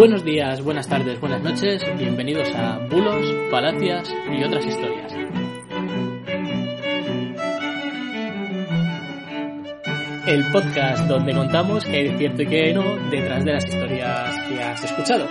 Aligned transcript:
Buenos 0.00 0.24
días, 0.24 0.64
buenas 0.64 0.88
tardes, 0.88 1.20
buenas 1.20 1.42
noches, 1.42 1.84
bienvenidos 1.98 2.48
a 2.54 2.78
Bulos, 2.88 3.22
Palacias 3.50 4.10
y 4.32 4.42
otras 4.42 4.64
historias. 4.64 5.12
El 10.26 10.50
podcast 10.52 11.06
donde 11.06 11.34
contamos 11.34 11.84
que 11.84 11.96
hay 11.96 12.16
cierto 12.16 12.40
y 12.44 12.46
hay 12.46 12.72
no 12.72 13.10
detrás 13.10 13.44
de 13.44 13.52
las 13.52 13.66
historias 13.66 14.36
que 14.48 14.62
has 14.62 14.82
escuchado. 14.82 15.28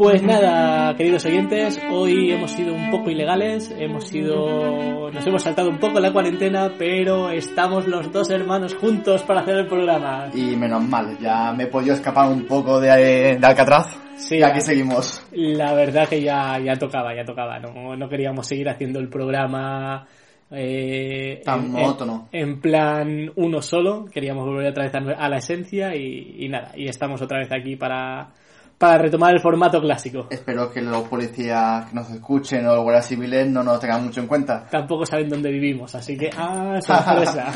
Pues 0.00 0.22
nada, 0.22 0.96
queridos 0.96 1.26
oyentes, 1.26 1.78
hoy 1.90 2.32
hemos 2.32 2.52
sido 2.52 2.72
un 2.72 2.90
poco 2.90 3.10
ilegales, 3.10 3.70
hemos 3.78 4.08
sido, 4.08 5.10
nos 5.10 5.26
hemos 5.26 5.42
saltado 5.42 5.68
un 5.68 5.78
poco 5.78 6.00
la 6.00 6.10
cuarentena, 6.10 6.72
pero 6.78 7.28
estamos 7.28 7.86
los 7.86 8.10
dos 8.10 8.30
hermanos 8.30 8.74
juntos 8.74 9.22
para 9.24 9.40
hacer 9.42 9.56
el 9.56 9.66
programa. 9.66 10.30
Y 10.32 10.56
menos 10.56 10.88
mal, 10.88 11.18
ya 11.18 11.52
me 11.52 11.64
he 11.64 11.66
podido 11.66 11.92
escapar 11.92 12.32
un 12.32 12.46
poco 12.46 12.80
de, 12.80 13.36
de 13.38 13.46
Alcatraz. 13.46 13.94
Sí, 14.14 14.38
y 14.38 14.42
aquí 14.42 14.62
seguimos. 14.62 15.22
La 15.32 15.74
verdad 15.74 16.08
que 16.08 16.22
ya, 16.22 16.58
ya 16.58 16.76
tocaba, 16.76 17.14
ya 17.14 17.26
tocaba, 17.26 17.58
no, 17.58 17.94
no 17.94 18.08
queríamos 18.08 18.46
seguir 18.46 18.70
haciendo 18.70 19.00
el 19.00 19.10
programa 19.10 20.06
eh, 20.50 21.42
Tan 21.44 21.66
en, 21.66 21.72
monótono. 21.72 22.28
En, 22.32 22.48
en 22.48 22.60
plan 22.62 23.32
uno 23.36 23.60
solo, 23.60 24.06
queríamos 24.06 24.46
volver 24.46 24.68
otra 24.68 24.84
vez 24.84 24.94
a, 24.94 24.98
a 24.98 25.28
la 25.28 25.36
esencia 25.36 25.94
y, 25.94 26.36
y 26.38 26.48
nada, 26.48 26.72
y 26.74 26.88
estamos 26.88 27.20
otra 27.20 27.40
vez 27.40 27.52
aquí 27.52 27.76
para 27.76 28.30
para 28.80 28.96
retomar 28.96 29.34
el 29.34 29.40
formato 29.40 29.78
clásico. 29.78 30.26
Espero 30.30 30.72
que 30.72 30.80
los 30.80 31.02
policías 31.02 31.84
que 31.90 31.94
nos 31.94 32.08
escuchen 32.08 32.66
o 32.66 32.76
los 32.76 32.82
guardias 32.82 33.08
civiles 33.08 33.46
no 33.46 33.62
nos 33.62 33.78
tengan 33.78 34.06
mucho 34.06 34.22
en 34.22 34.26
cuenta. 34.26 34.66
Tampoco 34.70 35.04
saben 35.04 35.28
dónde 35.28 35.50
vivimos, 35.50 35.94
así 35.94 36.16
que 36.16 36.30
¡ah, 36.34 36.78
sorpresa! 36.86 37.52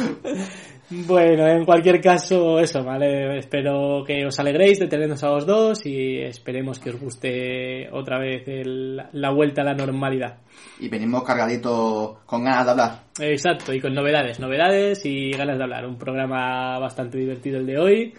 bueno, 0.91 1.47
en 1.48 1.64
cualquier 1.64 2.03
caso, 2.03 2.61
eso, 2.61 2.84
¿vale? 2.84 3.39
Espero 3.39 4.05
que 4.06 4.27
os 4.27 4.39
alegréis 4.39 4.81
de 4.81 4.86
tenernos 4.86 5.25
a 5.25 5.31
los 5.31 5.47
dos 5.47 5.86
y 5.86 6.19
esperemos 6.19 6.78
que 6.78 6.91
os 6.91 7.00
guste 7.00 7.88
otra 7.91 8.19
vez 8.19 8.47
el, 8.47 9.00
la 9.12 9.31
vuelta 9.31 9.62
a 9.62 9.64
la 9.64 9.72
normalidad. 9.72 10.41
Y 10.78 10.91
venimos 10.91 11.22
cargaditos 11.25 12.19
con 12.27 12.44
ganas 12.44 12.66
de 12.66 12.70
hablar. 12.70 12.98
Exacto, 13.19 13.72
y 13.72 13.81
con 13.81 13.94
novedades, 13.94 14.41
novedades 14.41 15.06
y 15.06 15.31
ganas 15.31 15.56
de 15.56 15.64
hablar. 15.64 15.86
Un 15.86 15.97
programa 15.97 16.78
bastante 16.78 17.16
divertido 17.16 17.61
el 17.61 17.66
de 17.66 17.78
hoy. 17.78 18.14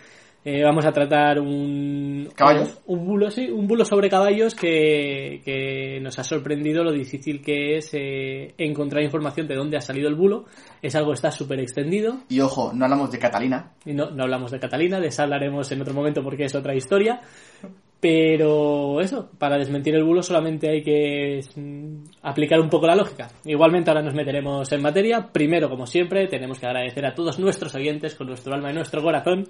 Eh, 0.47 0.63
vamos 0.63 0.85
a 0.85 0.91
tratar 0.91 1.39
un, 1.39 2.29
¿Caballos? 2.35 2.79
un, 2.85 2.99
un 2.99 3.07
bulo, 3.07 3.31
sí, 3.31 3.49
un 3.49 3.65
bulo 3.65 3.83
sobre 3.83 4.11
caballos 4.11 4.53
que, 4.53 5.41
que 5.43 5.99
nos 5.99 6.19
ha 6.19 6.23
sorprendido 6.23 6.83
lo 6.83 6.91
difícil 6.91 7.41
que 7.41 7.77
es 7.77 7.89
eh, 7.93 8.53
encontrar 8.59 9.01
información 9.01 9.47
de 9.47 9.55
dónde 9.55 9.77
ha 9.77 9.81
salido 9.81 10.07
el 10.07 10.13
bulo. 10.13 10.45
Es 10.83 10.93
algo 10.95 11.09
que 11.09 11.16
está 11.16 11.31
súper 11.31 11.59
extendido. 11.61 12.17
Y 12.29 12.41
ojo, 12.41 12.71
no 12.75 12.85
hablamos 12.85 13.09
de 13.09 13.17
Catalina. 13.17 13.71
Y 13.85 13.93
no, 13.93 14.11
no 14.11 14.21
hablamos 14.21 14.51
de 14.51 14.59
Catalina, 14.59 14.99
de 14.99 15.07
esa 15.07 15.23
hablaremos 15.23 15.71
en 15.71 15.81
otro 15.81 15.95
momento 15.95 16.21
porque 16.21 16.43
es 16.43 16.53
otra 16.53 16.75
historia. 16.75 17.21
Pero 17.99 19.01
eso, 19.01 19.31
para 19.39 19.57
desmentir 19.57 19.95
el 19.95 20.03
bulo 20.03 20.21
solamente 20.21 20.69
hay 20.69 20.83
que 20.83 21.39
mm, 21.55 22.03
aplicar 22.21 22.59
un 22.59 22.69
poco 22.69 22.85
la 22.85 22.95
lógica. 22.95 23.29
Igualmente 23.45 23.89
ahora 23.89 24.03
nos 24.03 24.13
meteremos 24.13 24.71
en 24.71 24.81
materia. 24.83 25.29
Primero, 25.31 25.71
como 25.71 25.88
siempre, 25.88 26.27
tenemos 26.27 26.59
que 26.59 26.67
agradecer 26.67 27.03
a 27.07 27.16
todos 27.16 27.39
nuestros 27.39 27.73
oyentes 27.73 28.13
con 28.13 28.27
nuestro 28.27 28.53
alma 28.53 28.69
y 28.69 28.75
nuestro 28.75 29.01
corazón 29.01 29.47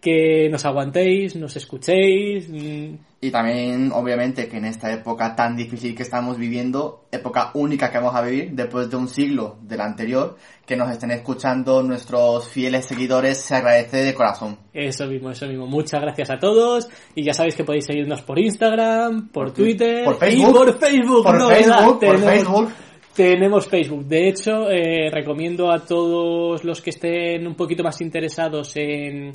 que 0.00 0.48
nos 0.50 0.64
aguantéis, 0.64 1.34
nos 1.36 1.56
escuchéis. 1.56 2.48
mm, 2.48 2.94
Y 3.20 3.32
también, 3.32 3.90
obviamente, 3.92 4.46
que 4.48 4.58
en 4.58 4.66
esta 4.66 4.92
época 4.92 5.34
tan 5.34 5.56
difícil 5.56 5.92
que 5.96 6.04
estamos 6.04 6.38
viviendo, 6.38 7.06
época 7.10 7.50
única 7.54 7.90
que 7.90 7.98
vamos 7.98 8.14
a 8.14 8.22
vivir 8.22 8.52
después 8.52 8.88
de 8.88 8.96
un 8.96 9.08
siglo 9.08 9.56
del 9.62 9.80
anterior, 9.80 10.36
que 10.64 10.76
nos 10.76 10.88
estén 10.92 11.10
escuchando 11.10 11.82
nuestros 11.82 12.48
fieles 12.48 12.84
seguidores, 12.86 13.38
se 13.38 13.56
agradece 13.56 14.04
de 14.04 14.14
corazón. 14.14 14.56
Eso 14.72 15.06
mismo, 15.08 15.30
eso 15.32 15.46
mismo. 15.48 15.66
Muchas 15.66 16.00
gracias 16.00 16.30
a 16.30 16.38
todos. 16.38 16.88
Y 17.16 17.24
ya 17.24 17.34
sabéis 17.34 17.56
que 17.56 17.64
podéis 17.64 17.86
seguirnos 17.86 18.22
por 18.22 18.38
Instagram, 18.38 19.30
por, 19.30 19.46
Por 19.46 19.52
Twitter 19.54 20.04
por 20.04 20.16
Facebook. 20.18 20.50
y 20.50 20.52
por 20.52 20.78
Facebook. 20.78 21.22
Por 21.24 21.38
novedad, 21.38 21.78
Facebook, 21.78 22.00
por 22.00 22.18
Facebook. 22.20 22.72
Tenemos 23.16 23.66
Facebook. 23.66 24.04
De 24.06 24.28
hecho, 24.28 24.70
eh, 24.70 25.10
recomiendo 25.10 25.72
a 25.72 25.84
todos 25.84 26.62
los 26.62 26.80
que 26.80 26.90
estén 26.90 27.48
un 27.48 27.56
poquito 27.56 27.82
más 27.82 28.00
interesados 28.00 28.76
en, 28.76 29.32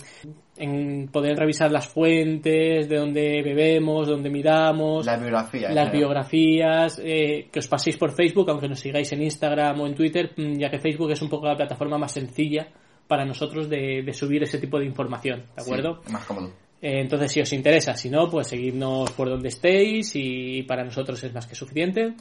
en 0.57 1.07
poder 1.11 1.35
revisar 1.37 1.71
las 1.71 1.87
fuentes, 1.87 2.87
de 2.87 2.95
dónde 2.97 3.41
bebemos, 3.41 4.07
dónde 4.07 4.29
miramos, 4.29 5.05
La 5.05 5.17
biografía. 5.17 5.69
las 5.71 5.91
biografías, 5.91 7.01
eh, 7.03 7.47
que 7.51 7.59
os 7.59 7.67
paséis 7.67 7.97
por 7.97 8.13
Facebook, 8.15 8.49
aunque 8.49 8.67
nos 8.67 8.79
sigáis 8.79 9.11
en 9.13 9.23
Instagram 9.23 9.81
o 9.81 9.87
en 9.87 9.95
Twitter, 9.95 10.31
mm, 10.37 10.59
ya 10.59 10.69
que 10.69 10.79
Facebook 10.79 11.11
es 11.11 11.21
un 11.21 11.29
poco 11.29 11.47
la 11.47 11.55
plataforma 11.55 11.97
más 11.97 12.11
sencilla 12.11 12.67
para 13.07 13.25
nosotros 13.25 13.67
de, 13.69 14.03
de 14.03 14.13
subir 14.13 14.43
ese 14.43 14.59
tipo 14.59 14.79
de 14.79 14.85
información, 14.85 15.43
¿de 15.55 15.61
acuerdo? 15.61 16.01
Sí, 16.05 16.11
más 16.13 16.25
cómodo. 16.25 16.47
Eh, 16.81 16.99
Entonces, 17.01 17.31
si 17.31 17.41
os 17.41 17.51
interesa, 17.53 17.95
si 17.95 18.09
no, 18.09 18.29
pues 18.29 18.47
seguidnos 18.47 19.11
por 19.11 19.29
donde 19.29 19.47
estéis 19.49 20.11
y 20.15 20.63
para 20.63 20.83
nosotros 20.83 21.23
es 21.23 21.33
más 21.33 21.47
que 21.47 21.55
suficiente. 21.55 22.13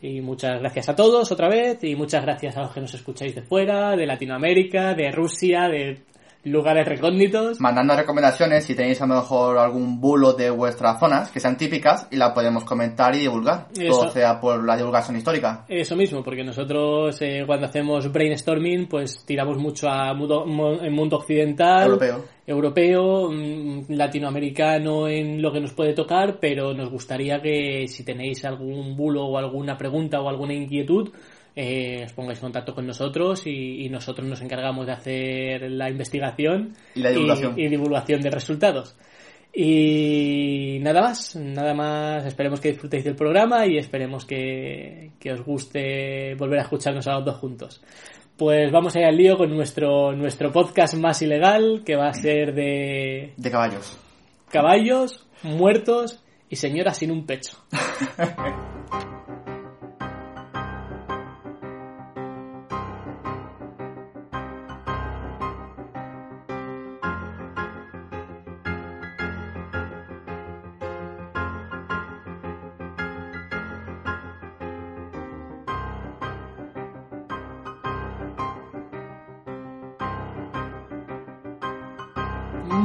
Y 0.00 0.20
muchas 0.20 0.58
gracias 0.60 0.88
a 0.88 0.96
todos 0.96 1.30
otra 1.32 1.48
vez 1.48 1.82
y 1.84 1.94
muchas 1.94 2.22
gracias 2.22 2.56
a 2.56 2.62
los 2.62 2.72
que 2.72 2.80
nos 2.80 2.92
escucháis 2.92 3.34
de 3.36 3.42
fuera, 3.42 3.94
de 3.96 4.04
Latinoamérica, 4.04 4.94
de 4.94 5.10
Rusia, 5.12 5.68
de 5.68 5.98
lugares 6.44 6.86
recónditos. 6.86 7.60
Mandando 7.60 7.94
recomendaciones 7.94 8.64
si 8.64 8.74
tenéis 8.74 9.00
a 9.00 9.06
lo 9.06 9.14
mejor 9.16 9.58
algún 9.58 10.00
bulo 10.00 10.32
de 10.32 10.50
vuestras 10.50 10.98
zonas 10.98 11.30
que 11.30 11.40
sean 11.40 11.56
típicas 11.56 12.08
y 12.10 12.16
la 12.16 12.34
podemos 12.34 12.64
comentar 12.64 13.14
y 13.14 13.20
divulgar. 13.20 13.68
Eso. 13.78 14.00
Todo 14.00 14.10
sea 14.10 14.40
por 14.40 14.64
la 14.64 14.76
divulgación 14.76 15.16
histórica. 15.16 15.64
Eso 15.68 15.96
mismo, 15.96 16.22
porque 16.22 16.44
nosotros 16.44 17.16
eh, 17.20 17.44
cuando 17.46 17.66
hacemos 17.66 18.10
brainstorming, 18.10 18.88
pues 18.88 19.24
tiramos 19.24 19.58
mucho 19.58 19.88
a 19.88 20.12
mundo, 20.14 20.44
mundo 20.46 21.16
occidental, 21.16 21.84
Europeo. 21.84 22.24
europeo, 22.46 23.30
mm, 23.30 23.84
latinoamericano 23.90 25.08
en 25.08 25.40
lo 25.40 25.52
que 25.52 25.60
nos 25.60 25.72
puede 25.72 25.92
tocar, 25.94 26.38
pero 26.40 26.74
nos 26.74 26.90
gustaría 26.90 27.40
que 27.40 27.86
si 27.86 28.04
tenéis 28.04 28.44
algún 28.44 28.96
bulo 28.96 29.26
o 29.26 29.38
alguna 29.38 29.76
pregunta 29.76 30.20
o 30.20 30.28
alguna 30.28 30.54
inquietud, 30.54 31.10
eh, 31.56 32.02
os 32.06 32.12
pongáis 32.12 32.38
en 32.38 32.42
contacto 32.44 32.74
con 32.74 32.86
nosotros 32.86 33.46
y, 33.46 33.84
y 33.84 33.88
nosotros 33.88 34.26
nos 34.26 34.40
encargamos 34.42 34.86
de 34.86 34.92
hacer 34.92 35.70
la 35.70 35.90
investigación 35.90 36.74
Y 36.94 37.00
la 37.00 37.10
divulgación. 37.10 37.58
y, 37.58 37.64
y 37.64 37.68
divulgación 37.68 38.20
de 38.22 38.30
resultados. 38.30 38.96
Y 39.54 40.78
nada 40.80 41.02
más, 41.02 41.36
nada 41.36 41.74
más. 41.74 42.24
Esperemos 42.24 42.58
que 42.60 42.70
disfrutéis 42.70 43.04
del 43.04 43.14
programa 43.16 43.66
y 43.66 43.76
esperemos 43.76 44.24
que, 44.24 45.10
que 45.20 45.32
os 45.32 45.44
guste 45.44 46.34
volver 46.36 46.60
a 46.60 46.62
escucharnos 46.62 47.06
a 47.06 47.12
los 47.16 47.24
dos 47.26 47.36
juntos. 47.36 47.82
Pues 48.36 48.72
vamos 48.72 48.96
a 48.96 49.00
ir 49.00 49.04
al 49.04 49.16
lío 49.16 49.36
con 49.36 49.54
nuestro, 49.54 50.12
nuestro 50.16 50.50
podcast 50.50 50.94
más 50.94 51.20
ilegal, 51.20 51.82
que 51.84 51.96
va 51.96 52.08
a 52.08 52.14
ser 52.14 52.54
de 52.54 53.34
De 53.36 53.50
caballos. 53.50 53.98
caballos, 54.50 55.26
muertos 55.42 56.18
y 56.48 56.56
señoras 56.56 56.96
sin 56.96 57.10
un 57.10 57.26
pecho. 57.26 57.58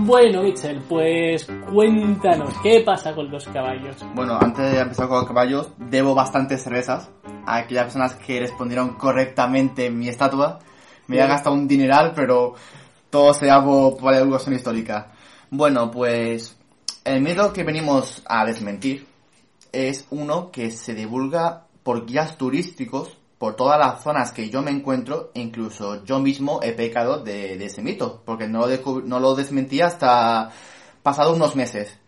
Bueno, 0.07 0.41
Mitchell, 0.41 0.79
pues 0.87 1.45
cuéntanos, 1.69 2.53
¿qué 2.63 2.79
pasa 2.79 3.13
con 3.13 3.29
los 3.29 3.45
caballos? 3.49 3.97
Bueno, 4.15 4.39
antes 4.39 4.71
de 4.71 4.79
empezar 4.79 5.09
con 5.09 5.17
los 5.17 5.27
caballos, 5.27 5.67
debo 5.75 6.15
bastantes 6.15 6.63
cervezas 6.63 7.09
a 7.45 7.57
aquellas 7.57 7.83
personas 7.83 8.15
que 8.15 8.39
respondieron 8.39 8.93
correctamente 8.93 9.89
mi 9.89 10.07
estatua. 10.07 10.59
Me 11.07 11.17
Bien. 11.17 11.23
han 11.23 11.31
gastado 11.31 11.57
un 11.57 11.67
dineral, 11.67 12.13
pero 12.15 12.55
todo 13.09 13.33
sea 13.33 13.61
por, 13.61 13.97
por 13.97 14.13
la 14.13 14.19
divulgación 14.19 14.55
histórica. 14.55 15.11
Bueno, 15.49 15.91
pues 15.91 16.57
el 17.03 17.21
miedo 17.21 17.51
que 17.51 17.65
venimos 17.65 18.23
a 18.27 18.45
desmentir 18.45 19.05
es 19.73 20.07
uno 20.09 20.51
que 20.51 20.71
se 20.71 20.93
divulga 20.93 21.65
por 21.83 22.05
guías 22.05 22.37
turísticos 22.37 23.17
por 23.37 23.55
todas 23.55 23.77
las 23.79 24.01
zonas 24.01 24.31
que 24.31 24.49
yo 24.49 24.61
me 24.61 24.71
encuentro, 24.71 25.31
e 25.35 25.41
incluso 25.41 26.03
yo 26.03 26.19
mismo 26.19 26.59
he 26.63 26.71
pecado 26.73 27.19
de, 27.23 27.57
de 27.57 27.65
ese 27.65 27.81
mito, 27.83 28.21
porque 28.25 28.47
no 28.47 28.65
lo, 28.67 29.01
no 29.03 29.19
lo 29.19 29.35
desmentí 29.35 29.81
hasta 29.81 30.49
pasado 31.03 31.33
unos 31.35 31.55
meses. 31.55 31.99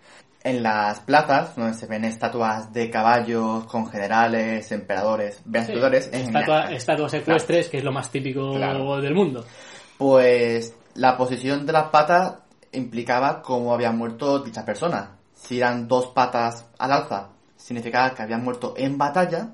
En 0.41 0.63
las 0.63 1.01
plazas, 1.01 1.55
donde 1.57 1.73
se 1.77 1.85
ven 1.85 2.05
estatuas 2.05 2.71
de 2.71 2.89
caballos 2.89 3.65
con 3.65 3.87
generales, 3.91 4.71
emperadores, 4.71 5.41
vencedores, 5.45 6.09
en- 6.13 6.27
Estatua- 6.33 6.71
estatuas 6.71 7.13
ecuestres, 7.13 7.67
que 7.69 7.77
es 7.79 7.83
lo 7.83 7.91
más 7.91 8.09
típico 8.09 8.53
Claro. 8.55 9.01
del 9.01 9.13
mundo. 9.13 9.43
pues 9.97 10.73
la 10.95 11.17
posición 11.17 11.65
de 11.65 11.73
las 11.73 11.89
patas 11.89 12.35
implicaba 12.71 13.41
cómo 13.41 13.73
había 13.73 13.91
muerto 13.91 14.39
dicha 14.39 14.63
persona. 14.65 15.17
Si 15.33 15.57
eran 15.57 15.87
dos 15.87 16.07
patas 16.07 16.65
al 16.77 16.91
alza, 16.93 17.29
significaba 17.57 18.13
que 18.15 18.21
había 18.23 18.37
muerto 18.37 18.73
en 18.77 18.97
batalla. 18.97 19.49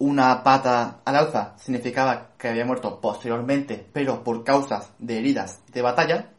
Una 0.00 0.42
pata 0.42 1.00
al 1.04 1.14
alza 1.14 1.54
significaba 1.58 2.30
que 2.38 2.48
había 2.48 2.64
muerto 2.64 2.98
posteriormente, 3.02 3.86
pero 3.92 4.24
por 4.24 4.42
causas 4.44 4.92
de 4.98 5.18
heridas 5.18 5.60
de 5.68 5.82
batalla. 5.82 6.30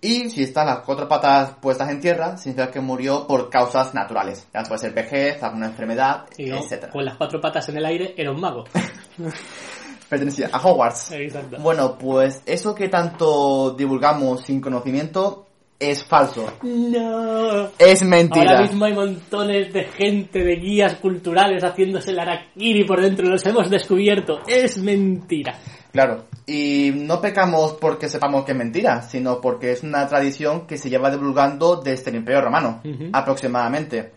Y 0.00 0.30
si 0.30 0.44
están 0.44 0.68
las 0.68 0.78
cuatro 0.78 1.08
patas 1.08 1.56
puestas 1.60 1.90
en 1.90 2.00
tierra, 2.00 2.36
significa 2.36 2.70
que 2.70 2.78
murió 2.78 3.26
por 3.26 3.50
causas 3.50 3.92
naturales. 3.92 4.46
Ya 4.54 4.62
puede 4.62 4.78
ser 4.78 4.92
vejez, 4.92 5.42
alguna 5.42 5.66
enfermedad, 5.66 6.26
no, 6.38 6.56
etcétera. 6.58 6.92
con 6.92 7.04
las 7.04 7.16
cuatro 7.16 7.40
patas 7.40 7.68
en 7.70 7.76
el 7.78 7.86
aire 7.86 8.14
era 8.16 8.30
un 8.30 8.40
mago. 8.40 8.64
Pertenecía 10.08 10.48
a 10.52 10.58
Hogwarts. 10.58 11.10
Exacto. 11.10 11.56
Bueno, 11.58 11.98
pues 11.98 12.40
eso 12.46 12.72
que 12.72 12.88
tanto 12.88 13.72
divulgamos 13.72 14.42
sin 14.42 14.60
conocimiento 14.60 15.43
es 15.90 16.04
falso. 16.04 16.52
No. 16.62 17.70
Es 17.78 18.02
mentira. 18.02 18.52
Ahora 18.52 18.62
mismo 18.62 18.84
hay 18.84 18.94
montones 18.94 19.72
de 19.72 19.84
gente, 19.84 20.44
de 20.44 20.56
guías 20.56 20.96
culturales 20.96 21.62
haciéndose 21.62 22.10
el 22.10 22.18
araquiri 22.18 22.84
por 22.84 23.00
dentro. 23.00 23.28
Los 23.28 23.44
hemos 23.46 23.70
descubierto. 23.70 24.40
Es 24.46 24.78
mentira. 24.78 25.58
Claro. 25.92 26.26
Y 26.46 26.90
no 26.94 27.20
pecamos 27.20 27.74
porque 27.74 28.08
sepamos 28.08 28.44
que 28.44 28.52
es 28.52 28.58
mentira, 28.58 29.02
sino 29.02 29.40
porque 29.40 29.72
es 29.72 29.82
una 29.82 30.06
tradición 30.08 30.66
que 30.66 30.76
se 30.76 30.90
lleva 30.90 31.10
divulgando 31.10 31.76
desde 31.76 32.10
el 32.10 32.16
Imperio 32.16 32.42
Romano, 32.42 32.82
aproximadamente. 33.12 34.12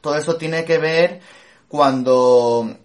Todo 0.00 0.16
eso 0.16 0.36
tiene 0.36 0.64
que 0.64 0.78
ver 0.78 1.20
cuando 1.68 2.76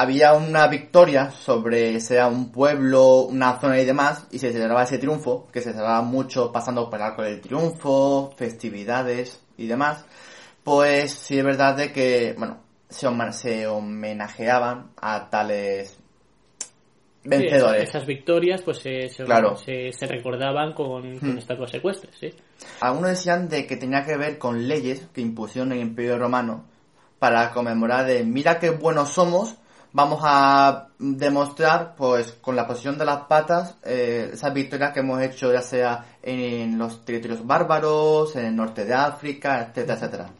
había 0.00 0.32
una 0.32 0.66
victoria 0.66 1.30
sobre 1.30 2.00
sea 2.00 2.26
un 2.26 2.50
pueblo, 2.50 3.22
una 3.24 3.60
zona 3.60 3.78
y 3.80 3.84
demás, 3.84 4.26
y 4.30 4.38
se 4.38 4.50
celebraba 4.52 4.84
ese 4.84 4.96
triunfo, 4.98 5.46
que 5.52 5.60
se 5.60 5.72
celebraba 5.72 6.00
mucho 6.02 6.50
pasando 6.50 6.88
por 6.88 6.98
el 6.98 7.04
arco 7.06 7.22
del 7.22 7.40
triunfo, 7.40 8.32
festividades 8.36 9.42
y 9.58 9.66
demás, 9.66 10.04
pues 10.64 11.12
sí 11.12 11.38
es 11.38 11.44
verdad 11.44 11.76
de 11.76 11.92
que, 11.92 12.34
bueno, 12.38 12.58
se, 12.88 13.08
se 13.32 13.66
homenajeaban 13.66 14.90
a 15.00 15.28
tales 15.28 15.98
vencedores. 17.24 17.82
Sí, 17.82 17.88
esas 17.96 18.06
victorias 18.06 18.62
pues 18.62 18.78
se, 18.78 19.08
se, 19.10 19.24
Claro. 19.24 19.56
se, 19.56 19.92
se 19.92 20.06
recordaban 20.06 20.72
con, 20.72 21.18
con 21.18 21.30
Hmm. 21.34 21.38
estatuas 21.38 21.74
ecuestres, 21.74 22.14
sí. 22.18 22.30
Algunos 22.80 23.10
decían 23.10 23.48
de 23.48 23.66
que 23.66 23.76
tenía 23.76 24.04
que 24.04 24.16
ver 24.16 24.38
con 24.38 24.66
leyes 24.66 25.06
que 25.12 25.20
impusieron 25.20 25.72
el 25.72 25.80
Imperio 25.80 26.18
Romano 26.18 26.64
para 27.18 27.50
conmemorar 27.50 28.06
de 28.06 28.24
mira 28.24 28.58
qué 28.58 28.70
buenos 28.70 29.10
somos, 29.10 29.56
vamos 29.92 30.20
a 30.22 30.88
demostrar 30.98 31.94
pues 31.96 32.32
con 32.40 32.54
la 32.56 32.66
posición 32.66 32.98
de 32.98 33.04
las 33.04 33.22
patas 33.22 33.76
eh, 33.84 34.30
esas 34.32 34.52
victorias 34.54 34.92
que 34.92 35.00
hemos 35.00 35.20
hecho 35.22 35.52
ya 35.52 35.62
sea 35.62 36.04
en 36.22 36.78
los 36.78 37.04
territorios 37.04 37.46
bárbaros, 37.46 38.36
en 38.36 38.46
el 38.46 38.56
norte 38.56 38.84
de 38.84 38.94
África, 38.94 39.60
etcétera, 39.62 39.94
etcétera. 39.94 40.30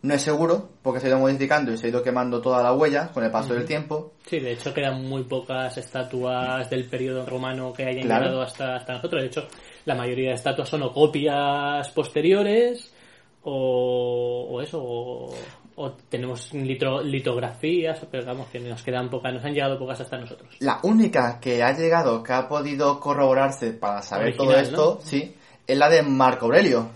No 0.00 0.14
es 0.14 0.22
seguro 0.22 0.68
porque 0.80 1.00
se 1.00 1.06
ha 1.06 1.10
ido 1.10 1.18
modificando 1.18 1.72
y 1.72 1.76
se 1.76 1.86
ha 1.86 1.90
ido 1.90 2.02
quemando 2.04 2.40
toda 2.40 2.62
la 2.62 2.72
huella 2.72 3.08
con 3.12 3.24
el 3.24 3.32
paso 3.32 3.52
del 3.54 3.64
tiempo. 3.64 4.12
Sí, 4.26 4.38
de 4.38 4.52
hecho 4.52 4.72
quedan 4.72 5.04
muy 5.04 5.24
pocas 5.24 5.76
estatuas 5.76 6.70
del 6.70 6.84
periodo 6.88 7.26
romano 7.26 7.72
que 7.72 7.84
hayan 7.84 8.04
Claro. 8.04 8.24
llegado 8.26 8.42
hasta, 8.42 8.76
hasta 8.76 8.92
nosotros. 8.94 9.22
De 9.22 9.26
hecho, 9.26 9.48
la 9.86 9.96
mayoría 9.96 10.28
de 10.28 10.34
estatuas 10.36 10.68
son 10.68 10.84
o 10.84 10.92
copias 10.92 11.90
posteriores 11.90 12.94
o, 13.42 14.46
o 14.50 14.62
eso, 14.62 14.78
o, 14.80 15.34
o 15.78 15.92
tenemos 15.92 16.52
litro- 16.52 17.02
litografías, 17.02 18.00
pero 18.10 18.26
vamos, 18.26 18.48
que 18.48 18.58
nos 18.60 18.82
quedan 18.82 19.08
pocas, 19.08 19.32
nos 19.32 19.44
han 19.44 19.52
llegado 19.54 19.78
pocas 19.78 20.00
hasta 20.00 20.18
nosotros. 20.18 20.56
La 20.60 20.80
única 20.82 21.38
que 21.40 21.62
ha 21.62 21.72
llegado, 21.72 22.22
que 22.22 22.32
ha 22.32 22.48
podido 22.48 22.98
corroborarse 23.00 23.72
para 23.72 24.02
saber 24.02 24.36
todo 24.36 24.50
esto, 24.56 24.98
sí, 25.02 25.34
es 25.66 25.78
la 25.78 25.88
de 25.88 26.02
Marco 26.02 26.46
Aurelio. 26.46 26.90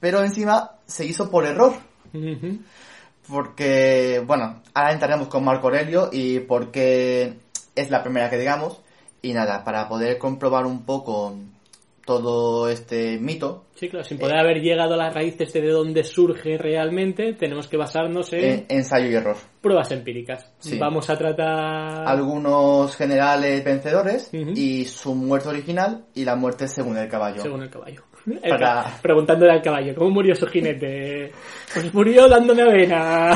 Pero 0.00 0.22
encima 0.24 0.72
se 0.86 1.04
hizo 1.06 1.30
por 1.30 1.46
error. 1.46 1.74
Porque, 3.28 4.22
bueno, 4.26 4.60
ahora 4.74 4.92
entraremos 4.92 5.28
con 5.28 5.44
Marco 5.44 5.68
Aurelio 5.68 6.08
y 6.12 6.40
porque 6.40 7.34
es 7.76 7.90
la 7.90 8.02
primera 8.02 8.28
que 8.28 8.38
digamos. 8.38 8.80
Y 9.22 9.32
nada, 9.34 9.62
para 9.64 9.88
poder 9.88 10.18
comprobar 10.18 10.64
un 10.66 10.84
poco 10.84 11.36
todo 12.18 12.68
este 12.68 13.18
mito, 13.18 13.64
Sí, 13.74 13.88
claro, 13.88 14.04
sin 14.04 14.18
poder 14.18 14.36
haber 14.36 14.60
llegado 14.60 14.92
a 14.94 14.96
las 14.98 15.14
raíces 15.14 15.52
de 15.54 15.66
dónde 15.68 16.04
surge 16.04 16.58
realmente, 16.58 17.32
tenemos 17.32 17.66
que 17.66 17.76
basarnos 17.78 18.30
en 18.34 18.44
eh, 18.44 18.66
ensayo 18.68 19.08
y 19.10 19.14
error. 19.14 19.36
pruebas 19.62 19.90
empíricas. 19.92 20.52
Sí. 20.58 20.76
Vamos 20.78 21.08
a 21.08 21.16
tratar... 21.16 22.06
Algunos 22.06 22.94
generales 22.96 23.64
vencedores 23.64 24.28
y 24.32 24.84
su 24.84 25.14
muerte 25.14 25.48
original 25.48 26.04
y 26.14 26.24
la 26.24 26.36
muerte 26.36 26.68
según 26.68 26.98
el 26.98 27.08
caballo. 27.08 27.40
Según 27.40 27.62
el 27.62 27.70
caballo. 27.70 28.02
El 28.26 28.50
Para- 28.50 28.58
ca- 28.84 28.98
Preguntándole 29.00 29.52
al 29.52 29.62
caballo, 29.62 29.94
¿cómo 29.94 30.10
murió 30.10 30.34
su 30.34 30.46
jinete? 30.46 31.32
Pues 31.72 31.94
murió 31.94 32.28
dándome 32.28 32.62
avena. 32.62 33.30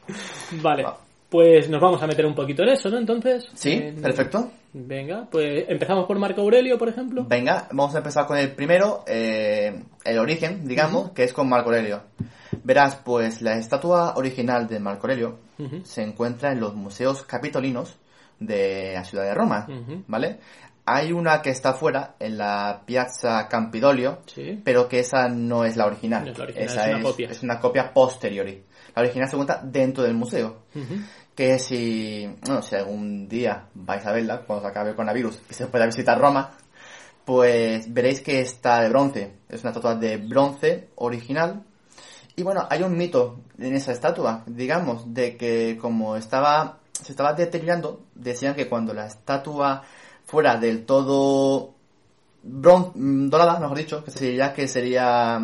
vale, 0.62 0.82
Va. 0.84 0.96
pues 1.28 1.68
nos 1.68 1.80
vamos 1.80 2.00
a 2.02 2.06
meter 2.06 2.26
un 2.26 2.34
poquito 2.34 2.62
en 2.62 2.68
eso, 2.70 2.88
¿no? 2.90 2.98
Entonces. 2.98 3.48
Sí, 3.54 3.72
En- 3.72 4.00
perfecto. 4.00 4.50
Venga, 4.72 5.26
pues 5.30 5.64
empezamos 5.68 6.06
por 6.06 6.18
Marco 6.18 6.40
Aurelio, 6.42 6.78
por 6.78 6.88
ejemplo. 6.88 7.24
Venga, 7.28 7.66
vamos 7.72 7.94
a 7.94 7.98
empezar 7.98 8.26
con 8.26 8.38
el 8.38 8.52
primero, 8.52 9.02
eh, 9.06 9.82
el 10.04 10.18
origen, 10.18 10.66
digamos, 10.68 11.10
que 11.10 11.24
es 11.24 11.32
con 11.32 11.48
Marco 11.48 11.70
Aurelio. 11.70 12.02
Verás, 12.62 12.96
pues 12.96 13.42
la 13.42 13.56
estatua 13.56 14.14
original 14.16 14.68
de 14.68 14.78
Marco 14.80 15.06
Aurelio 15.06 15.38
se 15.84 16.02
encuentra 16.02 16.52
en 16.52 16.60
los 16.60 16.74
museos 16.74 17.22
capitolinos 17.24 17.96
de 18.38 18.92
la 18.94 19.04
ciudad 19.04 19.24
de 19.24 19.34
Roma. 19.34 19.66
¿vale? 20.06 20.38
Hay 20.86 21.12
una 21.12 21.42
que 21.42 21.50
está 21.50 21.74
fuera, 21.74 22.14
en 22.18 22.38
la 22.38 22.82
Piazza 22.86 23.46
Campidoglio, 23.48 24.20
Sí. 24.26 24.60
pero 24.64 24.88
que 24.88 25.00
esa 25.00 25.28
no 25.28 25.64
es 25.64 25.76
la 25.76 25.86
original. 25.86 26.24
No 26.24 26.32
es 26.32 26.38
la 26.38 26.44
original, 26.44 26.68
esa 26.68 26.88
es 26.90 26.94
una 26.94 27.02
copia. 27.02 27.28
es 27.30 27.42
una 27.42 27.60
copia 27.60 27.92
posteriori. 27.92 28.64
La 28.96 29.02
original 29.02 29.28
se 29.28 29.36
encuentra 29.36 29.60
dentro 29.62 30.02
del 30.02 30.14
museo. 30.14 30.62
Que 31.40 31.58
si, 31.58 32.26
bueno, 32.44 32.60
si 32.60 32.74
algún 32.74 33.26
día 33.26 33.64
vais 33.72 34.04
a 34.04 34.12
verla, 34.12 34.42
cuando 34.42 34.62
se 34.62 34.68
acabe 34.68 34.90
el 34.90 34.94
coronavirus 34.94 35.40
y 35.48 35.54
se 35.54 35.68
pueda 35.68 35.86
visitar 35.86 36.20
Roma, 36.20 36.50
pues 37.24 37.90
veréis 37.90 38.20
que 38.20 38.42
está 38.42 38.82
de 38.82 38.90
bronce. 38.90 39.38
Es 39.48 39.62
una 39.62 39.70
estatua 39.70 39.94
de 39.94 40.18
bronce 40.18 40.90
original. 40.96 41.64
Y 42.36 42.42
bueno, 42.42 42.66
hay 42.68 42.82
un 42.82 42.94
mito 42.94 43.40
en 43.58 43.74
esa 43.74 43.92
estatua, 43.92 44.44
digamos, 44.48 45.14
de 45.14 45.38
que 45.38 45.78
como 45.80 46.14
estaba, 46.14 46.80
se 46.92 47.12
estaba 47.12 47.32
deteriorando, 47.32 48.02
decían 48.14 48.54
que 48.54 48.68
cuando 48.68 48.92
la 48.92 49.06
estatua 49.06 49.82
fuera 50.26 50.58
del 50.58 50.84
todo 50.84 51.72
mm, 52.42 53.30
dorada, 53.30 53.58
mejor 53.58 53.78
dicho, 53.78 54.04
que 54.04 54.10
sería 54.10 54.52
que 54.52 54.68
sería 54.68 55.40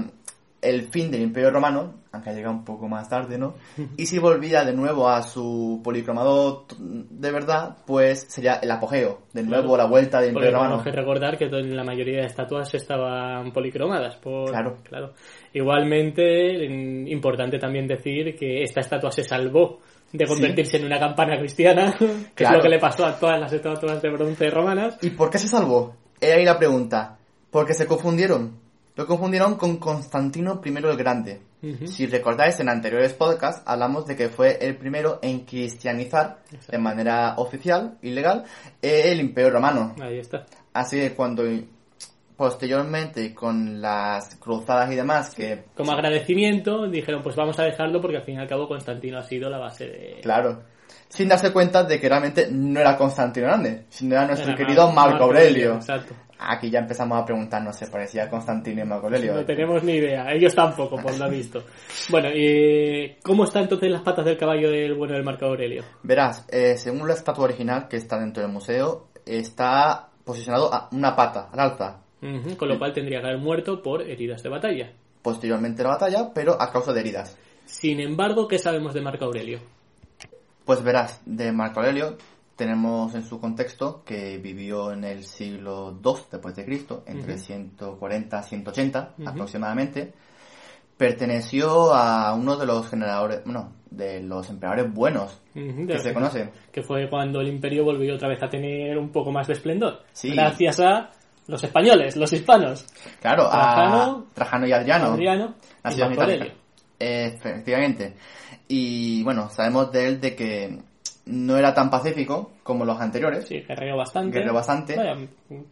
el 0.61 0.89
fin 0.89 1.11
del 1.11 1.23
Imperio 1.23 1.51
Romano, 1.51 1.95
aunque 2.17 2.31
ha 2.31 2.33
llegado 2.35 2.55
un 2.55 2.65
poco 2.65 2.89
más 2.89 3.09
tarde, 3.09 3.39
¿no? 3.39 3.55
Y 3.97 4.07
si 4.07 4.19
volvía 4.19 4.65
de 4.65 4.73
nuevo 4.75 5.09
a 5.09 5.23
su 5.23 5.81
policromado 5.85 6.67
de 6.79 7.31
verdad, 7.31 7.77
pues 7.87 8.27
sería 8.29 8.57
el 8.57 8.71
apogeo, 8.71 9.21
de 9.33 9.43
nuevo 9.45 9.69
Claro. 9.69 9.77
la 9.79 9.87
vuelta 9.87 10.21
del 10.21 10.31
Imperio 10.31 10.49
tenemos 10.51 10.67
Romano. 10.69 10.85
que 10.85 10.91
recordar 10.93 11.39
que 11.39 11.47
la 11.49 11.85
mayoría 11.85 12.21
de 12.21 12.27
estatuas 12.27 12.75
estaban 12.75 13.53
policromadas. 13.53 14.17
Por, 14.17 14.51
Claro. 14.51 15.13
Igualmente, 15.53 16.65
en- 16.67 17.09
importante 17.09 17.59
también 17.59 17.87
decir 17.87 18.37
que 18.37 18.63
esta 18.63 18.81
estatua 18.81 19.11
se 19.11 19.25
salvó 19.25 19.79
de 20.13 20.27
convertirse 20.27 20.77
en 20.77 20.87
una 20.87 20.99
campana 20.99 21.37
cristiana, 21.39 21.93
que 21.99 22.05
es 22.07 22.33
Claro. 22.35 22.57
lo 22.59 22.63
que 22.63 22.69
le 22.69 22.79
pasó 22.79 23.05
a 23.05 23.19
todas 23.19 23.41
las 23.41 23.53
estatuas 23.53 24.01
de 24.01 24.11
bronce 24.11 24.49
romanas. 24.51 24.99
¿Y 25.03 25.11
por 25.11 25.31
qué 25.31 25.39
se 25.39 25.49
salvó? 25.49 25.95
He 26.21 26.33
ahí 26.33 26.45
la 26.45 26.59
pregunta. 26.59 27.19
Porque 27.51 27.75
se 27.75 27.87
confundieron. 27.87 28.59
Lo 28.97 29.07
confundieron 29.07 29.57
con 29.57 29.77
Constantino 29.77 30.61
I 30.65 30.69
el 30.71 30.97
Grande. 30.97 31.43
Si 31.85 32.07
recordáis 32.07 32.59
en 32.61 32.69
anteriores 32.69 33.13
podcasts, 33.13 33.63
hablamos 33.67 34.07
de 34.07 34.17
que 34.17 34.29
fue 34.29 34.57
el 34.61 34.77
primero 34.77 35.19
en 35.23 35.41
cristianizar 35.41 36.39
de 36.69 36.79
manera 36.79 37.35
oficial 37.39 37.99
y 38.03 38.11
legal 38.11 38.45
el 38.81 39.21
Imperio 39.21 39.51
Romano. 39.51 39.95
Ahí 40.01 40.19
está. 40.19 40.47
Así 40.73 40.99
que 40.99 41.13
cuando 41.15 41.43
posteriormente 42.37 43.35
con 43.35 43.81
las 43.81 44.37
cruzadas 44.37 44.93
y 44.93 44.95
demás 44.97 45.35
que 45.35 45.65
Como 45.75 45.93
agradecimiento 45.93 46.87
dijeron, 46.87 47.23
pues 47.23 47.35
vamos 47.35 47.59
a 47.59 47.65
dejarlo 47.65 48.01
porque 48.01 48.19
al 48.19 48.25
fin 48.25 48.37
y 48.37 48.39
al 48.39 48.47
cabo 48.49 48.69
Constantino 48.69 49.19
ha 49.19 49.23
sido 49.23 49.49
la 49.49 49.59
base 49.59 49.87
de... 49.87 50.21
claro 50.23 50.63
sin 51.09 51.29
darse 51.29 51.53
cuenta 51.53 51.85
de 51.85 51.99
que 52.01 52.09
realmente 52.09 52.49
no 52.51 52.79
era 52.79 52.97
Constantino 52.97 53.47
Grande 53.47 53.85
sino 53.89 54.15
era 54.17 54.27
nuestro 54.27 54.51
Era 54.51 54.57
querido 54.59 54.93
Mar- 54.93 55.11
Marco 55.11 55.25
Aurelio 55.25 55.77
Exacto. 55.77 56.15
Aquí 56.39 56.71
ya 56.71 56.81
empezamos 56.81 57.21
a 57.21 57.25
preguntarnos 57.25 57.77
se 57.77 57.87
parecía 57.89 58.25
a 58.25 58.31
Constantino 58.31 58.83
y 58.83 58.85
Marco 58.85 59.07
Aurelio 59.07 59.35
No 59.35 59.45
tenemos 59.45 59.83
ni 59.83 59.95
idea. 59.95 60.31
Ellos 60.33 60.55
tampoco, 60.55 60.97
por 60.97 61.17
lo 61.19 61.29
visto. 61.31 61.63
Bueno, 62.11 62.29
y 62.35 63.17
¿cómo 63.23 63.45
están 63.45 63.65
entonces 63.65 63.91
las 63.91 64.03
patas 64.03 64.25
del 64.25 64.37
caballo 64.37 64.71
del 64.71 64.95
bueno 64.95 65.15
del 65.15 65.25
Marco 65.25 65.47
Aurelio? 65.47 65.83
verás 66.03 66.47
eh, 66.51 66.77
según 66.77 67.07
la 67.09 67.15
estatua 67.15 67.45
original 67.45 67.89
que 67.89 67.97
está 67.97 68.19
dentro 68.19 68.43
del 68.43 68.53
museo 68.53 69.09
está 69.25 70.09
posicionado 70.25 70.73
a 70.73 70.89
una 70.93 71.15
pata 71.17 71.49
al 71.53 71.61
alza 71.61 72.01
Con 72.57 72.69
lo 72.69 72.79
cual 72.79 72.93
tendría 72.93 73.21
que 73.21 73.27
haber 73.27 73.39
muerto 73.39 73.83
por 73.83 74.03
heridas 74.03 74.43
de 74.43 74.49
batalla. 74.49 74.93
posteriormente 75.23 75.83
la 75.83 75.91
batalla 75.91 76.31
pero 76.35 76.61
a 76.61 76.71
causa 76.73 76.93
de 76.93 77.01
heridas 77.01 77.37
Sin 77.65 77.99
embargo, 78.01 78.47
¿qué 78.47 78.59
sabemos 78.59 78.95
de 78.95 79.01
Marco 79.01 79.25
Aurelio? 79.25 79.59
Pues 80.65 80.83
verás, 80.83 81.21
de 81.25 81.53
Marco 81.53 81.81
Aurelio 81.81 82.17
tenemos 82.57 83.15
en 83.15 83.23
su 83.23 83.39
contexto 83.39 84.03
que 84.05 84.39
vivió 84.39 84.91
en 84.93 85.05
el 85.05 85.25
siglo 85.25 85.99
II 86.03 86.13
después 86.33 86.57
de 86.57 86.65
Cristo, 86.65 87.05
entre 87.07 87.35
Ujú. 87.35 87.43
140 87.43 88.43
180 88.43 89.15
Ujú. 89.19 89.29
aproximadamente. 89.29 90.13
Perteneció 90.97 91.93
a 91.93 92.35
uno 92.35 92.57
de 92.57 92.65
los 92.65 92.89
generadores, 92.89 93.43
bueno, 93.45 93.75
de 93.91 94.23
los 94.23 94.49
emperadores 94.49 94.93
buenos 94.93 95.39
que 95.53 95.99
se 95.99 96.15
conocen. 96.15 96.51
Que 96.73 96.83
fue 96.83 97.09
cuando 97.11 97.43
el 97.43 97.49
imperio 97.49 97.85
volvió 97.85 98.15
otra 98.15 98.29
vez 98.29 98.43
a 98.43 98.49
tener 98.49 98.97
un 98.97 99.11
poco 99.11 99.31
más 99.31 99.47
de 99.47 99.53
esplendor. 99.53 100.03
Sí. 100.13 100.31
Gracias 100.31 100.81
a 100.81 101.11
Los 101.49 101.63
españoles, 101.63 102.17
los 102.17 102.33
hispanos. 102.33 102.87
Claro, 103.21 103.49
Trajano, 103.49 104.27
a 104.31 104.35
Trajano 104.35 104.67
y 104.67 104.73
Adriano. 104.73 105.07
Adriano 105.13 105.55
y. 105.85 106.53
Efectivamente. 106.99 108.17
Y 108.67 109.23
bueno, 109.23 109.49
sabemos 109.51 109.93
de 109.93 110.09
él 110.09 110.21
de 110.21 110.35
que 110.35 110.79
no 111.27 111.57
era 111.57 111.75
tan 111.75 111.91
pacífico 111.91 112.53
como 112.63 112.85
los 112.85 113.01
anteriores. 113.01 113.47
Sí, 113.47 113.61
guerreó 113.67 113.97
bastante. 113.97 114.39
Guerreó 114.39 114.55
bastante. 114.55 114.97
Vaya, 114.97 115.17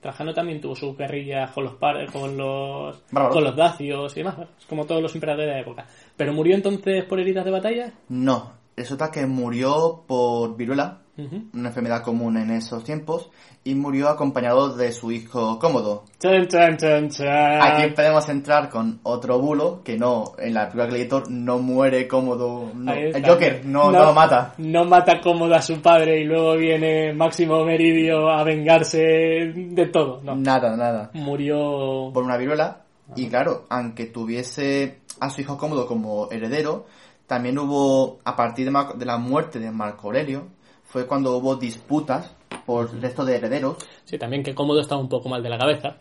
Trajano 0.00 0.34
también 0.34 0.61
tuvo 0.61 0.75
sus 0.76 0.96
guerrillas 0.96 1.50
con 1.52 1.64
los 1.64 1.75
par- 1.75 2.11
con 2.12 2.37
los 2.37 3.02
con 3.32 3.44
los 3.44 3.56
dacios 3.56 4.12
y 4.16 4.20
demás, 4.20 4.37
es 4.58 4.66
como 4.66 4.84
todos 4.84 5.00
los 5.02 5.14
emperadores 5.14 5.46
de 5.49 5.52
la 5.54 5.61
época. 5.61 5.87
Pero 6.16 6.32
murió 6.32 6.54
entonces 6.54 7.04
por 7.04 7.20
heridas 7.20 7.44
de 7.44 7.50
batalla. 7.50 7.92
No, 8.08 8.52
resulta 8.76 9.11
que 9.11 9.26
murió 9.26 10.02
por 10.06 10.56
viruela, 10.56 11.00
Ujú. 11.16 11.44
una 11.54 11.68
enfermedad 11.68 12.02
común 12.02 12.37
en 12.37 12.50
esos 12.50 12.83
tiempos, 12.83 13.30
y 13.62 13.75
murió 13.75 14.09
acompañado 14.09 14.76
de 14.76 14.92
su 14.92 15.12
hijo 15.12 15.59
Cómodo. 15.59 16.04
Chan, 16.18 16.49
chan, 16.49 17.09
chan. 17.09 17.62
Aquí 17.62 17.92
podemos 17.94 18.28
entrar 18.28 18.68
con 18.68 18.99
otro 19.04 19.38
bulo, 19.38 19.83
que 19.85 19.97
no, 19.97 20.33
en 20.38 20.54
la 20.54 20.62
película 20.62 20.87
Gladiator 20.87 21.30
no 21.30 21.59
muere 21.59 22.09
Cómodo, 22.09 22.71
no, 22.75 22.92
el 22.92 23.25
Joker 23.25 23.64
no, 23.64 23.90
no 23.90 24.06
lo 24.06 24.12
mata. 24.12 24.54
No 24.59 24.85
mata 24.85 25.21
cómodo 25.21 25.54
a 25.54 25.62
su 25.62 25.80
padre 25.80 26.21
y 26.21 26.25
luego 26.25 26.56
viene 26.56 27.12
Máximo 27.12 27.64
Meridio 27.64 28.28
a 28.28 28.42
vengarse 28.42 28.99
de 28.99 29.87
todo. 29.87 30.21
No. 30.23 30.35
Nada, 30.35 30.76
nada. 30.76 31.11
Murió. 31.14 32.11
por 32.12 32.25
una 32.25 32.37
viruela. 32.37 32.80
Y 33.16 33.28
claro, 33.28 33.66
aunque 33.68 34.06
tuviese 34.06 34.99
a 35.21 35.30
su 35.30 35.40
hijo 35.40 35.56
cómodo 35.56 35.87
como 35.87 36.30
heredero, 36.30 36.87
también 37.26 37.59
hubo, 37.59 38.18
a 38.25 38.37
partir 38.37 38.71
de, 38.71 38.87
de 38.97 39.04
la 39.04 39.18
muerte 39.18 39.59
de 39.59 39.71
Marco 39.71 40.09
Aurelio, 40.09 40.49
fue 40.94 41.08
cuando 41.08 41.36
hubo 41.38 41.56
disputas 41.56 42.30
por 42.64 42.88
el 42.88 43.02
resto 43.02 43.24
de 43.24 43.34
herederos. 43.34 43.78
Sí, 44.04 44.16
también 44.16 44.44
que 44.44 44.54
cómodo 44.54 44.80
estaba 44.80 45.00
un 45.00 45.08
poco 45.08 45.28
mal 45.28 45.42
de 45.42 45.48
la 45.48 45.58
cabeza, 45.58 45.96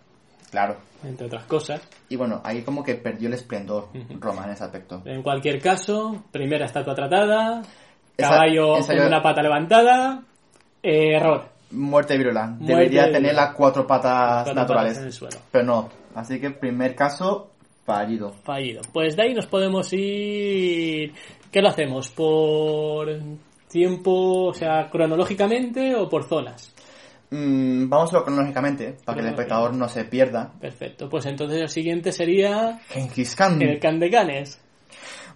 Claro. 0.52 0.78
entre 1.04 1.26
otras 1.26 1.46
cosas. 1.46 1.82
Y 2.10 2.16
bueno, 2.16 2.42
ahí 2.44 2.62
como 2.62 2.84
que 2.84 2.94
perdió 2.94 3.28
el 3.28 3.34
esplendor 3.34 3.88
Roma 4.20 4.44
en 4.46 4.52
ese 4.52 4.64
aspecto. 4.66 5.02
En 5.06 5.24
cualquier 5.24 5.60
caso, 5.60 6.26
primera 6.32 6.68
estatua 6.68 6.94
tratada, 6.94 7.64
caballo 8.16 8.78
esa 8.78 8.94
con 8.94 9.02
yo- 9.02 9.08
una 9.08 9.20
pata 9.24 9.42
levantada, 9.42 10.22
eh, 10.84 11.16
error. 11.16 11.46
Muerte. 11.72 12.20
Muerte 12.20 12.66
Debería 12.72 13.08
de 13.08 13.14
tener 13.14 13.34
las 13.34 13.56
cuatro 13.56 13.88
patas 13.88 14.44
Cuatro 14.44 14.54
naturales. 14.54 14.92
patas 14.94 15.02
en 15.02 15.08
el 15.08 15.14
suelo. 15.14 15.38
Pero 15.52 15.66
no. 15.66 15.90
Así 16.14 16.40
que 16.40 16.52
primer 16.52 16.94
caso, 16.94 17.50
fallido. 17.84 18.32
Fallido. 18.44 18.82
Pues 18.94 19.16
de 19.16 19.24
ahí 19.24 19.34
nos 19.34 19.48
podemos 19.48 19.92
ir. 19.92 21.14
¿Qué 21.52 21.62
lo 21.64 21.70
hacemos? 21.70 22.12
¿Por 22.12 23.10
tiempo, 23.74 24.46
o 24.46 24.54
sea, 24.54 24.90
cronológicamente 24.90 25.96
o 25.96 26.08
por 26.08 26.24
zonas? 26.24 26.74
Mm, 27.32 27.90
vamos 27.90 28.14
a 28.14 28.24
cronológicamente, 28.24 28.96
para 29.04 29.16
que 29.16 29.22
el 29.26 29.32
espectador 29.32 29.74
no 29.74 29.90
se 29.90 30.06
pierda. 30.06 30.54
Perfecto. 30.62 31.10
Pues 31.10 31.26
entonces 31.26 31.60
el 31.60 31.70
siguiente 31.70 32.12
sería 32.12 32.80
Genghis 32.90 33.36
Khan. 33.36 33.62
el 33.62 33.80
Can 33.80 34.00
de 34.00 34.12
Canes. 34.12 34.62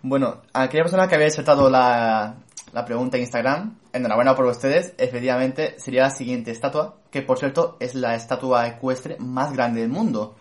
Bueno, 0.04 0.44
aquella 0.54 0.84
persona 0.84 1.08
que 1.08 1.16
había 1.16 1.28
insertado 1.28 1.70
la, 1.72 2.36
la 2.72 2.86
pregunta 2.86 3.18
en 3.18 3.24
Instagram, 3.24 3.80
enhorabuena 3.92 4.36
por 4.36 4.46
ustedes, 4.46 4.94
efectivamente 5.00 5.74
sería 5.80 6.04
la 6.04 6.10
siguiente 6.12 6.52
estatua, 6.52 6.98
que 7.10 7.24
por 7.24 7.40
cierto 7.40 7.78
es 7.80 7.96
la 7.96 8.14
estatua 8.14 8.68
ecuestre 8.68 9.18
más 9.20 9.52
grande 9.52 9.82
del 9.82 9.90
mundo. 9.90 10.36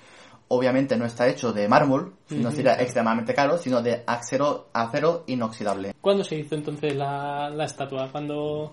Obviamente 0.48 0.96
no 0.96 1.04
está 1.06 1.26
hecho 1.26 1.52
de 1.52 1.66
mármol, 1.66 2.14
no 2.30 2.52
sería 2.52 2.80
extremadamente 2.80 3.34
caro, 3.34 3.58
sino 3.58 3.82
de 3.82 4.04
acero, 4.06 4.68
acero 4.72 5.24
inoxidable. 5.26 5.94
¿Cuándo 6.00 6.22
se 6.22 6.36
hizo 6.36 6.54
entonces 6.54 6.94
la, 6.94 7.50
la 7.50 7.64
estatua? 7.64 8.08
¿Cuándo...? 8.10 8.72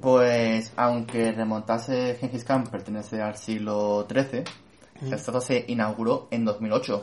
Pues, 0.00 0.72
aunque 0.76 1.32
remontase 1.32 2.16
Genghis 2.20 2.44
Khan 2.44 2.64
pertenece 2.64 3.20
al 3.22 3.36
siglo 3.36 4.06
XIII, 4.10 4.44
la 5.08 5.16
estatua 5.16 5.40
se 5.40 5.64
inauguró 5.68 6.28
en 6.30 6.44
2008. 6.44 7.02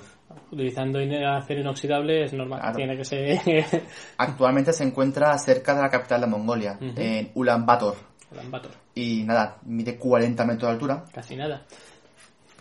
Utilizando 0.51 1.00
acero 1.00 1.62
inoxidable 1.62 2.24
es 2.24 2.34
normal. 2.34 2.60
Claro. 2.60 2.75
Tiene 2.75 2.98
que 2.98 3.05
ser... 3.05 3.65
Actualmente 4.17 4.74
se 4.74 4.84
encuentra 4.84 5.36
cerca 5.39 5.74
de 5.74 5.82
la 5.82 5.89
capital 5.89 6.22
de 6.22 6.27
Mongolia, 6.27 6.77
en 6.79 7.32
Ulan 7.34 7.65
Bator. 7.65 7.96
Ulan 8.32 8.51
Bator. 8.51 8.72
Y 8.96 9.24
nada, 9.24 9.58
mide 9.65 9.98
40 9.98 10.46
metros 10.46 10.70
de 10.70 10.74
altura. 10.74 11.03
Casi 11.12 11.36
nada. 11.36 11.63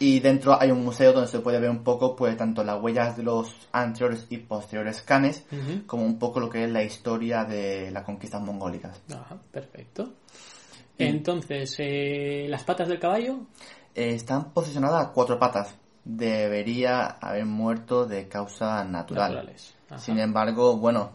Y 0.03 0.19
dentro 0.19 0.61
hay 0.61 0.73
un 0.73 0.85
museo 0.85 1.13
donde 1.13 1.29
se 1.29 1.39
puede 1.39 1.61
ver 1.61 1.71
un 1.71 1.85
poco, 1.85 2.17
pues, 2.17 2.37
tanto 2.37 2.65
las 2.65 2.83
huellas 2.83 3.17
de 3.17 3.23
los 3.23 3.55
anteriores 3.71 4.27
y 4.31 4.39
posteriores 4.39 5.01
canes, 5.03 5.45
como 5.87 6.05
un 6.05 6.19
poco 6.19 6.41
lo 6.41 6.51
que 6.51 6.65
es 6.65 6.71
la 6.71 6.83
historia 6.83 7.45
de 7.45 7.89
las 7.93 8.03
conquistas 8.03 8.43
mongólicas. 8.43 9.01
Ajá, 9.13 9.37
perfecto. 9.53 10.15
Entonces, 10.99 11.77
eh, 11.79 12.47
las 12.49 12.65
patas 12.65 12.89
del 12.89 12.99
caballo, 12.99 13.47
Eh, 13.95 14.15
están 14.15 14.51
posicionadas 14.53 15.07
a 15.07 15.13
cuatro 15.13 15.39
patas. 15.39 15.77
Debería 16.05 17.07
haber 17.21 17.45
muerto 17.45 18.05
de 18.05 18.27
causa 18.27 18.83
natural. 18.83 19.35
naturales. 19.35 19.75
Sin 19.99 20.19
embargo, 20.19 20.79
bueno, 20.79 21.13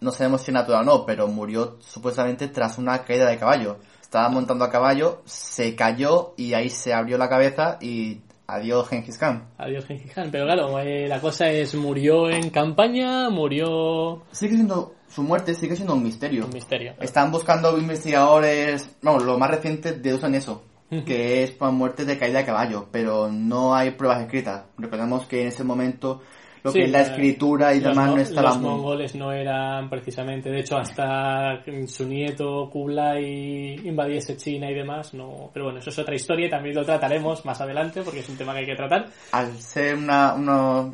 no 0.00 0.10
sabemos 0.10 0.42
si 0.42 0.50
es 0.50 0.54
natural 0.54 0.82
o 0.82 0.84
no, 0.84 1.06
pero 1.06 1.28
murió 1.28 1.78
supuestamente 1.80 2.48
tras 2.48 2.76
una 2.76 3.04
caída 3.04 3.30
de 3.30 3.38
caballo. 3.38 3.78
Estaba 4.06 4.28
montando 4.28 4.64
a 4.64 4.70
caballo, 4.70 5.20
se 5.24 5.74
cayó 5.74 6.32
y 6.36 6.54
ahí 6.54 6.70
se 6.70 6.94
abrió 6.94 7.18
la 7.18 7.28
cabeza 7.28 7.76
y 7.80 8.20
adiós 8.46 8.88
Genghis 8.88 9.18
Khan. 9.18 9.48
Adiós, 9.58 9.84
Gengis 9.84 10.12
Khan. 10.12 10.28
Pero 10.30 10.44
claro, 10.44 10.78
eh, 10.78 11.08
la 11.08 11.20
cosa 11.20 11.50
es, 11.50 11.74
¿murió 11.74 12.30
en 12.30 12.50
campaña? 12.50 13.28
¿Murió...? 13.30 14.22
Sigue 14.30 14.54
siendo, 14.54 14.94
su 15.08 15.24
muerte 15.24 15.56
sigue 15.56 15.74
siendo 15.74 15.94
un 15.94 16.04
misterio. 16.04 16.44
Un 16.44 16.52
misterio. 16.52 16.94
Están 17.00 17.32
buscando 17.32 17.76
investigadores, 17.76 18.96
vamos, 19.02 19.24
lo 19.24 19.36
más 19.38 19.50
reciente 19.50 19.94
deducen 19.94 20.36
eso, 20.36 20.62
que 21.04 21.42
es 21.42 21.50
por 21.50 21.72
muerte 21.72 22.04
de 22.04 22.16
caída 22.16 22.38
de 22.38 22.44
caballo, 22.46 22.86
pero 22.92 23.28
no 23.28 23.74
hay 23.74 23.90
pruebas 23.90 24.22
escritas. 24.22 24.66
Recordemos 24.78 25.26
que 25.26 25.42
en 25.42 25.48
ese 25.48 25.64
momento 25.64 26.22
lo 26.66 26.72
Sí, 26.72 26.80
que 26.80 26.84
es 26.84 26.90
la 26.90 26.98
eh, 27.00 27.02
escritura 27.02 27.74
y 27.74 27.80
demás 27.80 28.10
no 28.10 28.18
estaba 28.18 28.48
Los 28.50 28.58
muy... 28.58 28.70
mongoles 28.70 29.14
no 29.14 29.32
eran 29.32 29.88
precisamente, 29.88 30.50
de 30.50 30.60
hecho 30.60 30.76
hasta 30.76 31.62
su 31.86 32.06
nieto 32.06 32.68
Kublai 32.70 33.80
invadiese 33.86 34.36
China 34.36 34.70
y 34.70 34.74
demás, 34.74 35.14
no, 35.14 35.50
pero 35.52 35.66
bueno, 35.66 35.78
eso 35.78 35.90
es 35.90 35.98
otra 35.98 36.14
historia 36.14 36.46
y 36.46 36.50
también 36.50 36.74
lo 36.74 36.84
trataremos 36.84 37.44
más 37.44 37.60
adelante 37.60 38.02
porque 38.02 38.20
es 38.20 38.28
un 38.28 38.36
tema 38.36 38.52
que 38.52 38.58
hay 38.60 38.66
que 38.66 38.74
tratar. 38.76 39.06
Al 39.32 39.56
ser 39.58 39.94
una, 39.96 40.34
una 40.34 40.92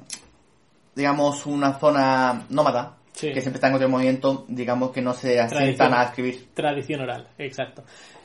digamos, 0.94 1.46
una 1.46 1.72
zona 1.78 2.44
nómada, 2.50 2.96
Sí. 3.12 3.30
que 3.30 3.42
siempre 3.42 3.56
está 3.58 3.68
en 3.68 3.74
otro 3.74 3.88
movimiento, 3.90 4.46
digamos 4.48 4.90
que 4.90 5.02
no 5.02 5.12
se 5.12 5.38
asientan 5.38 5.92
a 5.92 6.04
escribir. 6.04 6.48
Tradición 6.54 7.02
oral, 7.02 7.28
exacto. 7.38 7.82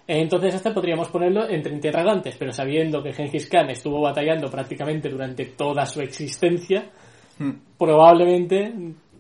Entonces 0.08 0.56
este 0.56 0.72
podríamos 0.72 1.10
ponerlo 1.10 1.50
entre 1.50 1.74
interrogantes, 1.74 2.38
pero 2.40 2.54
sabiendo 2.54 3.04
que 3.04 3.12
Genghis 3.12 3.50
Khan 3.50 3.70
estuvo 3.70 4.00
batallando 4.02 4.50
prácticamente 4.50 5.10
durante 5.10 5.46
toda 5.48 5.86
su 5.86 6.00
existencia, 6.00 6.90
Hmm, 7.40 7.52
probablemente 7.78 8.74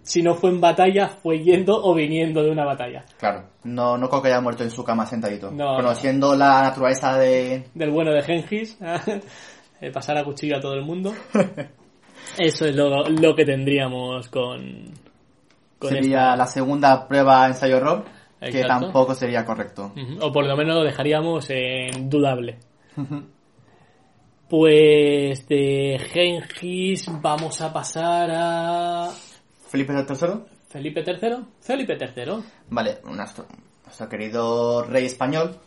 si 0.03 0.21
no 0.23 0.35
fue 0.35 0.51
en 0.51 0.61
batalla 0.61 1.09
fue 1.09 1.39
yendo 1.43 1.83
o 1.83 1.93
viniendo 1.93 2.41
de 2.41 2.49
una 2.51 2.63
batalla. 2.63 3.03
Claro, 3.19 3.43
no, 3.65 3.97
no 3.97 4.07
creo 4.09 4.21
que 4.21 4.27
haya 4.29 4.39
muerto 4.41 4.63
en 4.63 4.71
su 4.71 4.83
cama 4.83 5.05
sentadito. 5.05 5.51
No, 5.51 5.75
Conociendo 5.75 6.33
la 6.35 6.61
naturaleza 6.61 7.17
de... 7.17 7.65
del 7.73 7.91
bueno 7.91 8.11
de 8.11 8.21
Gengis, 8.21 8.77
eh, 9.81 9.91
pasar 9.91 10.17
a 10.17 10.23
cuchillo 10.23 10.57
a 10.57 10.61
todo 10.61 10.75
el 10.75 10.83
mundo. 10.83 11.13
Eso 12.37 12.65
es 12.65 12.75
lo, 12.75 13.03
lo 13.09 13.35
que 13.35 13.45
tendríamos 13.45 14.27
con, 14.29 14.85
con 15.77 15.89
sería 15.89 16.19
esta- 16.19 16.35
la 16.37 16.47
segunda 16.47 17.07
prueba 17.07 17.45
ensayo-error, 17.47 18.05
que 18.39 18.47
Exacto. 18.61 18.67
tampoco 18.85 19.13
sería 19.13 19.43
correcto. 19.45 19.91
O 20.21 20.31
por 20.31 20.45
lo 20.45 20.55
menos 20.55 20.75
lo 20.75 20.83
dejaríamos 20.83 21.49
en 21.49 22.09
dudable. 22.09 22.57
Pues 24.49 25.45
de 25.49 25.99
Gengis 26.13 27.05
vamos 27.21 27.59
a 27.59 27.73
pasar 27.73 28.31
a 28.33 29.11
Felipe 29.67 29.91
III, 29.91 30.05
Felipe 30.69 31.03
III. 31.05 31.35
Felipe 31.59 31.97
III. 31.99 32.43
vale, 32.69 32.99
nuestro, 33.03 33.45
nuestro 33.83 34.07
querido 34.07 34.83
rey 34.83 35.05
español, 35.05 35.57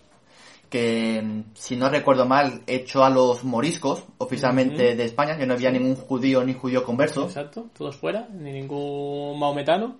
que 0.70 1.20
mm, 1.20 1.52
si 1.52 1.76
no 1.76 1.90
recuerdo 1.90 2.24
mal, 2.24 2.62
echó 2.66 3.04
a 3.04 3.10
los 3.10 3.44
moriscos 3.44 4.02
oficialmente 4.16 4.96
de 4.96 5.04
España, 5.04 5.36
que 5.36 5.44
no 5.44 5.52
había 5.52 5.70
ningún 5.70 5.96
judío 5.96 6.42
ni 6.42 6.54
judío 6.54 6.82
converso. 6.82 7.24
Exacto, 7.24 7.68
todos 7.76 7.96
fuera, 7.96 8.28
ni 8.32 8.50
ningún 8.50 9.38
maometano. 9.38 9.98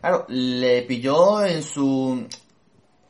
Claro, 0.00 0.24
le 0.28 0.80
pilló 0.82 1.44
en 1.44 1.62
su... 1.62 2.26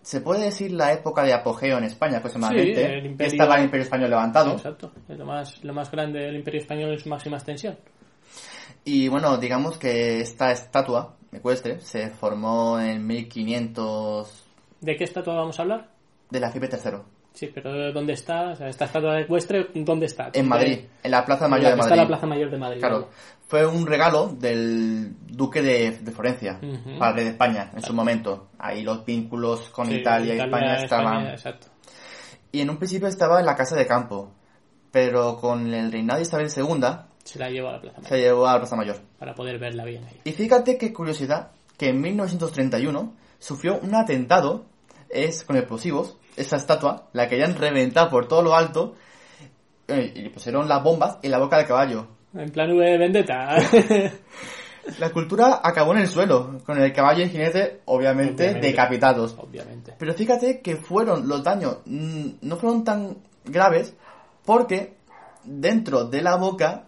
Se 0.04 0.20
puede 0.20 0.44
decir 0.44 0.70
la 0.70 0.92
época 0.92 1.22
de 1.22 1.32
apogeo 1.32 1.78
en 1.78 1.84
España 1.84 2.18
aproximadamente. 2.18 2.74
Sí, 2.74 2.80
el 2.92 3.06
imperio- 3.06 3.32
Estaba 3.32 3.56
el 3.56 3.64
Imperio 3.64 3.84
Español 3.84 4.10
levantado. 4.10 4.52
Exacto, 4.52 4.92
es 5.08 5.16
lo 5.18 5.24
más, 5.24 5.64
lo 5.64 5.72
más 5.72 5.90
grande 5.90 6.20
del 6.20 6.36
Imperio 6.36 6.60
Español 6.60 6.92
es 6.92 7.02
su 7.02 7.08
máxima 7.08 7.36
extensión. 7.38 7.78
Y 8.84 9.08
bueno, 9.08 9.38
digamos 9.38 9.78
que 9.78 10.20
esta 10.20 10.52
estatua 10.52 11.16
ecuestre 11.32 11.80
se 11.80 12.10
formó 12.10 12.78
en 12.78 13.06
1500 13.06 14.44
¿De 14.82 14.96
qué 14.96 15.04
estatua 15.04 15.34
vamos 15.36 15.58
a 15.58 15.62
hablar? 15.62 15.88
de 16.30 16.40
la 16.40 16.50
Felipe 16.50 16.76
III. 16.76 16.98
Sí, 17.34 17.50
pero 17.52 17.92
¿dónde 17.92 18.12
está? 18.12 18.50
O 18.50 18.56
sea, 18.56 18.68
esta 18.68 18.84
estatua 18.84 19.14
de 19.16 19.22
ecuestre, 19.22 19.66
¿dónde 19.74 20.06
está? 20.06 20.30
En 20.32 20.48
Madrid, 20.48 20.78
en 21.02 21.10
la 21.10 21.24
Plaza 21.24 21.48
Mayor 21.48 21.70
de 21.72 21.76
Madrid. 21.76 21.92
está 21.92 21.96
la 22.02 22.06
Plaza 22.06 22.26
Mayor 22.26 22.50
de 22.50 22.58
Madrid. 22.58 22.78
Claro, 22.80 23.08
fue 23.48 23.66
un 23.66 23.86
regalo 23.86 24.28
del 24.38 25.14
duque 25.26 25.60
de, 25.60 25.90
de 25.98 26.12
Florencia 26.12 26.60
para 26.98 27.10
el 27.10 27.16
rey 27.16 27.24
de 27.24 27.30
España 27.32 27.70
en 27.74 27.82
su 27.82 27.92
momento. 27.92 28.48
Ahí 28.58 28.82
los 28.84 29.04
vínculos 29.04 29.68
con 29.70 29.88
Sí, 29.88 29.96
Italia 29.96 30.34
y 30.36 30.38
España 30.40 30.76
estaban... 30.76 31.26
exacto. 31.26 31.66
Y 32.52 32.60
en 32.60 32.70
un 32.70 32.76
principio 32.76 33.08
estaba 33.08 33.40
en 33.40 33.46
la 33.46 33.56
casa 33.56 33.74
de 33.74 33.86
campo. 33.86 34.30
pero 34.92 35.36
con 35.40 35.74
el 35.74 35.90
reinado 35.90 36.18
de 36.18 36.22
Isabel 36.22 36.48
II 36.56 36.84
Se 37.24 37.38
la 37.40 37.50
llevó 37.50 37.68
a 37.68 37.72
la 37.72 37.80
Plaza 37.80 37.96
Mayor 37.98 38.08
se 38.08 38.18
llevó 38.20 38.46
a 38.46 38.52
la 38.52 38.58
Plaza 38.60 38.76
Mayor. 38.76 38.96
para 39.18 39.34
poder 39.34 39.58
verla 39.58 39.84
bien 39.84 40.04
ahí. 40.04 40.20
Y 40.22 40.30
fíjate 40.30 40.78
qué 40.78 40.92
curiosidad 40.92 41.50
que 41.76 41.88
en 41.88 42.00
1931 42.00 43.12
sufrió 43.40 43.80
un 43.80 43.92
atentado 43.96 44.66
es 45.10 45.42
con 45.44 45.56
explosivos, 45.56 46.16
esa 46.36 46.56
estatua, 46.56 47.08
la 47.12 47.28
que 47.28 47.36
hayan 47.36 47.56
reventado 47.56 48.10
por 48.10 48.26
todo 48.26 48.42
lo 48.42 48.54
alto 48.54 48.94
eh, 49.88 50.12
y 50.14 50.22
le 50.22 50.30
pusieron 50.30 50.68
las 50.68 50.82
bombas 50.82 51.18
en 51.22 51.30
la 51.30 51.38
boca 51.38 51.58
del 51.58 51.66
caballo. 51.66 52.06
En 52.34 52.50
plan 52.50 52.70
V 52.70 52.84
de 52.84 52.98
Vendetta. 52.98 53.56
La 54.98 55.06
escultura 55.06 55.60
acabó 55.62 55.92
en 55.92 56.00
el 56.00 56.08
suelo, 56.08 56.60
con 56.66 56.78
el 56.78 56.92
caballo 56.92 57.20
y 57.20 57.22
el 57.22 57.30
jinete 57.30 57.80
obviamente, 57.86 58.44
Obviamente. 58.44 58.68
decapitados. 58.68 59.34
Obviamente. 59.38 59.94
Pero 59.98 60.12
fíjate 60.12 60.60
que 60.60 60.76
fueron 60.76 61.26
los 61.26 61.42
daños, 61.42 61.78
mm, 61.86 62.26
no 62.42 62.56
fueron 62.56 62.84
tan 62.84 63.16
graves 63.44 63.94
porque 64.44 64.94
dentro 65.44 66.04
de 66.04 66.22
la 66.22 66.36
boca 66.36 66.84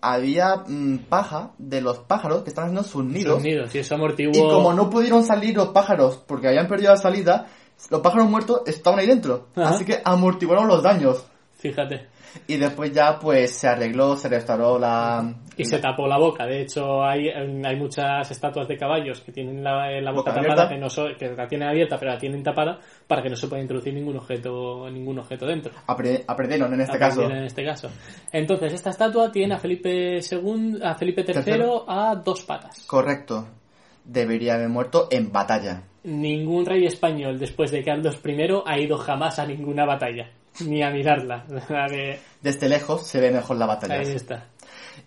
había 0.00 0.62
mm, 0.66 1.06
paja 1.08 1.50
de 1.58 1.80
los 1.80 1.98
pájaros 1.98 2.42
que 2.42 2.50
estaban 2.50 2.70
haciendo 2.70 2.88
sus 2.88 3.04
nidos. 3.04 3.34
Sus 3.34 3.44
nidos, 3.44 3.74
y 3.74 3.78
eso 3.78 3.94
amortiguó. 3.96 4.32
Y 4.32 4.40
como 4.40 4.72
no 4.72 4.88
pudieron 4.88 5.24
salir 5.24 5.56
los 5.56 5.68
pájaros 5.68 6.22
porque 6.26 6.48
habían 6.48 6.68
perdido 6.68 6.92
la 6.92 6.98
salida, 6.98 7.48
los 7.90 8.00
pájaros 8.00 8.28
muertos 8.28 8.62
estaban 8.66 8.98
ahí 9.00 9.06
dentro. 9.06 9.48
Ajá. 9.56 9.70
Así 9.70 9.84
que 9.84 10.00
amortiguaron 10.04 10.68
los 10.68 10.82
daños. 10.82 11.24
Fíjate. 11.58 12.08
Y 12.46 12.56
después 12.58 12.92
ya 12.92 13.18
pues 13.18 13.54
se 13.56 13.66
arregló, 13.68 14.16
se 14.16 14.28
restauró 14.28 14.78
la... 14.78 15.34
Y 15.56 15.64
se 15.64 15.78
tapó 15.78 16.06
la 16.06 16.16
boca. 16.16 16.46
De 16.46 16.62
hecho, 16.62 17.02
hay, 17.04 17.28
hay 17.28 17.76
muchas 17.76 18.30
estatuas 18.30 18.66
de 18.68 18.78
caballos 18.78 19.20
que 19.20 19.30
tienen 19.32 19.62
la, 19.62 19.90
la 20.00 20.10
boca, 20.12 20.30
Boca 20.30 20.40
tapada, 20.40 20.52
abierta. 20.62 20.68
que, 20.68 20.78
no 20.80 20.88
so- 20.88 21.08
que 21.18 21.28
la 21.34 21.46
tienen 21.48 21.68
abierta, 21.68 21.98
pero 21.98 22.12
la 22.12 22.18
tienen 22.18 22.42
tapada 22.42 22.78
para 23.06 23.20
que 23.22 23.28
no 23.28 23.36
se 23.36 23.46
pueda 23.48 23.60
introducir 23.60 23.92
ningún 23.92 24.16
objeto, 24.16 24.88
ningún 24.88 25.18
objeto 25.18 25.44
dentro. 25.44 25.72
apre- 25.88 26.24
aprendieron 26.26 26.72
en 26.72 26.80
este 26.82 26.98
caso. 26.98 27.22
En 27.24 27.44
este 27.44 27.64
caso. 27.64 27.90
Entonces, 28.32 28.72
esta 28.72 28.90
estatua 28.90 29.30
tiene 29.30 29.54
a 29.54 29.58
Felipe 29.58 30.18
II, 30.20 30.78
a 30.82 30.94
Felipe 30.94 31.22
III 31.26 31.34
Tercero. 31.34 31.84
a 31.90 32.14
dos 32.14 32.42
patas. 32.44 32.84
Correcto. 32.86 33.46
Debería 34.12 34.54
haber 34.54 34.68
muerto 34.68 35.06
en 35.10 35.30
batalla. 35.30 35.82
Ningún 36.02 36.66
rey 36.66 36.84
español, 36.86 37.38
después 37.38 37.70
de 37.70 37.84
Carlos 37.84 38.18
I, 38.24 38.62
ha 38.66 38.78
ido 38.78 38.98
jamás 38.98 39.38
a 39.38 39.46
ninguna 39.46 39.84
batalla. 39.84 40.30
Ni 40.66 40.82
a 40.82 40.90
mirarla. 40.90 41.44
La 41.68 41.86
de- 41.86 42.18
Desde 42.42 42.68
lejos 42.68 43.06
se 43.06 43.20
ve 43.20 43.30
mejor 43.30 43.56
la 43.56 43.66
batalla. 43.66 44.00
Ahí 44.00 44.08
está. 44.12 44.46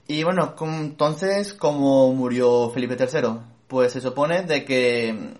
Y 0.08 0.24
bueno, 0.24 0.56
entonces, 0.62 1.54
¿cómo 1.54 2.14
murió 2.14 2.70
Felipe 2.70 2.96
III? 2.98 3.30
Pues 3.68 3.92
se 3.92 4.00
supone 4.00 4.44
de 4.44 4.64
que 4.64 5.34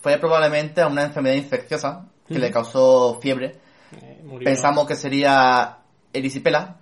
fue 0.00 0.18
probablemente 0.18 0.80
a 0.80 0.88
una 0.88 1.04
enfermedad 1.04 1.36
infecciosa 1.36 2.06
que 2.26 2.38
le 2.38 2.50
causó 2.50 3.18
fiebre. 3.20 3.56
Eh, 3.92 4.22
Pensamos 4.42 4.86
que 4.88 4.96
sería 4.96 5.78
erisipela. 6.12 6.76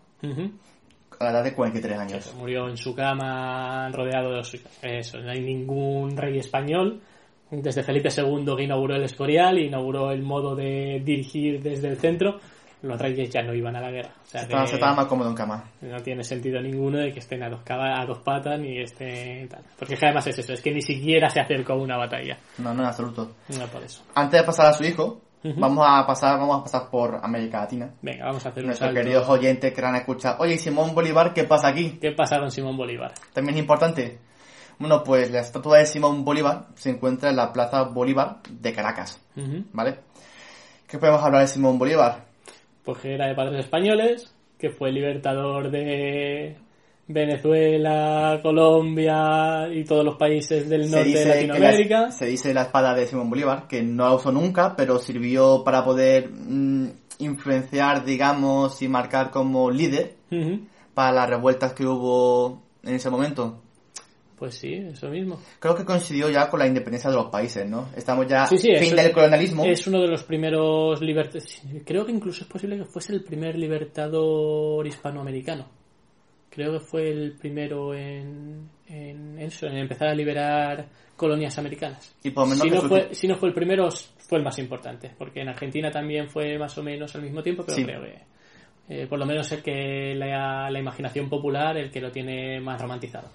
A 1.19 1.25
la 1.25 1.31
edad 1.31 1.45
de 1.45 1.55
43 1.55 1.99
años. 1.99 2.27
Eso, 2.27 2.37
murió 2.37 2.69
en 2.69 2.77
su 2.77 2.95
cama 2.95 3.89
rodeado 3.91 4.31
de 4.31 4.37
los. 4.37 4.57
Eso, 4.83 5.19
no 5.19 5.31
hay 5.31 5.41
ningún 5.41 6.17
rey 6.17 6.39
español. 6.39 7.01
Desde 7.51 7.83
Felipe 7.85 8.09
II 8.15 8.57
que 8.57 8.65
inauguró 8.65 8.97
el 8.97 9.05
Escorial, 9.05 9.59
inauguró 9.59 10.11
el 10.11 10.23
modo 10.23 10.57
de 10.57 11.01
dirigir 11.05 11.63
desde 11.63 11.89
el 11.89 11.97
centro, 11.97 12.41
los 12.83 13.01
reyes 13.01 13.31
ya 13.31 13.43
no 13.43 13.55
iban 13.55 13.77
a 13.77 13.81
la 13.81 13.91
guerra. 13.91 14.11
O 14.21 14.27
sea 14.27 14.41
Se 14.41 14.47
estaba, 14.47 14.67
se 14.67 14.75
estaba 14.75 14.95
más 14.95 15.07
cómodo 15.07 15.29
en 15.29 15.35
cama. 15.35 15.65
no 15.81 16.03
tiene 16.03 16.25
sentido 16.25 16.61
ninguno 16.61 16.99
de 16.99 17.13
que 17.13 17.21
estén 17.21 17.43
a 17.43 17.49
dos, 17.49 17.61
a 17.69 18.05
dos 18.05 18.19
patas 18.19 18.59
ni 18.59 18.81
estén 18.81 19.49
tal. 19.49 19.63
Porque 19.79 19.95
es 19.95 20.01
que 20.01 20.07
además 20.07 20.27
es 20.27 20.39
eso, 20.39 20.53
es 20.53 20.61
que 20.61 20.73
ni 20.73 20.83
siquiera 20.83 21.31
se 21.31 21.41
acercó 21.41 21.75
a 21.75 21.77
una 21.77 21.97
batalla. 21.97 22.37
No, 22.59 22.75
no 22.75 22.83
en 22.83 22.89
absoluto. 22.89 23.33
No 23.59 23.67
por 23.67 23.83
eso. 23.83 24.03
Antes 24.15 24.41
de 24.41 24.47
pasar 24.47 24.67
a 24.67 24.73
su 24.73 24.85
hijo, 24.85 25.23
Vamos 25.43 25.87
a 25.89 26.05
pasar 26.07 26.39
vamos 26.39 26.61
a 26.61 26.63
pasar 26.65 26.91
por 26.91 27.21
América 27.23 27.61
Latina. 27.61 27.91
Venga, 28.03 28.25
vamos 28.25 28.45
a 28.45 28.49
hacer 28.49 28.65
un 28.65 28.69
Nuestros 28.69 28.89
salto. 28.89 29.01
queridos 29.01 29.29
oyentes 29.29 29.73
que 29.73 29.81
van 29.81 29.95
a 29.95 29.99
escuchar, 29.99 30.37
oye, 30.41 30.59
Simón 30.59 30.95
Bolívar, 30.95 31.33
¿qué 31.33 31.45
pasa 31.45 31.69
aquí? 31.69 31.99
¿Qué 32.01 32.13
pasa 32.13 32.39
con 32.39 32.51
Simón 32.51 32.77
Bolívar? 32.77 33.13
También 33.33 33.55
es 33.55 33.61
importante. 33.61 34.19
Bueno, 34.79 35.03
pues 35.05 35.31
la 35.31 35.41
estatua 35.41 35.79
de 35.79 35.87
Simón 35.87 36.25
Bolívar 36.25 36.67
se 36.75 36.91
encuentra 36.91 37.31
en 37.31 37.37
la 37.37 37.53
Plaza 37.53 37.83
Bolívar 37.85 38.39
de 38.51 38.73
Caracas. 38.73 39.21
¿vale? 39.73 40.01
¿Qué 40.89 40.99
podemos 40.99 41.23
hablar 41.23 41.43
de 41.43 41.49
Simón 41.49 41.79
Bolívar? 41.79 42.25
Pues 42.85 42.99
que 42.99 43.15
era 43.15 43.27
de 43.27 43.35
padres 43.35 43.65
españoles, 43.65 44.35
que 44.59 44.71
fue 44.71 44.93
libertador 44.93 45.71
de 45.71 46.57
Venezuela, 47.09 48.41
Colombia 48.43 49.69
y 49.73 49.85
todos 49.85 50.05
los 50.05 50.17
países 50.17 50.69
del 50.69 50.91
norte 50.91 51.11
de 51.11 51.25
Latinoamérica. 51.25 52.01
la, 52.01 52.11
se 52.11 52.27
dice 52.27 52.53
la 52.53 52.63
espada 52.63 52.95
de 52.95 53.07
Simón 53.07 53.31
Bolívar, 53.31 53.69
que 53.69 53.83
no 53.83 54.05
la 54.07 54.15
usó 54.15 54.33
nunca, 54.33 54.75
pero 54.77 54.99
sirvió 54.99 55.63
para 55.65 55.85
poder 55.85 56.31
mm, 56.31 56.89
influenciar, 57.19 58.05
digamos, 58.05 58.83
y 58.83 58.89
marcar 58.89 59.31
como 59.31 59.71
líder 59.71 60.17
para 60.95 61.13
las 61.13 61.31
revueltas 61.31 61.75
que 61.75 61.87
hubo 61.87 62.63
en 62.83 62.95
ese 62.95 63.09
momento. 63.09 63.63
Pues 64.37 64.55
sí, 64.57 64.75
eso 64.75 65.09
mismo. 65.09 65.41
Creo 65.61 65.75
que 65.75 65.85
coincidió 65.85 66.29
ya 66.29 66.51
con 66.51 66.59
la 66.59 66.67
independencia 66.67 67.09
de 67.09 67.17
los 67.17 67.31
países, 67.31 67.67
¿no? 67.67 67.89
Estamos 67.97 68.27
ya 68.27 68.47
Sí, 68.47 68.59
sí, 68.59 68.75
fin 68.77 68.95
del 68.95 69.13
colonialismo. 69.13 69.65
Es 69.65 69.87
uno 69.87 70.03
de 70.03 70.09
los 70.09 70.25
primeros 70.25 71.01
libertadores. 71.01 71.63
Creo 71.87 72.05
que 72.05 72.13
incluso 72.13 72.43
es 72.43 72.51
posible 72.51 72.77
que 72.77 72.85
fuese 72.85 73.15
el 73.15 73.25
primer 73.25 73.57
libertador 73.57 74.87
hispanoamericano. 74.87 75.76
Creo 76.57 76.73
que 76.73 76.81
fue 76.81 77.09
el 77.11 77.33
primero 77.39 77.95
en, 77.95 78.69
en 78.89 79.39
eso, 79.39 79.67
en 79.67 79.77
empezar 79.77 80.09
a 80.09 80.15
liberar 80.15 80.87
colonias 81.15 81.57
americanas. 81.59 82.15
Y 82.25 82.31
por 82.31 82.47
menos 82.49 82.63
si, 82.63 82.71
no 82.71 82.81
fue, 82.83 83.15
si 83.15 83.29
no 83.29 83.37
fue 83.37 83.51
el 83.51 83.55
primero, 83.55 83.91
fue 83.91 84.39
el 84.39 84.45
más 84.45 84.59
importante. 84.59 85.13
Porque 85.19 85.43
en 85.43 85.51
Argentina 85.51 85.91
también 85.91 86.29
fue 86.31 86.59
más 86.59 86.77
o 86.79 86.83
menos 86.83 87.15
al 87.15 87.21
mismo 87.23 87.43
tiempo, 87.43 87.63
pero 87.65 87.77
Sí. 87.77 87.85
creo 87.85 88.01
que. 88.03 88.19
eh, 88.89 89.07
por 89.07 89.19
lo 89.19 89.27
menos 89.27 89.51
el 89.53 89.63
que 89.63 90.15
la, 90.17 90.71
la 90.71 90.79
imaginación 90.81 91.29
popular, 91.29 91.77
el 91.77 91.91
que 91.91 92.01
lo 92.01 92.11
tiene 92.11 92.59
más 92.61 92.81
romantizado. 92.81 93.29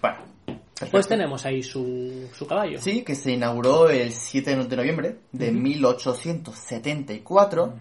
Bueno, 0.00 0.18
perfecto. 0.46 0.92
Pues 0.92 1.08
tenemos 1.08 1.44
ahí 1.44 1.60
su, 1.62 2.28
su 2.32 2.46
caballo. 2.46 2.78
Sí, 2.78 3.02
que 3.02 3.16
se 3.16 3.32
inauguró 3.32 3.90
el 3.90 4.12
7 4.12 4.54
de 4.56 4.76
noviembre 4.76 5.16
de 5.32 5.50
1874 5.50 7.64
Ujú. 7.64 7.76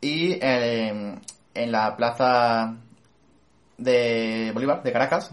y 0.00 0.32
eh, 0.40 1.14
en 1.54 1.72
la 1.72 1.96
plaza 1.96 2.76
de 3.78 4.50
Bolívar, 4.52 4.82
de 4.82 4.92
Caracas, 4.92 5.30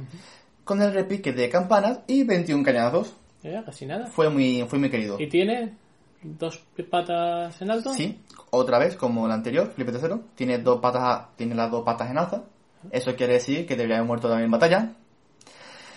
con 0.63 0.81
el 0.81 0.93
repique 0.93 1.33
de 1.33 1.49
campanas 1.49 2.01
y 2.07 2.23
21 2.23 2.63
cañonazos. 2.63 3.13
Ya, 3.43 3.63
casi 3.63 3.85
nada. 3.85 4.07
Fue 4.07 4.29
muy, 4.29 4.63
fue 4.67 4.79
muy 4.79 4.89
querido. 4.89 5.19
¿Y 5.19 5.27
tiene 5.27 5.77
dos 6.21 6.63
patas 6.89 7.61
en 7.61 7.71
alto? 7.71 7.93
Sí, 7.93 8.19
otra 8.51 8.79
vez, 8.79 8.95
como 8.95 9.25
el 9.25 9.31
anterior, 9.31 9.71
Felipe 9.75 9.97
III, 9.97 10.21
tiene, 10.35 10.59
dos 10.59 10.79
patas, 10.79 11.35
tiene 11.35 11.55
las 11.55 11.71
dos 11.71 11.83
patas 11.83 12.09
en 12.11 12.17
alza. 12.17 12.43
Eso 12.91 13.15
quiere 13.15 13.33
decir 13.33 13.65
que 13.65 13.75
debería 13.75 13.97
haber 13.97 14.07
muerto 14.07 14.27
también 14.27 14.45
en 14.45 14.51
batalla. 14.51 14.95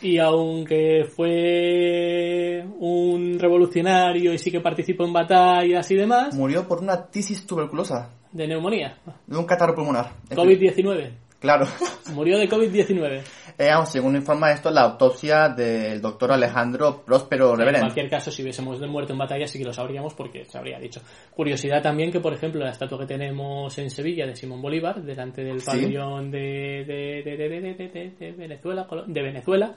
Y 0.02 0.18
aunque 0.18 1.04
fue 1.04 2.66
un 2.78 3.38
revolucionario 3.38 4.34
y 4.34 4.38
sí 4.38 4.50
que 4.50 4.60
participó 4.60 5.04
en 5.04 5.14
batallas 5.14 5.90
y 5.90 5.94
demás, 5.94 6.34
Murió 6.34 6.68
por 6.68 6.80
una 6.80 7.06
tisis 7.06 7.46
tuberculosa, 7.46 8.10
de 8.30 8.46
neumonía, 8.46 8.98
de 9.26 9.36
un 9.36 9.46
catarro 9.46 9.74
pulmonar. 9.74 10.10
COVID-19. 10.30 11.10
Claro. 11.44 11.66
Murió 12.14 12.38
de 12.38 12.48
COVID-19. 12.48 13.20
Eh, 13.58 13.70
según 13.84 14.16
informa 14.16 14.50
esto, 14.50 14.70
la 14.70 14.80
autopsia 14.80 15.50
del 15.50 16.00
doctor 16.00 16.32
Alejandro 16.32 17.02
Próspero 17.04 17.50
En 17.52 17.58
Reverend. 17.58 17.82
cualquier 17.84 18.08
caso, 18.08 18.30
si 18.30 18.42
hubiésemos 18.42 18.80
de 18.80 18.86
muerto 18.86 19.12
en 19.12 19.18
batalla, 19.18 19.46
sí 19.46 19.58
que 19.58 19.66
lo 19.66 19.72
sabríamos 19.74 20.14
porque 20.14 20.46
se 20.46 20.56
habría 20.56 20.78
dicho. 20.78 21.02
Curiosidad 21.36 21.82
también 21.82 22.10
que, 22.10 22.20
por 22.20 22.32
ejemplo, 22.32 22.64
la 22.64 22.70
estatua 22.70 22.98
que 23.00 23.04
tenemos 23.06 23.76
en 23.76 23.90
Sevilla 23.90 24.26
de 24.26 24.34
Simón 24.34 24.62
Bolívar, 24.62 25.02
delante 25.02 25.44
del 25.44 25.60
Sí. 25.60 25.66
pabellón 25.66 26.30
de, 26.30 26.38
de, 26.86 27.22
de, 27.22 27.36
de, 27.36 27.48
de, 27.48 27.60
de- 27.74 27.88
de- 27.88 28.10
de 28.18 28.32
Venezuela, 28.32 28.86
de 29.06 29.22
Venezuela, 29.22 29.74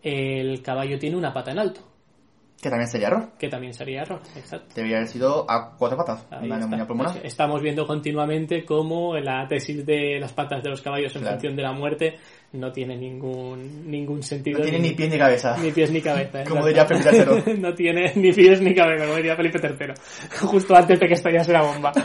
el 0.00 0.62
caballo 0.62 1.00
tiene 1.00 1.16
una 1.16 1.32
pata 1.32 1.50
en 1.50 1.58
alto, 1.58 1.80
Que 2.60 2.70
también 2.70 2.88
sería 2.88 3.06
error. 3.06 3.28
que 3.38 3.48
también 3.48 3.72
sería 3.72 4.02
error. 4.02 4.20
Exacto. 4.34 4.74
Debería 4.74 4.96
haber 4.96 5.08
sido 5.08 5.48
a 5.48 5.76
cuatro 5.78 5.96
patas. 5.96 6.26
Ahí 6.30 6.46
una 6.46 6.56
está. 6.56 6.58
neumonía 6.58 6.86
pulmonar. 6.86 7.16
Estamos 7.22 7.62
viendo 7.62 7.86
continuamente 7.86 8.64
cómo 8.64 9.14
la 9.16 9.46
tesis 9.46 9.86
de 9.86 10.18
las 10.18 10.32
patas 10.32 10.62
de 10.64 10.70
los 10.70 10.82
caballos 10.82 11.14
en 11.14 11.20
Claro. 11.22 11.36
función 11.36 11.54
de 11.54 11.62
la 11.62 11.72
muerte 11.72 12.18
no 12.54 12.72
tiene 12.72 12.96
ningún 12.96 13.88
ningún 13.88 14.22
sentido. 14.24 14.58
No 14.58 14.64
tiene 14.64 14.80
ni 14.80 14.90
pie 14.90 15.08
ni 15.08 15.18
cabeza. 15.18 15.56
Ni 15.56 15.70
pies 15.70 15.92
ni 15.92 16.00
cabeza. 16.00 16.42
Como 16.48 16.66
diría 16.66 16.84
Felipe 16.84 17.10
III. 17.46 17.58
no 17.60 17.72
tiene 17.74 18.12
ni 18.16 18.32
pies 18.32 18.60
ni 18.60 18.74
cabeza, 18.74 19.04
como 19.04 19.16
diría 19.18 19.36
Felipe 19.36 19.60
III. 19.62 19.92
Justo 20.48 20.74
antes 20.74 20.98
de 20.98 21.06
que 21.06 21.14
estallase 21.14 21.52
la 21.52 21.62
bomba. 21.62 21.92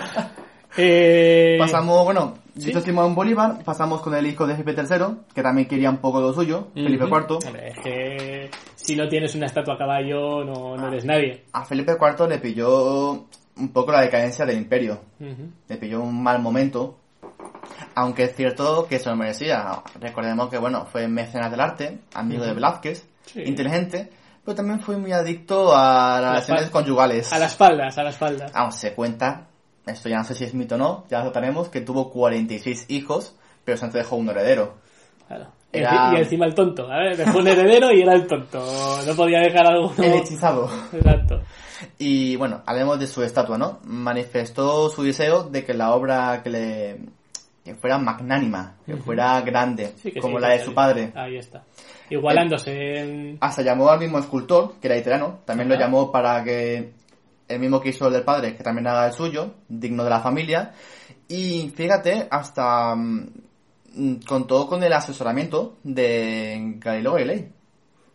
Eh, 0.76 1.56
Pasamos, 1.60 2.04
bueno, 2.04 2.34
¿Sí? 2.56 2.68
dicho 2.68 2.82
Simón 2.82 3.16
Bolívar, 3.16 3.64
pasamos 3.64 4.02
con 4.02 4.14
el 4.14 4.28
hijo 4.28 4.46
de 4.46 4.56
Felipe 4.56 4.80
III, 4.80 5.06
que 5.34 5.42
también 5.42 5.68
quería 5.68 5.90
un 5.90 5.98
poco 5.98 6.22
lo 6.22 6.34
suyo, 6.34 6.68
Felipe 6.74 7.06
ujú. 7.06 7.16
IV. 7.18 7.40
Hombre, 7.48 7.68
es 7.70 7.80
que 7.80 8.52
si 8.76 8.96
no 8.96 9.08
tienes 9.08 9.34
una 9.36 9.48
estatua 9.48 9.74
a 9.74 9.78
caballo, 9.78 10.44
no, 10.44 10.74
Ah. 10.76 10.78
no 10.78 10.88
eres 10.90 11.04
nadie. 11.06 11.46
A 11.54 11.66
Felipe 11.66 11.94
IV 12.00 12.28
le 12.30 12.38
pilló 12.38 13.26
un 13.56 13.70
poco 13.74 13.92
la 13.92 14.02
decadencia 14.02 14.46
del 14.46 14.58
imperio. 14.58 15.00
Ujú. 15.20 15.50
Le 15.68 15.78
pilló 15.78 16.02
un 16.02 16.22
mal 16.22 16.40
momento. 16.42 16.98
Aunque 17.96 18.24
es 18.24 18.36
cierto 18.36 18.88
que 18.88 19.00
se 19.00 19.10
lo 19.10 19.16
merecía. 19.16 19.82
Recordemos 20.00 20.50
que, 20.50 20.58
bueno, 20.58 20.86
fue 20.86 21.08
mecenas 21.08 21.50
del 21.52 21.60
arte, 21.62 22.00
amigo 22.14 22.42
de 22.44 22.50
Ujú. 22.50 22.56
Velázquez, 22.56 23.08
Sí. 23.26 23.42
inteligente, 23.46 24.10
pero 24.44 24.56
también 24.56 24.80
fue 24.82 24.98
muy 24.98 25.12
adicto 25.12 25.76
a 25.76 26.20
las 26.22 26.30
relaciones 26.48 26.70
conyugales. 26.70 27.32
A 27.32 27.40
las 27.40 27.56
faldas, 27.56 27.98
a 27.98 28.04
las 28.04 28.18
faldas. 28.18 28.52
Vamos, 28.52 28.76
se 28.76 28.94
cuenta 28.94 29.48
esto 29.86 30.10
ya 30.10 30.18
no 30.20 30.24
sé 30.24 30.36
si 30.36 30.44
es 30.44 30.54
mito 30.54 30.76
o 30.76 30.78
no, 30.78 31.06
ya 31.10 31.20
lo 31.20 31.32
trataremos, 31.32 31.70
que 31.70 31.82
tuvo 31.82 32.10
46 32.12 32.86
hijos, 32.90 33.36
pero 33.66 33.78
se 33.78 33.88
dejó 33.90 34.16
un 34.16 34.30
heredero. 34.30 34.76
Claro. 35.28 35.48
Y 35.72 35.80
Era- 35.80 36.12
Y 36.14 36.18
encima 36.18 36.46
el 36.46 36.54
tonto, 36.54 36.88
ver, 36.88 37.18
dejó 37.18 37.40
un 37.40 37.48
heredero 37.48 37.92
y 37.92 38.02
era 38.02 38.14
el 38.14 38.28
tonto. 38.28 38.64
No 39.08 39.16
podía 39.16 39.40
dejar 39.40 39.66
algo. 39.68 39.92
El 39.98 40.14
hechizado. 40.14 40.70
Exacto. 40.94 41.42
Y 41.98 42.36
bueno, 42.36 42.62
hablemos 42.66 43.00
de 43.00 43.08
su 43.08 43.24
estatua, 43.24 43.58
¿no? 43.58 43.80
Manifestó 43.84 44.90
su 44.90 45.04
deseo 45.04 45.44
de 45.44 45.66
que 45.66 45.74
la 45.74 45.94
obra 45.94 46.42
que 46.44 46.50
le 46.50 47.00
que 47.66 47.76
fuera 47.76 47.98
magnánima, 47.98 48.76
que 48.86 48.98
fuera 48.98 49.40
grande, 49.42 49.94
Sí, 49.96 50.12
que 50.12 50.20
como 50.20 50.38
sí, 50.38 50.42
la 50.42 50.50
de 50.50 50.60
su 50.66 50.74
padre. 50.74 51.12
Ahí 51.16 51.38
está. 51.38 51.64
Igualándose 52.10 53.00
en... 53.00 53.38
Hasta 53.40 53.62
llamó 53.62 53.90
al 53.90 54.00
mismo 54.00 54.20
escultor, 54.20 54.74
que 54.82 54.88
era 54.88 54.98
italiano, 54.98 55.40
también 55.46 55.70
lo 55.70 55.76
llamó 55.76 56.12
para 56.12 56.44
que 56.44 56.92
el 57.54 57.60
mismo 57.60 57.80
que 57.80 57.90
hizo 57.90 58.08
el 58.08 58.14
del 58.14 58.24
padre, 58.24 58.56
que 58.56 58.64
también 58.64 58.88
haga 58.88 59.08
el 59.08 59.14
suyo, 59.14 59.56
digno 59.68 60.04
de 60.04 60.10
la 60.10 60.20
familia. 60.20 60.74
Y 61.28 61.72
fíjate, 61.76 62.28
hasta 62.30 62.96
mm, 62.96 64.22
contó 64.28 64.68
con 64.68 64.84
el 64.84 64.94
asesoramiento 64.94 65.78
de 65.84 66.76
Galileo 66.78 67.14
Galilei. 67.14 67.52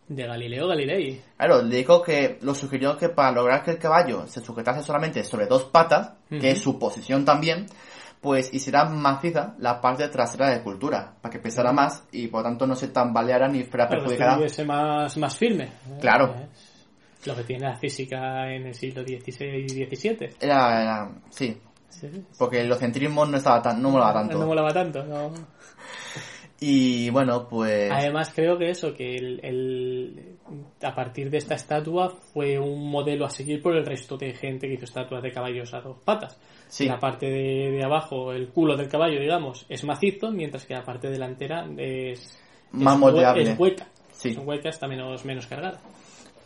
De 0.09 0.27
Galileo 0.27 0.69
Galilei. 0.69 1.21
Claro, 1.37 1.63
le 1.63 1.77
dijo 1.77 2.03
que 2.03 2.39
lo 2.41 2.55
sugirió 2.55 2.97
que 2.97 3.11
para 3.11 3.33
lograr 3.33 3.63
que 3.63 3.73
el 3.73 3.79
caballo 3.79 4.27
se 4.27 4.41
sujetase 4.41 4.83
solamente 4.83 5.23
sobre 5.23 5.47
dos 5.47 5.65
patas, 5.65 6.13
que 6.31 6.51
es 6.51 6.61
su 6.61 6.79
posición 6.79 7.25
también, 7.27 7.67
pues 8.21 8.53
hiciera 8.53 8.87
maciza 8.87 9.55
la 9.59 9.81
parte 9.81 10.09
trasera 10.09 10.47
de 10.47 10.53
la 10.53 10.57
escultura, 10.59 11.15
para 11.21 11.33
que 11.33 11.39
pesara 11.39 11.73
más 11.73 12.05
y 12.11 12.29
por 12.29 12.43
tanto 12.43 12.67
no 12.67 12.75
se 12.75 12.89
tambaleara 12.89 13.49
ni 13.49 13.65
fuera 13.65 13.87
que 13.87 13.97
perjudicada. 13.97 14.33
estuviese 14.33 14.65
más, 14.65 15.17
más 15.19 15.37
firme. 15.37 15.69
Claro. 16.01 16.35
Es 16.35 16.68
Lo 17.27 17.35
que 17.37 17.43
tiene 17.45 17.67
la 17.67 17.77
física 17.77 18.53
en 18.53 18.67
el 18.67 18.75
siglo 18.75 19.03
XVI 19.03 19.67
y 19.67 19.69
XVII. 19.97 20.31
Era, 20.41 20.83
era- 20.83 21.11
sí, 21.31 21.57
porque 22.39 22.61
el 22.61 22.67
helocentrismo 22.67 23.27
no 23.27 23.37
estaba 23.37 23.61
tan, 23.61 23.83
no 23.83 23.91
molaba 23.91 24.13
tanto. 24.15 24.39
No 24.39 24.47
molaba 24.47 24.73
tanto, 24.73 25.03
no. 25.05 25.33
Y 26.61 27.09
bueno, 27.11 27.47
pues 27.49 27.89
Además, 27.91 28.33
creo 28.35 28.59
que 28.59 28.71
eso, 28.71 28.93
que 28.93 29.15
el, 29.15 29.41
el- 29.45 30.39
a 30.83 30.93
partir 30.95 31.31
de 31.31 31.39
esta 31.39 31.55
estatua 31.55 32.11
fue 32.33 32.59
un 32.59 32.91
modelo 32.91 33.27
a 33.27 33.31
seguir 33.31 33.63
por 33.63 33.77
el 33.77 33.87
resto 33.87 34.17
de 34.17 34.33
gente 34.35 34.67
que 34.67 34.75
hizo 34.75 34.85
estatuas 34.85 35.23
de 35.23 35.31
caballos 35.31 35.73
a 35.75 35.81
dos 35.81 35.99
patas. 36.05 36.37
sí, 36.67 36.87
La 36.87 36.99
parte 36.99 37.27
de, 37.27 37.71
de 37.71 37.85
abajo, 37.85 38.33
el 38.33 38.49
culo 38.49 38.77
del 38.77 38.89
caballo, 38.89 39.21
digamos, 39.21 39.67
es 39.69 39.85
macizo, 39.85 40.33
mientras 40.33 40.67
que 40.67 40.75
la 40.75 40.83
parte 40.85 41.09
delantera 41.11 41.65
es, 41.77 42.37
Más 42.73 42.95
es 42.95 43.01
moldeable. 43.01 43.43
Es 43.53 43.59
hueca. 43.59 43.87
Sí. 44.13 44.35
Son 44.35 44.49
huecas, 44.49 44.75
está 44.75 44.89
menos, 44.89 45.25
menos 45.25 45.47
cargada. 45.47 45.81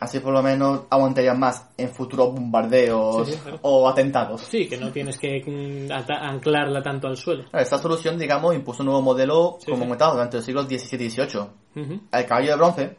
Así 0.03 0.19
por 0.19 0.33
lo 0.33 0.43
menos 0.43 0.83
aguantarían 0.91 1.39
más 1.39 1.69
en 1.77 1.89
futuros 1.89 2.33
bombardeos 2.35 3.27
Sí, 3.29 3.35
sí, 3.35 3.39
claro. 3.41 3.59
o 3.63 3.89
atentados. 3.89 4.41
Sí, 4.41 4.69
que 4.69 4.77
no 4.77 4.91
tienes 4.91 5.17
que 5.17 5.41
mm, 5.47 5.93
anclarla 6.13 6.83
tanto 6.83 7.07
al 7.07 7.17
suelo. 7.17 7.45
Esta 7.53 7.79
solución, 7.79 8.19
digamos, 8.19 8.55
impuso 8.55 8.83
un 8.83 8.87
nuevo 8.87 9.01
modelo, 9.03 9.57
Sí, 9.61 9.71
como 9.71 9.85
comentado, 9.85 10.15
durante 10.15 10.39
los 10.39 10.45
siglos 10.45 10.67
XVII 10.67 11.07
y 11.07 11.11
XVIII. 11.11 12.01
El 12.13 12.27
caballo 12.27 12.51
de 12.51 12.57
bronce 12.57 12.97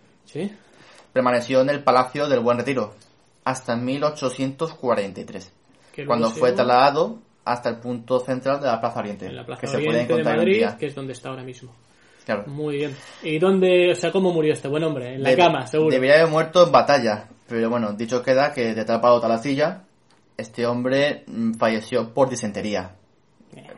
permaneció 1.12 1.62
en 1.62 1.70
el 1.70 1.84
Palacio 1.84 2.28
del 2.28 2.40
Buen 2.40 2.58
Retiro 2.58 2.94
hasta 3.44 3.76
1843, 3.76 5.52
Que 5.94 6.02
luego 6.04 6.08
cuando 6.10 6.30
fue 6.32 6.54
trasladado 6.54 7.20
hasta 7.46 7.70
el 7.70 7.76
punto 7.78 8.20
central 8.22 8.62
de 8.62 8.68
la 8.68 8.80
Plaza 8.80 9.00
Oriente, 9.02 9.26
en 9.26 9.36
la 9.36 9.46
Plaza 9.46 9.62
que 9.62 9.68
se 9.68 9.74
puede 9.74 9.90
Oriente 9.90 10.14
de 10.14 10.20
encontrar 10.22 10.36
en 10.36 10.40
Madrid, 10.42 10.56
día. 10.60 10.78
que 10.78 10.86
es 10.86 10.96
donde 10.96 11.12
está 11.14 11.30
ahora 11.30 11.44
mismo. 11.44 11.72
Claro. 12.26 12.46
Muy 12.48 12.78
bien. 12.78 12.96
¿Y 13.22 13.38
dónde, 13.40 13.92
o 13.92 13.96
sea, 13.96 14.12
cómo 14.12 14.32
murió 14.32 14.54
este 14.54 14.68
buen 14.68 14.84
hombre? 14.84 15.16
En 15.16 15.24
la 15.24 15.30
Debe- 15.32 15.38
cama, 15.38 15.68
seguro. 15.68 15.92
Debería 15.92 16.16
haber 16.20 16.28
muerto 16.30 16.66
en 16.66 16.72
batalla, 16.72 17.26
pero 17.48 17.70
bueno, 17.70 17.94
dicho 17.94 18.22
queda 18.24 18.54
que 18.54 18.74
de 18.74 18.82
atrapado 18.82 19.24
a 19.24 19.28
la 19.28 19.38
silla, 19.40 19.82
este 20.38 20.66
hombre 20.66 21.24
mm, 21.28 21.54
falleció 21.56 22.14
por 22.14 22.30
disentería. 22.30 22.92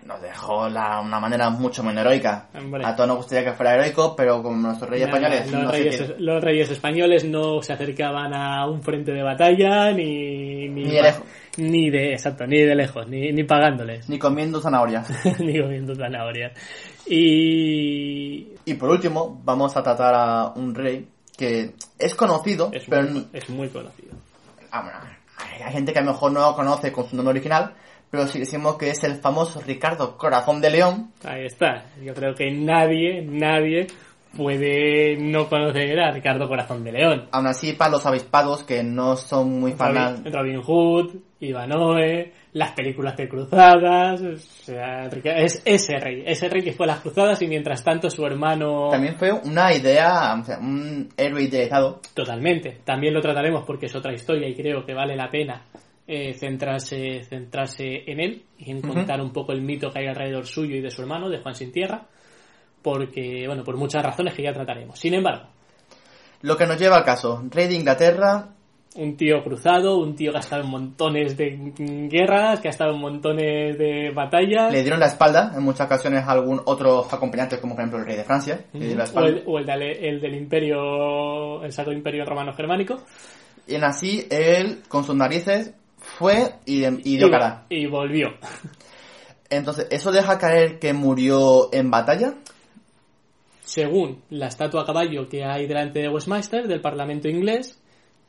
Nos 0.06 0.22
dejó 0.22 0.70
la, 0.70 1.02
una 1.02 1.20
manera 1.20 1.50
mucho 1.50 1.84
menos 1.84 2.06
heroica. 2.06 2.48
Hombre. 2.56 2.86
A 2.86 2.96
todos 2.96 3.08
nos 3.08 3.18
gustaría 3.18 3.44
que 3.44 3.54
fuera 3.58 3.74
heroico, 3.74 4.16
pero 4.16 4.42
como 4.44 4.56
nuestros 4.56 4.88
reyes 4.90 5.08
Nada, 5.08 5.18
españoles 5.18 5.52
los, 5.52 5.64
no 5.64 5.72
reyes, 5.72 6.14
los 6.20 6.44
reyes 6.44 6.70
españoles 6.70 7.24
no 7.26 7.62
se 7.64 7.74
acercaban 7.74 8.32
a 8.34 8.68
un 8.68 8.84
frente 8.84 9.12
de 9.12 9.24
batalla 9.24 9.92
ni 9.92 10.70
ni, 10.70 10.84
Ni. 10.84 10.98
Ni 11.58 11.90
de 11.90 12.14
exacto 12.14 12.46
ni 12.46 12.62
de 12.62 12.76
lejos 12.76 13.08
ni, 13.08 13.32
ni 13.32 13.44
pagándoles 13.44 14.10
ni 14.10 14.20
comiendo 14.20 14.62
zanahorias. 14.62 15.10
ni 15.40 15.60
comiendo 15.62 15.96
zanahorias 15.96 16.54
y 17.08 18.56
y 18.66 18.74
por 18.74 18.90
último, 18.90 19.40
vamos 19.44 19.78
a 19.78 19.84
tratar 19.84 20.16
a 20.16 20.54
un 20.56 20.74
rey 20.74 21.08
que 21.38 21.76
es 22.00 22.16
conocido, 22.16 22.72
es 22.74 22.86
pero 22.90 23.08
muy, 23.08 23.28
es 23.32 23.48
muy 23.50 23.70
conocido. 23.70 24.16
Ah, 24.72 24.82
bueno, 24.82 24.98
hay, 25.38 25.62
hay 25.62 25.74
gente 25.74 25.94
que 25.94 26.00
a 26.00 26.02
lo 26.02 26.14
mejor 26.14 26.32
no 26.32 26.40
lo 26.40 26.56
conoce 26.56 26.92
con 26.92 27.08
su 27.08 27.16
nombre 27.16 27.32
original, 27.32 27.76
pero 28.10 28.26
si 28.26 28.40
decimos 28.40 28.78
que 28.78 28.90
es 28.90 29.04
el 29.04 29.16
famoso 29.16 29.62
Ricardo 29.62 30.18
Corazón 30.18 30.62
de 30.62 30.72
León, 30.72 31.12
ahí 31.24 31.46
está. 31.46 31.86
Yo 32.04 32.16
creo 32.16 32.34
que 32.34 32.50
nadie 32.50 33.22
nadie 33.22 33.86
puede 34.36 35.18
no 35.18 35.48
conocer 35.48 36.00
a 36.00 36.12
Ricardo 36.12 36.48
Corazón 36.48 36.84
de 36.84 36.92
León. 36.92 37.28
Aún 37.32 37.48
así 37.48 37.74
para 37.74 37.92
los 37.92 38.06
avispados 38.06 38.64
que 38.64 38.84
no 38.84 39.16
son 39.16 39.60
muy 39.60 39.74
fanas, 39.74 40.20
Robin, 40.24 40.34
Robin 40.34 40.62
Hood, 40.62 41.16
Ivanoe, 41.40 42.32
las 42.54 42.72
películas 42.72 43.18
de 43.18 43.28
cruzadas, 43.28 44.22
o 44.22 44.38
sea, 44.38 45.08
es 45.08 45.62
ese 45.66 45.98
rey, 45.98 46.24
ese 46.26 46.48
rey 46.50 46.64
que 46.64 46.74
fue 46.74 46.86
a 46.86 46.88
las 46.88 47.00
cruzadas 47.02 47.42
y 47.42 47.48
mientras 47.48 47.84
tanto 47.84 48.10
su 48.10 48.26
hermano... 48.26 48.90
también 48.90 49.16
fue 49.16 49.32
una 49.32 49.74
idea, 49.74 50.36
o 50.40 50.44
sea, 50.44 50.60
un 50.60 51.10
héroe 51.18 51.44
idealizado. 51.44 52.02
Totalmente, 52.14 52.80
también 52.84 53.14
lo 53.14 53.22
trataremos 53.22 53.66
porque 53.66 53.88
es 53.88 53.96
otra 53.96 54.14
historia 54.14 54.48
y 54.48 54.56
creo 54.56 54.86
que 54.86 54.94
vale 54.94 55.16
la 55.16 55.30
pena 55.30 55.66
eh, 56.08 56.34
centrarse, 56.34 57.24
centrarse 57.24 58.04
en 58.10 58.20
él 58.20 58.44
y 58.58 58.72
en 58.72 58.82
contar 58.82 59.20
un 59.22 59.34
poco 59.34 59.52
el 59.52 59.62
mito 59.62 59.92
que 59.92 60.00
hay 60.00 60.08
alrededor 60.08 60.46
suyo 60.46 60.76
y 60.76 60.82
de 60.82 60.92
su 60.92 61.02
hermano, 61.02 61.30
de 61.30 61.40
Juan 61.40 61.56
Sin 61.56 61.72
Tierra, 61.72 62.06
porque, 62.86 63.46
bueno, 63.48 63.64
por 63.64 63.78
muchas 63.78 64.04
razones 64.04 64.36
que 64.36 64.44
ya 64.44 64.54
trataremos. 64.54 65.00
Sin 65.00 65.16
embargo, 65.16 65.48
Lo 66.44 66.56
que 66.56 66.68
nos 66.68 66.78
lleva 66.78 66.98
al 66.98 67.04
caso, 67.04 67.42
rey 67.50 67.68
de 67.68 67.74
Inglaterra, 67.74 68.50
un 68.94 69.18
tío 69.18 69.44
cruzado, 69.44 69.98
un 69.98 70.16
tío 70.16 70.32
que 70.32 70.38
ha 70.38 70.42
estado 70.42 70.62
en 70.64 70.70
montones 70.70 71.36
de 71.36 71.74
guerras, 72.08 72.60
que 72.60 72.68
ha 72.68 72.72
estado 72.72 72.94
en 72.94 73.02
montones 73.02 73.76
de 73.80 74.12
batallas. 74.14 74.72
le 74.72 74.84
dieron 74.84 75.00
la 75.00 75.08
espalda 75.08 75.52
en 75.56 75.64
muchas 75.64 75.88
ocasiones 75.88 76.24
a 76.24 76.32
algún 76.32 76.62
otro 76.66 77.06
acompañante, 77.12 77.60
como 77.60 77.74
por 77.74 77.82
ejemplo 77.82 78.00
el 78.00 78.06
rey 78.06 78.18
de 78.18 78.24
Francia, 78.24 78.66
le 78.74 78.88
dio 78.88 78.96
la 78.96 79.06
o 79.06 79.20
el, 79.26 79.44
o 79.48 79.58
el 79.58 79.66
del, 79.66 79.82
el 79.82 80.22
del 80.22 80.36
imperio, 80.36 81.64
el 81.64 81.72
Sacro 81.72 81.92
Imperio 81.92 82.24
Romano 82.24 82.54
Germánico. 82.54 82.98
Y 83.68 83.74
en 83.76 83.84
así 83.84 84.28
él, 84.30 84.84
con 84.88 85.04
sus 85.04 85.16
narices, 85.16 85.74
fue 85.98 86.54
y, 86.66 86.86
y 86.86 87.18
dio 87.18 87.28
y, 87.28 87.32
cara. 87.32 87.66
y 87.68 87.88
volvió. 87.88 88.28
Entonces, 89.50 89.88
¿eso 89.90 90.12
deja 90.12 90.38
caer 90.38 90.80
que 90.80 90.94
murió 90.94 91.70
en 91.74 91.90
batalla? 91.92 92.36
Según 93.66 94.22
la 94.30 94.48
estatua 94.48 94.84
a 94.84 94.86
caballo 94.86 95.28
que 95.28 95.44
hay 95.44 95.66
delante 95.68 96.00
de 96.00 96.10
Westminster, 96.10 96.68
del 96.68 96.82
Parlamento 96.82 97.28
inglés, 97.28 97.82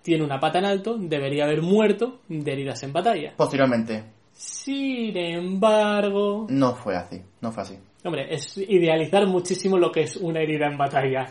tiene 0.03 0.25
una 0.25 0.41
pata 0.41 0.59
en 0.61 0.65
alto, 0.65 0.97
debería 0.99 1.45
haber 1.45 1.63
muerto 1.63 2.21
de 2.29 2.53
heridas 2.53 2.83
en 2.83 2.93
batalla. 2.93 3.35
Posteriormente, 3.37 4.05
Sin 4.33 5.17
embargo, 5.17 6.47
no 6.49 6.75
fue 6.75 6.97
así, 6.97 7.21
no 7.41 7.53
fue 7.53 7.63
así. 7.63 7.79
hombre, 8.05 8.27
es 8.35 8.57
idealizar 8.59 9.27
muchísimo 9.27 9.79
lo 9.79 9.91
que 9.93 10.03
es 10.03 10.17
una 10.17 10.41
herida 10.41 10.67
en 10.67 10.79
batalla. 10.79 11.27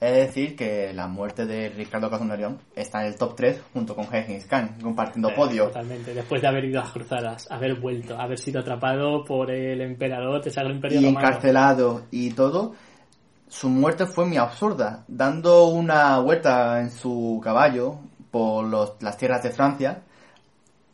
Es 0.00 0.14
decir, 0.26 0.54
que 0.54 0.92
la 0.92 1.06
muerte 1.08 1.46
de 1.46 1.70
Ricardo 1.70 2.10
Cazón 2.10 2.28
de 2.28 2.36
León 2.36 2.58
está 2.76 3.00
en 3.00 3.06
el 3.12 3.16
top 3.16 3.34
3 3.36 3.62
junto 3.72 3.94
con 3.94 4.06
Gengis 4.06 4.44
Khan, 4.46 4.76
compartiendo 4.82 5.30
Eh, 5.30 5.34
podio. 5.34 5.64
Totalmente, 5.68 6.12
después 6.12 6.42
de 6.42 6.48
haber 6.48 6.64
ido 6.66 6.80
a 6.80 6.84
las 6.84 6.92
cruzadas, 6.92 7.50
haber 7.50 7.80
vuelto, 7.80 8.18
haber 8.20 8.38
sido 8.38 8.60
atrapado 8.60 9.24
por 9.24 9.50
el 9.50 9.80
emperador 9.80 10.42
del 10.42 10.52
Sacro 10.52 10.72
Imperio 10.74 11.00
Y 11.00 11.04
Romano. 11.06 11.26
encarcelado 11.26 12.02
y 12.10 12.30
todo, 12.32 12.74
su 13.48 13.68
muerte 13.68 14.06
fue 14.06 14.26
muy 14.26 14.36
absurda. 14.36 15.04
Dando 15.08 15.68
una 15.68 16.18
vuelta 16.20 16.80
en 16.80 16.90
su 16.90 17.40
caballo 17.42 17.96
por 18.30 18.64
los- 18.66 18.94
las 19.00 19.16
tierras 19.16 19.42
de 19.42 19.50
Francia, 19.50 20.02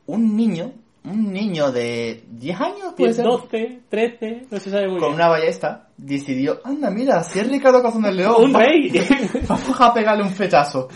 un 0.06 0.36
niño, 0.36 0.72
un 1.04 1.32
niño 1.32 1.70
de 1.72 2.24
10 2.30 2.60
años, 2.60 2.94
puede 2.96 3.12
ser, 3.14 3.24
12, 3.24 3.80
13, 3.88 4.46
no 4.50 4.58
se 4.58 4.70
sabe 4.70 4.88
muy 4.88 4.98
con 5.00 5.08
bien. 5.10 5.14
una 5.20 5.28
ballesta, 5.28 5.88
decidió, 5.96 6.60
anda, 6.64 6.90
mira, 6.90 7.22
si 7.24 7.38
es 7.40 7.48
Ricardo 7.50 7.82
Cazón 7.82 8.02
del 8.02 8.16
León. 8.16 8.34
¡Un 8.38 8.54
va- 8.54 8.60
rey! 8.60 8.90
Vamos 9.48 9.80
a 9.80 9.92
pegarle 9.92 10.22
un 10.22 10.30
flechazo. 10.30 10.88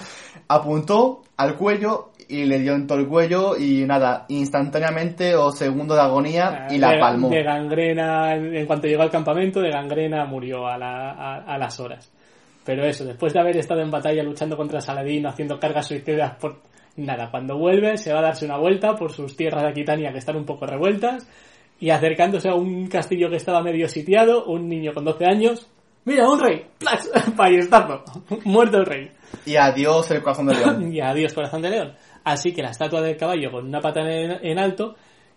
Apuntó 0.49 1.23
al 1.37 1.57
cuello 1.57 2.11
y 2.29 2.45
le 2.45 2.59
dio 2.59 2.75
en 2.75 2.87
todo 2.87 2.99
el 2.99 3.07
cuello 3.07 3.57
y 3.57 3.85
nada, 3.87 4.27
instantáneamente 4.29 5.35
o 5.37 5.51
segundo 5.51 5.95
de 5.95 6.01
agonía 6.01 6.67
y 6.71 6.79
la 6.79 6.93
de, 6.93 6.99
palmó. 6.99 7.29
De 7.31 7.43
gangrena, 7.43 8.35
en 8.35 8.67
cuanto 8.67 8.87
llegó 8.87 9.03
al 9.03 9.11
campamento, 9.11 9.61
de 9.61 9.71
gangrena 9.71 10.25
murió 10.25 10.67
a, 10.67 10.77
la- 10.77 11.11
a- 11.13 11.55
a 11.55 11.59
las 11.59 11.79
horas. 11.81 12.11
Pero 12.65 12.85
eso, 12.85 13.05
después 13.05 13.33
de 13.33 13.41
haber 13.41 13.57
estado 13.57 13.81
en 13.81 13.91
batalla 13.91 14.23
luchando 14.23 14.57
contra 14.57 14.81
Saladín, 14.81 15.27
haciendo 15.27 15.59
cargas 15.59 15.87
suicidas 15.87 16.35
por... 16.37 16.57
Nada, 16.97 17.31
cuando 17.31 17.57
vuelve 17.57 17.97
se 17.97 18.13
va 18.13 18.19
a 18.19 18.23
darse 18.23 18.45
una 18.45 18.59
vuelta 18.59 18.97
por 18.97 19.13
sus 19.13 19.37
tierras 19.37 19.63
de 19.63 19.69
Aquitania 19.69 20.11
que 20.13 20.19
están 20.19 20.37
un 20.37 20.45
poco 20.45 20.67
revueltas 20.67 21.27
y 21.81 21.91
acercándose 21.91 22.49
a 22.49 22.55
un 22.55 22.89
castillo 22.89 23.31
que 23.31 23.37
estaba 23.37 23.63
medio 23.63 23.89
sitiado, 23.89 24.45
un 24.47 24.69
niño 24.69 24.93
con 24.93 25.05
12 25.05 25.25
años... 25.25 25.71
¡Mira, 26.05 26.29
un 26.29 26.41
rey! 26.41 26.67
¡Plas! 26.79 27.11
Ballestazo. 27.37 28.05
Muerto 28.45 28.79
el 28.79 28.87
rey. 28.87 29.11
Y 29.45 29.57
adiós 29.57 30.11
el 30.11 30.23
corazón 30.23 30.47
de 30.47 30.55
león. 30.55 30.93
y 30.93 31.01
adiós 31.01 31.35
corazón 31.35 31.63
de 31.63 31.71
león. 31.71 31.95
Así 32.25 32.53
que 32.53 32.63
la 32.63 32.71
estatua 32.71 33.01
del 33.03 33.17
caballo 33.17 33.51
con 33.51 33.67
una 33.67 33.81
pata 33.81 34.01
en, 34.01 34.45
en 34.45 34.59
alto 34.59 34.95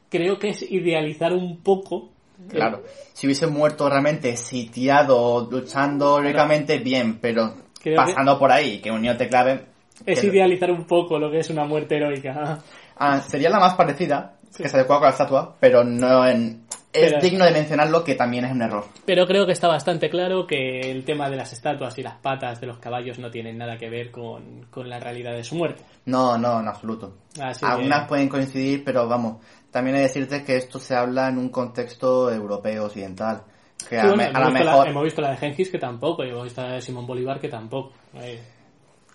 creo 0.09 0.37
que 0.37 0.49
es 0.49 0.61
idealizar 0.69 1.33
un 1.33 1.61
poco. 1.61 2.09
Claro. 2.49 2.83
Si 3.13 3.27
hubiese 3.27 3.47
muerto 3.47 3.89
realmente 3.89 4.35
sitiado, 4.35 5.47
luchando 5.49 6.19
heroicamente, 6.19 6.79
bien, 6.79 7.19
pero 7.19 7.53
Creo 7.81 7.95
pasando 7.95 8.37
por 8.37 8.51
ahí, 8.51 8.79
que 8.79 8.91
un 8.91 9.01
niño 9.01 9.15
te 9.15 9.27
clave. 9.27 9.65
Es 10.05 10.21
que- 10.21 10.27
idealizar 10.27 10.71
un 10.71 10.85
poco 10.85 11.19
lo 11.19 11.31
que 11.31 11.39
es 11.39 11.49
una 11.49 11.65
muerte 11.65 11.97
heroica. 11.97 12.59
Ah, 12.97 13.21
sería 13.21 13.49
la 13.49 13.59
más 13.59 13.75
parecida, 13.75 14.37
que 14.55 14.67
se 14.67 14.77
adecua 14.77 14.97
con 14.97 15.05
la 15.05 15.11
estatua, 15.11 15.55
pero 15.59 15.83
no 15.83 16.27
en... 16.27 16.65
Es 16.93 17.11
Pero- 17.13 17.21
digno 17.21 17.45
de 17.45 17.51
mencionarlo 17.51 18.03
que 18.03 18.15
también 18.15 18.43
es 18.45 18.51
un 18.51 18.61
error. 18.61 18.83
Pero 19.05 19.25
creo 19.25 19.45
que 19.45 19.53
está 19.53 19.67
bastante 19.69 20.09
claro 20.09 20.45
que 20.45 20.91
el 20.91 21.05
tema 21.05 21.29
de 21.29 21.37
las 21.37 21.53
estatuas 21.53 21.97
y 21.97 22.03
las 22.03 22.15
patas 22.15 22.59
de 22.59 22.67
los 22.67 22.79
caballos 22.79 23.17
no 23.17 23.31
tienen 23.31 23.57
nada 23.57 23.77
que 23.77 23.89
ver 23.89 24.11
con, 24.11 24.65
con 24.69 24.89
la 24.89 24.99
realidad 24.99 25.31
de 25.33 25.43
su 25.43 25.55
muerte. 25.55 25.83
No, 26.05 26.37
no, 26.37 26.59
en 26.59 26.67
absoluto. 26.67 27.13
Así 27.41 27.61
que- 27.65 27.71
Algunas 27.71 28.07
pueden 28.09 28.27
coincidir, 28.27 28.83
pero 28.83 29.07
vamos, 29.07 29.37
también 29.71 29.95
hay 29.95 30.01
que 30.03 30.07
decirte 30.09 30.43
que 30.43 30.57
esto 30.57 30.79
se 30.79 30.93
habla 30.95 31.29
en 31.29 31.37
un 31.37 31.47
contexto 31.49 32.29
europeo 32.31 32.85
occidental. 32.85 33.43
Que 33.89 33.99
Sí, 33.99 34.05
a, 34.05 34.09
bueno, 34.09 34.23
a 34.23 34.27
hemos, 34.27 34.39
lo 34.39 34.45
visto 34.49 34.63
la, 34.65 34.71
mejor, 34.71 34.87
hemos 34.89 35.03
visto 35.05 35.21
la 35.21 35.29
de 35.31 35.37
Gengis 35.37 35.69
que 35.71 35.79
tampoco, 35.79 36.23
y 36.25 36.29
hemos 36.29 36.43
visto 36.43 36.61
la 36.61 36.73
de 36.73 36.81
Simón 36.81 37.07
Bolívar 37.07 37.39
que 37.39 37.47
tampoco. 37.47 37.93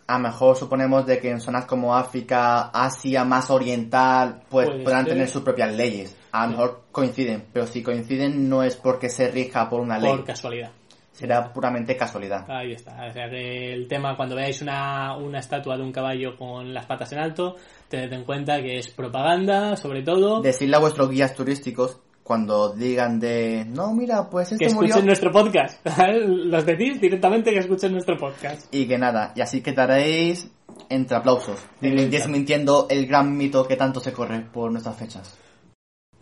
A 0.08 0.18
lo 0.18 0.18
mejor 0.20 0.56
suponemos 0.56 1.04
de 1.04 1.18
que 1.18 1.30
en 1.30 1.40
zonas 1.40 1.66
como 1.66 1.94
África, 1.96 2.70
Asia 2.72 3.24
más 3.24 3.50
oriental, 3.50 4.42
pues 4.48 4.68
Puede 4.68 4.84
podrán 4.84 5.04
tener 5.04 5.28
sus 5.28 5.42
propias 5.42 5.74
leyes. 5.74 6.16
A 6.42 6.46
lo 6.46 6.52
mejor 6.52 6.82
coinciden, 6.92 7.44
pero 7.52 7.66
si 7.66 7.82
coinciden 7.82 8.48
no 8.48 8.62
es 8.62 8.76
porque 8.76 9.08
se 9.08 9.30
rija 9.30 9.68
por 9.68 9.80
una 9.80 9.98
ley, 9.98 10.10
por 10.10 10.24
casualidad. 10.24 10.70
será 11.12 11.52
puramente 11.52 11.96
casualidad. 11.96 12.44
Ahí 12.50 12.72
está. 12.72 13.06
O 13.08 13.12
sea 13.12 13.28
que 13.30 13.72
el 13.72 13.88
tema, 13.88 14.16
cuando 14.16 14.36
veáis 14.36 14.60
una, 14.62 15.16
una 15.16 15.38
estatua 15.38 15.76
de 15.76 15.82
un 15.82 15.92
caballo 15.92 16.36
con 16.36 16.74
las 16.74 16.86
patas 16.86 17.12
en 17.12 17.18
alto, 17.20 17.56
tened 17.88 18.12
en 18.12 18.24
cuenta 18.24 18.60
que 18.60 18.78
es 18.78 18.90
propaganda, 18.90 19.76
sobre 19.76 20.02
todo. 20.02 20.40
Decirle 20.42 20.76
a 20.76 20.80
vuestros 20.80 21.10
guías 21.10 21.34
turísticos 21.34 22.00
cuando 22.26 22.72
digan 22.72 23.20
de, 23.20 23.64
no, 23.64 23.94
mira, 23.94 24.28
pues 24.28 24.48
que 24.48 24.54
este 24.56 24.66
escuchen 24.66 24.90
murió 24.90 25.06
nuestro 25.06 25.30
podcast. 25.30 25.86
Los 26.26 26.66
decís 26.66 27.00
directamente 27.00 27.52
que 27.52 27.60
escuchen 27.60 27.92
nuestro 27.92 28.16
podcast. 28.16 28.66
y 28.74 28.86
que 28.88 28.98
nada, 28.98 29.32
y 29.36 29.42
así 29.42 29.62
quedaréis 29.62 30.50
entre 30.88 31.16
aplausos, 31.16 31.64
desmintiendo 31.80 32.88
el 32.90 33.06
gran 33.06 33.36
mito 33.36 33.66
que 33.66 33.76
tanto 33.76 34.00
se 34.00 34.12
corre 34.12 34.40
por 34.40 34.72
nuestras 34.72 34.96
fechas. 34.96 35.38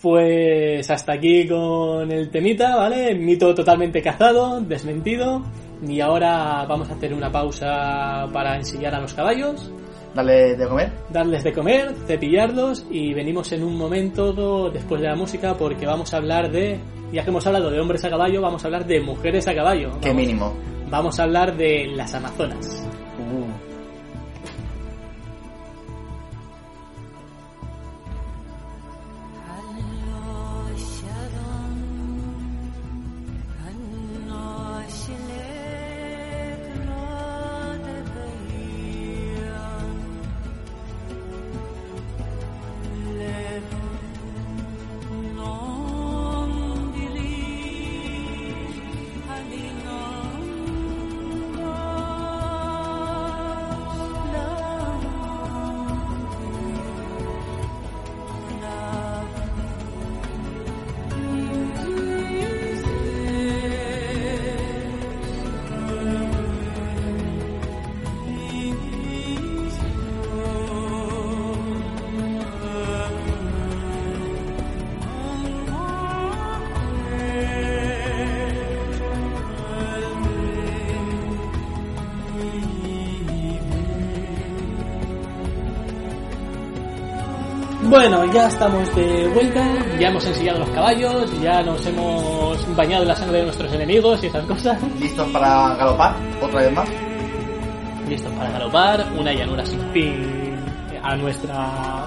Pues 0.09 0.91
hasta 0.91 1.13
aquí 1.15 1.49
con 1.49 2.13
el 2.13 2.29
temita, 2.29 2.77
¿vale? 2.77 3.15
Mito 3.15 3.55
totalmente 3.55 4.03
cazado, 4.03 4.61
desmentido. 4.61 5.43
Y 5.89 5.99
ahora 6.01 6.67
vamos 6.69 6.91
a 6.91 6.93
hacer 6.93 7.15
una 7.15 7.33
pausa 7.33 8.29
para 8.31 8.55
ensillar 8.57 8.95
a 8.95 9.01
los 9.01 9.15
caballos, 9.15 9.73
Dale 10.15 10.57
de 10.57 10.69
comer. 10.69 10.93
darles 11.09 11.43
de 11.43 11.55
comer, 11.55 11.95
cepillarlos 12.07 12.85
y 12.91 13.15
venimos 13.15 13.51
en 13.53 13.65
un 13.65 13.79
momento 13.79 14.69
después 14.71 15.01
de 15.01 15.09
la 15.09 15.17
música 15.17 15.55
porque 15.57 15.87
vamos 15.87 16.13
a 16.13 16.19
hablar 16.19 16.53
de, 16.53 16.79
ya 17.11 17.25
que 17.25 17.31
hemos 17.31 17.47
hablado 17.47 17.71
de 17.71 17.81
hombres 17.81 18.05
a 18.05 18.11
caballo, 18.11 18.43
vamos 18.43 18.63
a 18.63 18.67
hablar 18.69 18.87
de 18.87 19.01
mujeres 19.01 19.49
a 19.49 19.55
caballo. 19.55 19.89
Qué 20.03 20.09
Vamos- 20.11 20.23
mínimo. 20.23 20.53
Vamos 20.91 21.19
a 21.19 21.23
hablar 21.23 21.57
de 21.57 21.87
las 21.97 22.15
amazonas. 22.15 22.87
Ya 88.35 88.49
estamos 88.49 88.93
de 88.97 89.29
vuelta, 89.29 89.65
ya 90.01 90.09
hemos 90.09 90.27
ensillado 90.27 90.59
los 90.59 90.71
caballos, 90.71 91.41
ya 91.41 91.63
nos 91.63 91.87
hemos 91.87 92.77
bañado 92.77 93.03
en 93.03 93.09
la 93.09 93.15
sangre 93.15 93.39
de 93.39 93.45
nuestros 93.45 93.73
enemigos 93.73 94.25
y 94.25 94.27
esas 94.27 94.45
cosas. 94.45 94.77
¿Listos 94.99 95.31
para 95.31 95.77
galopar? 95.77 96.17
Otra 96.43 96.63
vez 96.63 96.73
más. 96.73 96.89
Listos 98.09 98.33
para 98.33 98.51
galopar, 98.51 99.07
una 99.17 99.33
llanura 99.33 99.65
sin 99.65 99.81
fin 99.93 100.57
a 101.01 101.15
nuestra 101.17 102.07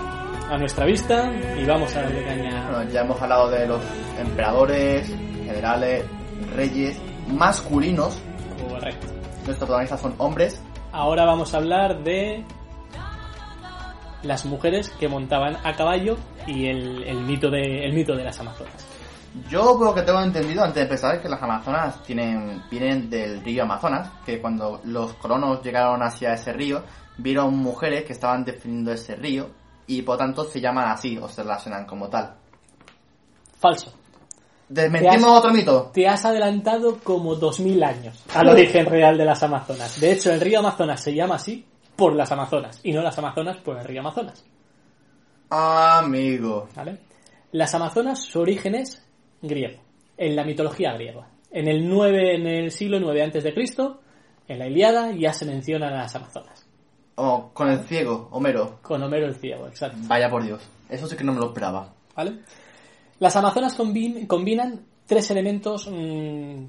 a 0.50 0.58
nuestra 0.58 0.86
vista 0.86 1.32
y 1.58 1.66
vamos 1.66 1.96
a 1.96 2.02
darle 2.02 2.26
caña. 2.26 2.70
Bueno, 2.72 2.92
ya 2.92 3.02
hemos 3.02 3.22
hablado 3.22 3.50
de 3.50 3.66
los 3.66 3.82
emperadores, 4.20 5.08
generales, 5.46 6.04
reyes 6.54 7.00
masculinos. 7.28 8.20
Correcto. 8.70 9.08
Nuestros 9.46 9.58
protagonistas 9.60 10.02
son 10.02 10.14
hombres. 10.18 10.62
Ahora 10.92 11.24
vamos 11.24 11.54
a 11.54 11.58
hablar 11.58 12.04
de 12.04 12.44
las 14.24 14.46
mujeres 14.46 14.90
que 15.00 15.08
montaban 15.08 15.58
a 15.64 15.74
caballo 15.76 16.18
y 16.48 16.68
el, 16.68 17.04
el 17.04 17.22
mito 17.22 17.50
de 17.50 17.86
el 17.86 17.94
mito 17.94 18.16
de 18.16 18.24
las 18.24 18.40
amazonas. 18.40 18.74
Yo 19.50 19.78
por 19.78 19.88
lo 19.88 19.94
que 19.94 20.02
tengo 20.02 20.22
entendido 20.22 20.64
antes 20.64 20.76
de 20.76 20.82
empezar 20.84 21.16
es 21.16 21.22
que 21.22 21.30
las 21.30 21.42
Amazonas 21.44 22.02
tienen, 22.02 22.64
vienen 22.72 23.08
del 23.08 23.44
río 23.44 23.64
Amazonas, 23.64 24.10
que 24.26 24.42
cuando 24.42 24.82
los 24.86 25.14
colonos 25.14 25.62
llegaron 25.62 26.02
hacia 26.02 26.34
ese 26.34 26.54
río, 26.54 26.82
vieron 27.18 27.56
mujeres 27.56 28.04
que 28.06 28.14
estaban 28.14 28.44
definiendo 28.44 28.92
ese 28.94 29.16
río 29.16 29.50
y 29.86 30.02
por 30.02 30.18
tanto 30.18 30.44
se 30.46 30.60
llaman 30.60 30.90
así 30.90 31.20
o 31.20 31.30
se 31.30 31.44
relacionan 31.44 31.86
como 31.86 32.08
tal. 32.10 32.34
Falso. 33.60 33.94
Desmentimos 34.70 35.24
has- 35.32 35.38
otro 35.40 35.52
mito. 35.54 35.92
Te 35.94 36.08
has 36.08 36.26
adelantado 36.26 36.98
como 37.04 37.36
2000 37.36 37.84
años 37.84 38.24
al 38.34 38.50
origen 38.50 38.86
real 38.88 39.18
de 39.18 39.26
las 39.26 39.42
Amazonas. 39.44 40.00
De 40.00 40.12
hecho, 40.14 40.32
el 40.32 40.42
río 40.42 40.60
Amazonas 40.60 41.02
se 41.02 41.14
llama 41.14 41.36
así 41.36 41.64
por 41.98 42.16
las 42.16 42.32
Amazonas 42.32 42.80
y 42.84 42.94
no 42.94 43.02
las 43.02 43.18
Amazonas 43.18 43.58
por 43.58 43.78
el 43.78 43.84
río 43.86 44.00
Amazonas. 44.00 44.46
Amigo. 45.50 46.68
¿vale? 46.76 46.98
Las 47.52 47.74
Amazonas, 47.76 48.22
su 48.24 48.40
origen 48.40 48.76
es 48.76 49.06
griego, 49.42 49.80
en 50.18 50.36
la 50.36 50.44
mitología 50.44 50.94
griega. 50.94 51.28
En 51.52 51.68
el 51.68 51.88
9, 51.88 52.36
en 52.36 52.48
el 52.48 52.72
siglo 52.72 53.00
9 53.00 53.24
antes 53.24 53.44
de 53.44 53.54
Cristo, 53.54 54.02
en 54.48 54.60
la 54.60 54.68
Ilíada 54.68 55.12
ya 55.12 55.34
se 55.34 55.46
mencionan 55.46 55.94
a 55.94 55.98
las 56.04 56.16
Amazonas. 56.16 56.66
Oh, 57.16 57.50
con 57.54 57.70
el 57.70 57.80
ciego, 57.86 58.28
Homero. 58.32 58.80
Con 58.82 59.02
Homero 59.02 59.26
el 59.26 59.36
ciego, 59.36 59.68
exacto. 59.68 59.98
Vaya 60.04 60.30
por 60.30 60.44
Dios. 60.44 60.62
Eso 60.90 61.08
sí 61.08 61.16
que 61.16 61.24
no 61.24 61.34
me 61.34 61.40
lo 61.40 61.48
esperaba. 61.48 61.94
¿vale? 62.16 62.40
Las 63.20 63.36
Amazonas 63.36 63.78
combin- 63.80 64.28
combinan 64.28 64.86
tres 65.06 65.32
elementos 65.32 65.90
mm, 65.92 66.66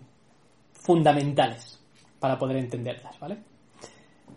fundamentales 0.73 1.79
para 2.21 2.39
poder 2.39 2.57
entenderlas, 2.57 3.19
¿vale? 3.21 3.39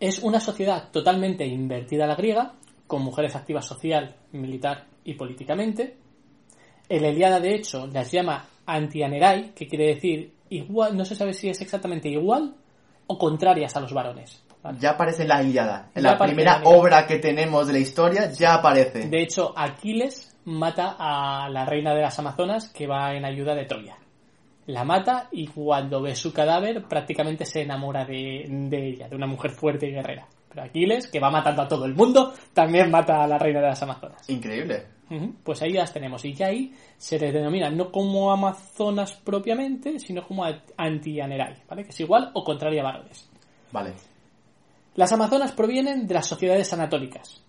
Es 0.01 0.17
una 0.17 0.39
sociedad 0.39 0.89
totalmente 0.91 1.45
invertida 1.45 2.05
a 2.05 2.07
la 2.07 2.15
griega, 2.15 2.53
con 2.87 3.03
mujeres 3.03 3.35
activas 3.35 3.67
social, 3.67 4.15
militar 4.31 4.87
y 5.03 5.13
políticamente. 5.13 5.95
El 6.89 7.05
Eliada, 7.05 7.39
de 7.39 7.53
hecho, 7.53 7.85
las 7.85 8.11
llama 8.11 8.43
antianerai, 8.65 9.53
que 9.53 9.67
quiere 9.67 9.93
decir 9.93 10.33
igual, 10.49 10.97
no 10.97 11.05
se 11.05 11.13
sabe 11.13 11.33
si 11.33 11.49
es 11.49 11.61
exactamente 11.61 12.09
igual 12.09 12.55
o 13.05 13.17
contrarias 13.19 13.75
a 13.75 13.79
los 13.79 13.93
varones. 13.93 14.43
¿vale? 14.63 14.79
Ya 14.79 14.89
aparece 14.89 15.23
la 15.27 15.43
Ilíada. 15.43 15.91
En 15.93 16.01
Ya 16.01 16.13
la 16.13 16.17
primera 16.17 16.59
la 16.59 16.67
obra 16.67 17.05
que 17.05 17.19
tenemos 17.19 17.67
de 17.67 17.73
la 17.73 17.79
historia 17.79 18.31
ya 18.31 18.55
aparece. 18.55 19.07
De 19.07 19.21
hecho, 19.21 19.53
Aquiles 19.55 20.35
mata 20.45 20.95
a 20.97 21.47
la 21.47 21.63
reina 21.63 21.93
de 21.93 22.01
las 22.01 22.17
Amazonas 22.17 22.69
que 22.69 22.87
va 22.87 23.13
en 23.13 23.23
ayuda 23.23 23.53
de 23.53 23.65
Troya. 23.65 23.97
La 24.67 24.83
mata 24.83 25.27
y 25.31 25.47
cuando 25.47 26.01
ve 26.01 26.15
su 26.15 26.31
cadáver 26.31 26.83
prácticamente 26.83 27.45
se 27.45 27.61
enamora 27.61 28.05
de, 28.05 28.45
de 28.47 28.89
ella, 28.89 29.09
de 29.09 29.15
una 29.15 29.27
mujer 29.27 29.51
fuerte 29.51 29.87
y 29.87 29.91
guerrera. 29.91 30.27
Pero 30.49 30.63
Aquiles, 30.63 31.07
que 31.07 31.19
va 31.19 31.31
matando 31.31 31.61
a 31.61 31.67
todo 31.67 31.85
el 31.85 31.95
mundo, 31.95 32.33
también 32.53 32.91
mata 32.91 33.23
a 33.23 33.27
la 33.27 33.37
reina 33.37 33.61
de 33.61 33.67
las 33.67 33.81
Amazonas. 33.81 34.29
Increíble. 34.29 34.85
Pues 35.43 35.61
ahí 35.61 35.73
las 35.73 35.91
tenemos. 35.91 36.23
Y 36.23 36.33
ya 36.33 36.47
ahí 36.47 36.73
se 36.97 37.19
les 37.19 37.33
denomina 37.33 37.69
no 37.69 37.91
como 37.91 38.31
Amazonas 38.31 39.13
propiamente, 39.13 39.99
sino 39.99 40.25
como 40.25 40.45
anti-anerai, 40.77 41.63
¿vale? 41.67 41.83
Que 41.83 41.89
es 41.89 41.99
igual 41.99 42.31
o 42.33 42.43
contraria 42.43 42.81
a 42.81 42.85
varones. 42.85 43.29
Vale. 43.71 43.93
Las 44.95 45.11
Amazonas 45.11 45.51
provienen 45.53 46.07
de 46.07 46.13
las 46.13 46.27
sociedades 46.27 46.71
anatólicas. 46.73 47.43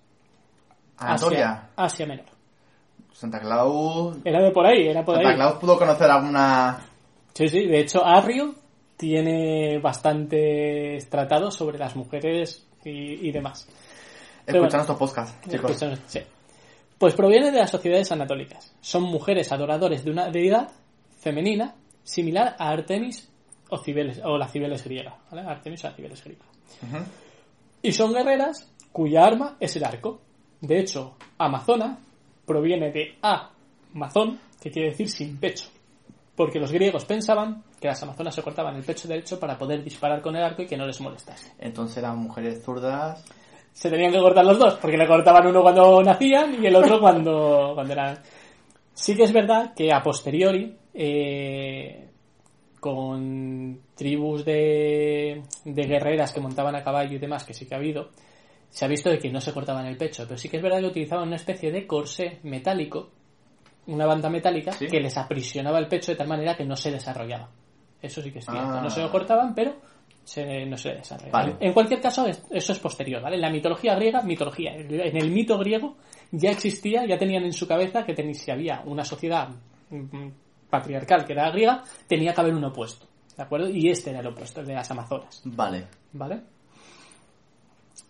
Anatolia. 0.97 1.51
Asia, 1.51 1.71
Asia 1.77 2.07
Menor. 2.07 2.27
Santa 3.13 3.41
Claus... 3.41 4.19
Era 4.25 4.43
de 4.43 4.51
por 4.51 4.67
ahí, 4.67 4.89
era 4.89 5.05
por 5.05 5.17
Santa 5.17 5.31
ahí. 5.31 5.37
Claus 5.37 5.55
pudo 5.55 5.79
conocer 5.79 6.11
alguna... 6.11 6.79
Sí, 7.35 7.49
sí, 7.49 7.67
de 7.67 7.81
hecho 7.81 8.05
Arrio 8.05 8.55
tiene 8.97 9.79
bastantes 9.79 11.09
tratados 11.09 11.55
sobre 11.55 11.79
las 11.79 11.97
mujeres 11.97 12.67
y, 12.85 13.29
y 13.29 13.33
demás. 13.33 13.67
Pero 14.45 14.59
Escuchar 14.59 14.61
bueno. 14.61 14.77
nuestros 14.77 14.99
podcasts, 14.99 15.51
chicos. 15.51 16.01
Sí. 16.07 16.21
Pues 16.99 17.15
proviene 17.15 17.51
de 17.51 17.59
las 17.59 17.71
sociedades 17.71 18.13
anatólicas. 18.13 18.75
Son 18.81 19.03
mujeres 19.03 19.51
adoradores 19.53 20.05
de 20.05 20.11
una 20.11 20.31
deidad 20.31 20.71
femenina 21.19 21.75
similar 22.05 22.57
a 22.59 22.69
Artemis 22.71 23.29
o, 23.71 23.79
Cibeles, 23.79 24.21
o 24.25 24.37
la 24.37 24.49
Cibeles 24.49 24.85
griega. 24.85 25.17
¿vale? 25.31 25.49
Artemis 25.49 25.85
o 25.85 25.89
la 25.89 25.95
Cibeles 25.95 26.23
griega. 26.23 26.45
Y 27.83 27.93
son 27.93 28.13
guerreras 28.13 28.71
cuya 28.93 29.25
arma 29.25 29.57
es 29.59 29.75
el 29.77 29.85
arco. 29.85 30.21
De 30.61 30.79
hecho, 30.79 31.17
Amazona 31.39 31.99
proviene 32.47 32.93
de 32.93 33.17
Amazon, 33.23 34.39
que 34.61 34.71
quiere 34.71 34.91
decir 34.91 35.09
sin 35.09 35.39
pecho. 35.39 35.69
Porque 36.35 36.59
los 36.59 36.73
griegos 36.73 37.05
pensaban 37.05 37.63
que 37.81 37.89
las 37.89 38.03
amazonas 38.03 38.35
se 38.35 38.43
cortaban 38.43 38.75
el 38.77 38.85
pecho 38.85 39.07
derecho 39.07 39.39
para 39.39 39.59
poder 39.59 39.85
disparar 39.85 40.23
con 40.23 40.35
el 40.35 40.43
arco 40.43 40.63
y 40.63 40.67
que 40.67 40.77
no 40.77 40.87
les 40.87 41.01
molestase. 41.01 41.53
Entonces 41.59 41.99
eran 41.99 42.19
mujeres 42.19 42.63
zurdas... 42.65 43.25
Se 43.73 43.89
tenían 43.89 44.13
que 44.13 44.19
cortar 44.19 44.45
los 44.45 44.59
dos, 44.59 44.75
porque 44.75 44.99
le 44.99 45.07
cortaban 45.07 45.47
uno 45.47 45.63
cuando 45.63 46.03
nacían 46.03 46.63
y 46.63 46.67
el 46.67 46.77
otro 46.77 47.01
cuando, 47.01 47.73
cuando 47.75 47.93
eran... 47.93 48.19
Sí 48.93 49.17
que 49.17 49.23
es 49.23 49.33
verdad 49.33 49.73
que 49.75 49.91
a 49.91 50.03
posteriori, 50.03 50.77
eh, 50.93 52.11
con 52.83 53.81
tribus 53.95 54.45
de, 54.45 55.43
de 55.65 55.83
guerreras 55.85 56.33
que 56.33 56.41
montaban 56.41 56.75
a 56.75 56.83
caballo 56.83 57.15
y 57.15 57.19
demás, 57.19 57.45
que 57.45 57.55
sí 57.55 57.65
que 57.65 57.75
ha 57.75 57.79
habido, 57.79 58.11
se 58.71 58.85
ha 58.85 58.89
visto 58.89 59.09
de 59.09 59.19
que 59.19 59.31
no 59.31 59.41
se 59.41 59.53
cortaban 59.53 59.87
el 59.87 59.97
pecho, 59.97 60.25
pero 60.27 60.37
sí 60.37 60.49
que 60.49 60.57
es 60.57 60.63
verdad 60.63 60.81
que 60.81 60.87
utilizaban 60.87 61.29
una 61.29 61.37
especie 61.37 61.71
de 61.71 61.87
corsé 61.87 62.41
metálico, 62.43 63.11
una 63.87 64.07
banda 64.07 64.29
metálica, 64.31 64.73
Sí. 64.73 64.87
que 64.87 65.01
les 65.01 65.17
aprisionaba 65.17 65.79
el 65.79 65.89
pecho 65.89 66.13
de 66.13 66.17
tal 66.19 66.29
manera 66.29 66.57
que 66.57 66.65
no 66.65 66.77
se 66.77 66.91
desarrollaba. 66.91 67.49
Eso 68.01 68.21
sí 68.23 68.31
que 68.33 68.39
es 68.41 68.45
cierto. 68.45 68.63
Ah. 68.63 68.81
No 68.83 68.91
se 68.91 69.01
lo 69.01 69.11
cortaban, 69.11 69.55
pero 69.55 69.75
se- 70.25 70.67
no 70.67 70.77
se 70.77 70.91
desarrollaba. 70.95 71.39
Vale. 71.41 71.57
En 71.61 71.73
cualquier 71.73 72.01
caso, 72.01 72.27
es- 72.27 72.43
eso 72.51 72.73
es 72.73 72.79
posterior, 72.79 73.21
¿vale? 73.23 73.37
En 73.37 73.43
la 73.43 73.51
mitología 73.51 73.95
griega, 73.95 74.23
mitología, 74.23 74.75
en 74.75 75.17
el 75.17 75.31
mito 75.31 75.59
griego 75.59 75.97
ya 76.31 76.51
existía, 76.51 77.05
ya 77.07 77.19
tenían 77.19 77.45
en 77.45 77.53
su 77.53 77.67
cabeza 77.67 78.05
que 78.05 78.15
teni- 78.15 78.35
si 78.35 78.51
había 78.51 78.83
una 78.87 79.05
sociedad 79.05 79.49
mm, 79.91 80.29
patriarcal 80.71 81.25
que 81.25 81.33
era 81.35 81.51
griega, 81.51 81.83
tenía 82.09 82.33
que 82.33 82.41
haber 82.41 82.55
un 82.55 82.65
opuesto, 82.65 83.07
¿de 83.37 83.43
acuerdo? 83.43 83.69
Y 83.69 83.91
este 83.91 84.11
era 84.11 84.21
el 84.21 84.27
opuesto, 84.29 84.61
el 84.61 84.67
de 84.67 84.75
las 84.75 84.91
amazonas, 84.91 85.43
Vale. 85.45 85.87
¿vale? 86.13 86.41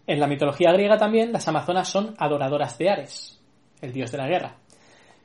En 0.07 0.21
la 0.21 0.27
mitología 0.27 0.73
griega 0.73 0.97
también 0.97 1.33
las 1.33 1.47
amazonas 1.49 1.89
son 1.89 2.15
adoradoras 2.19 2.77
de 2.79 2.91
Ares, 2.91 3.41
el 3.81 3.93
dios 3.93 4.11
de 4.13 4.19
la 4.19 4.29
guerra, 4.29 4.57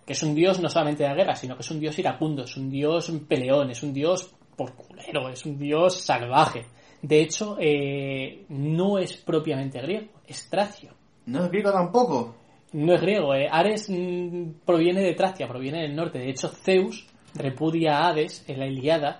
que 0.07 0.13
es 0.13 0.23
un 0.23 0.33
dios 0.33 0.61
no 0.61 0.69
solamente 0.69 1.03
de 1.03 1.09
la 1.09 1.15
guerra, 1.15 1.35
sino 1.35 1.55
que 1.55 1.63
es 1.63 1.69
un 1.69 1.81
dios 1.81 1.99
iracundo, 1.99 2.45
es 2.45 2.55
un 2.55 2.69
dios 2.69 3.11
peleón, 3.27 3.71
es 3.71 3.83
un 3.83 3.93
dios 3.93 4.33
por 4.55 4.73
culero, 4.73 5.27
es 5.27 5.45
un 5.45 5.59
dios 5.59 5.99
salvaje. 5.99 6.65
De 7.01 7.19
hecho, 7.19 7.57
eh, 7.59 8.45
no 8.47 8.99
es 8.99 9.17
propiamente 9.17 9.81
griego, 9.81 10.07
es 10.25 10.49
tracio. 10.49 10.93
No 11.25 11.43
es 11.43 11.51
griego 11.51 11.73
tampoco. 11.73 12.35
No 12.71 12.93
es 12.93 13.01
griego, 13.01 13.35
eh. 13.35 13.49
Ares 13.51 13.89
mm, 13.89 14.61
proviene 14.65 15.01
de 15.01 15.13
Tracia, 15.13 15.45
proviene 15.45 15.81
del 15.81 15.95
norte. 15.95 16.19
De 16.19 16.29
hecho, 16.29 16.47
Zeus 16.47 17.05
repudia 17.35 17.97
a 17.97 18.07
Hades 18.07 18.45
en 18.47 18.59
la 18.59 18.67
Iliada, 18.67 19.19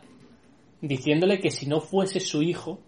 diciéndole 0.80 1.40
que 1.40 1.52
si 1.52 1.68
no 1.68 1.82
fuese 1.82 2.22
su 2.22 2.42
hijo, 2.42 2.80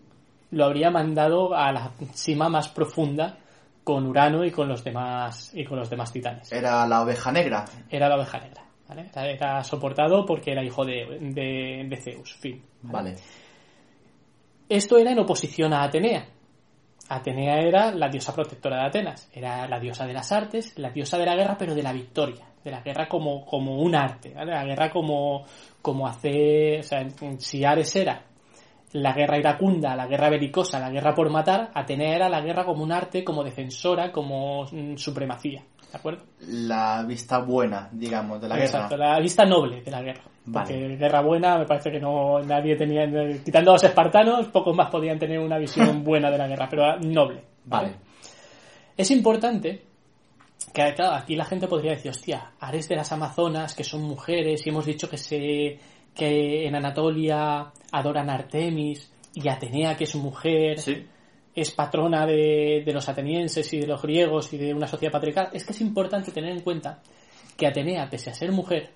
lo 0.51 0.63
habría 0.63 0.89
mandado 0.89 1.53
a 1.53 1.69
la 1.73 1.91
cima 2.13 2.47
más 2.47 2.69
profunda 2.69 3.39
con 3.83 4.05
Urano 4.05 4.43
y 4.45 4.51
con 4.51 4.67
los 4.67 4.83
demás 4.83 5.51
y 5.53 5.63
con 5.65 5.77
los 5.79 5.89
demás 5.89 6.11
titanes. 6.11 6.51
Era 6.51 6.85
la 6.85 7.01
oveja 7.01 7.31
negra. 7.31 7.65
Era 7.89 8.07
la 8.09 8.15
oveja 8.17 8.39
negra. 8.39 8.63
¿vale? 8.87 9.09
Era, 9.11 9.27
era 9.29 9.63
soportado 9.63 10.25
porque 10.25 10.51
era 10.51 10.63
hijo 10.63 10.85
de, 10.85 11.17
de- 11.21 11.85
de 11.87 11.97
Zeus. 11.97 12.35
Fin. 12.35 12.63
Vale. 12.83 13.15
Esto 14.67 14.97
era 14.97 15.11
en 15.11 15.19
oposición 15.19 15.73
a 15.73 15.83
Atenea. 15.83 16.27
Atenea 17.09 17.59
era 17.61 17.91
la 17.91 18.07
diosa 18.07 18.35
protectora 18.35 18.77
de 18.81 18.87
Atenas, 18.87 19.29
era 19.33 19.67
la 19.67 19.79
diosa 19.79 20.05
de 20.05 20.13
las 20.13 20.31
artes, 20.31 20.77
la 20.77 20.91
diosa 20.91 21.17
de 21.17 21.25
la 21.25 21.35
guerra, 21.35 21.55
pero 21.57 21.73
de 21.73 21.81
la 21.81 21.91
victoria, 21.91 22.45
de 22.63 22.69
la 22.69 22.81
guerra 22.81 23.07
como, 23.07 23.43
como 23.47 23.79
un 23.81 23.95
arte, 23.95 24.31
¿vale? 24.35 24.51
la 24.51 24.63
guerra 24.63 24.91
como, 24.91 25.43
como 25.81 26.07
hacer, 26.07 26.81
o 26.81 26.83
sea, 26.83 27.07
si 27.39 27.65
Ares 27.65 27.95
era 27.95 28.25
la 28.93 29.13
guerra 29.13 29.37
iracunda, 29.37 29.95
la 29.95 30.07
guerra 30.07 30.29
belicosa, 30.29 30.79
la 30.79 30.89
guerra 30.89 31.13
por 31.13 31.29
matar, 31.29 31.71
Atenea 31.73 32.15
era 32.15 32.29
la 32.29 32.41
guerra 32.41 32.65
como 32.65 32.83
un 32.83 32.91
arte, 32.91 33.23
como 33.23 33.43
defensora, 33.43 34.11
como 34.11 34.65
mm, 34.65 34.95
supremacía, 34.95 35.63
¿de 35.91 35.97
acuerdo? 35.97 36.23
La 36.47 37.03
vista 37.03 37.39
buena, 37.39 37.89
digamos, 37.91 38.41
de 38.41 38.47
la 38.47 38.59
Exacto, 38.59 38.95
guerra. 38.95 39.13
la 39.13 39.19
vista 39.19 39.45
noble 39.45 39.81
de 39.81 39.91
la 39.91 40.01
guerra. 40.01 40.23
Vale. 40.45 40.67
Porque 40.67 40.95
guerra 40.95 41.21
buena 41.21 41.57
me 41.59 41.65
parece 41.65 41.91
que 41.91 41.99
no 41.99 42.39
nadie 42.39 42.75
tenía, 42.75 43.05
quitando 43.43 43.71
a 43.71 43.73
los 43.73 43.83
espartanos, 43.83 44.47
pocos 44.47 44.75
más 44.75 44.89
podían 44.89 45.19
tener 45.19 45.39
una 45.39 45.59
visión 45.59 46.03
buena 46.03 46.31
de 46.31 46.37
la 46.37 46.47
guerra, 46.47 46.67
pero 46.69 46.99
noble. 46.99 47.43
Vale. 47.65 47.93
Es 48.97 49.11
importante 49.11 49.83
que, 50.73 50.93
claro, 50.93 51.15
aquí 51.15 51.35
la 51.35 51.45
gente 51.45 51.67
podría 51.67 51.91
decir, 51.91 52.11
hostia, 52.11 52.53
Ares 52.59 52.89
de 52.89 52.95
las 52.95 53.11
Amazonas, 53.11 53.75
que 53.75 53.83
son 53.83 54.01
mujeres, 54.01 54.65
y 54.65 54.69
hemos 54.69 54.85
dicho 54.85 55.09
que 55.09 55.17
se 55.17 55.79
que 56.15 56.67
en 56.67 56.75
Anatolia 56.75 57.71
adoran 57.91 58.29
a 58.29 58.35
Artemis, 58.35 59.11
y 59.33 59.47
Atenea, 59.47 59.95
que 59.95 60.03
es 60.05 60.15
mujer, 60.15 60.79
Sí. 60.79 61.05
es 61.55 61.71
patrona 61.71 62.25
de, 62.25 62.83
de 62.85 62.93
los 62.93 63.07
atenienses 63.07 63.71
y 63.73 63.79
de 63.79 63.87
los 63.87 64.01
griegos 64.01 64.51
y 64.53 64.57
de 64.57 64.73
una 64.73 64.87
sociedad 64.87 65.11
patriarcal. 65.13 65.49
Es 65.53 65.63
que 65.65 65.71
es 65.73 65.81
importante 65.81 66.31
tener 66.31 66.51
en 66.51 66.61
cuenta 66.61 67.01
que 67.55 67.67
Atenea, 67.67 68.09
pese 68.09 68.29
a 68.31 68.33
ser 68.33 68.51
mujer, 68.51 68.91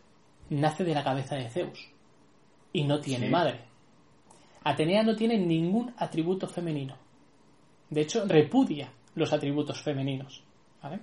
nace 0.50 0.84
de 0.84 0.94
la 0.94 1.04
cabeza 1.04 1.36
de 1.36 1.50
Zeus 1.50 1.88
y 2.74 2.84
no 2.84 3.00
tiene 3.00 3.28
Sí. 3.28 3.32
madre. 3.32 3.60
Atenea 4.64 5.04
no 5.04 5.16
tiene 5.16 5.38
ningún 5.38 5.94
atributo 5.98 6.48
femenino. 6.48 6.96
De 7.90 8.02
hecho, 8.02 8.26
repudia 8.26 8.92
los 9.16 9.32
atributos 9.34 9.82
femeninos. 9.82 10.44
¿vale? 10.82 11.00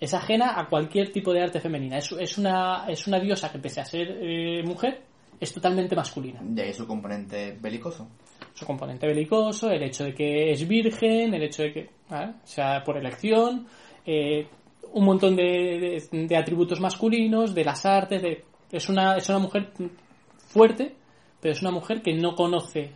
Es 0.00 0.12
ajena 0.14 0.58
a 0.58 0.66
cualquier 0.68 1.12
tipo 1.12 1.32
de 1.32 1.42
arte 1.42 1.60
femenina. 1.60 1.98
Es, 1.98 2.10
es 2.12 2.36
una, 2.38 2.86
es 2.88 3.06
una 3.06 3.20
diosa 3.20 3.52
que, 3.52 3.58
pese 3.58 3.80
a 3.80 3.84
ser 3.84 4.18
eh, 4.20 4.62
mujer, 4.64 5.02
es 5.40 5.52
totalmente 5.54 5.96
masculina 5.96 6.40
De 6.42 6.62
ahí 6.62 6.72
su 6.74 6.86
componente 6.86 7.56
belicoso. 7.60 8.08
su 8.54 8.66
componente 8.66 9.06
belicoso, 9.06 9.70
el 9.70 9.82
hecho 9.82 10.04
de 10.04 10.14
que 10.14 10.52
es 10.52 10.68
virgen, 10.68 11.32
el 11.34 11.42
hecho 11.44 11.62
de 11.62 11.72
que 11.72 11.90
¿vale? 12.08 12.32
o 12.44 12.46
sea 12.46 12.82
por 12.84 12.96
elección, 12.98 13.66
eh, 14.04 14.46
un 14.92 15.04
montón 15.04 15.36
de, 15.36 16.02
de- 16.12 16.26
de 16.26 16.36
atributos 16.36 16.80
masculinos, 16.80 17.54
de 17.54 17.64
las 17.64 17.86
artes, 17.86 18.20
de, 18.22 18.44
es 18.70 18.88
una 18.88 19.16
es 19.16 19.28
una 19.28 19.38
mujer 19.38 19.72
fuerte, 20.48 20.94
pero 21.40 21.52
es 21.52 21.62
una 21.62 21.70
mujer 21.70 22.02
que 22.02 22.12
no 22.14 22.34
conoce 22.34 22.90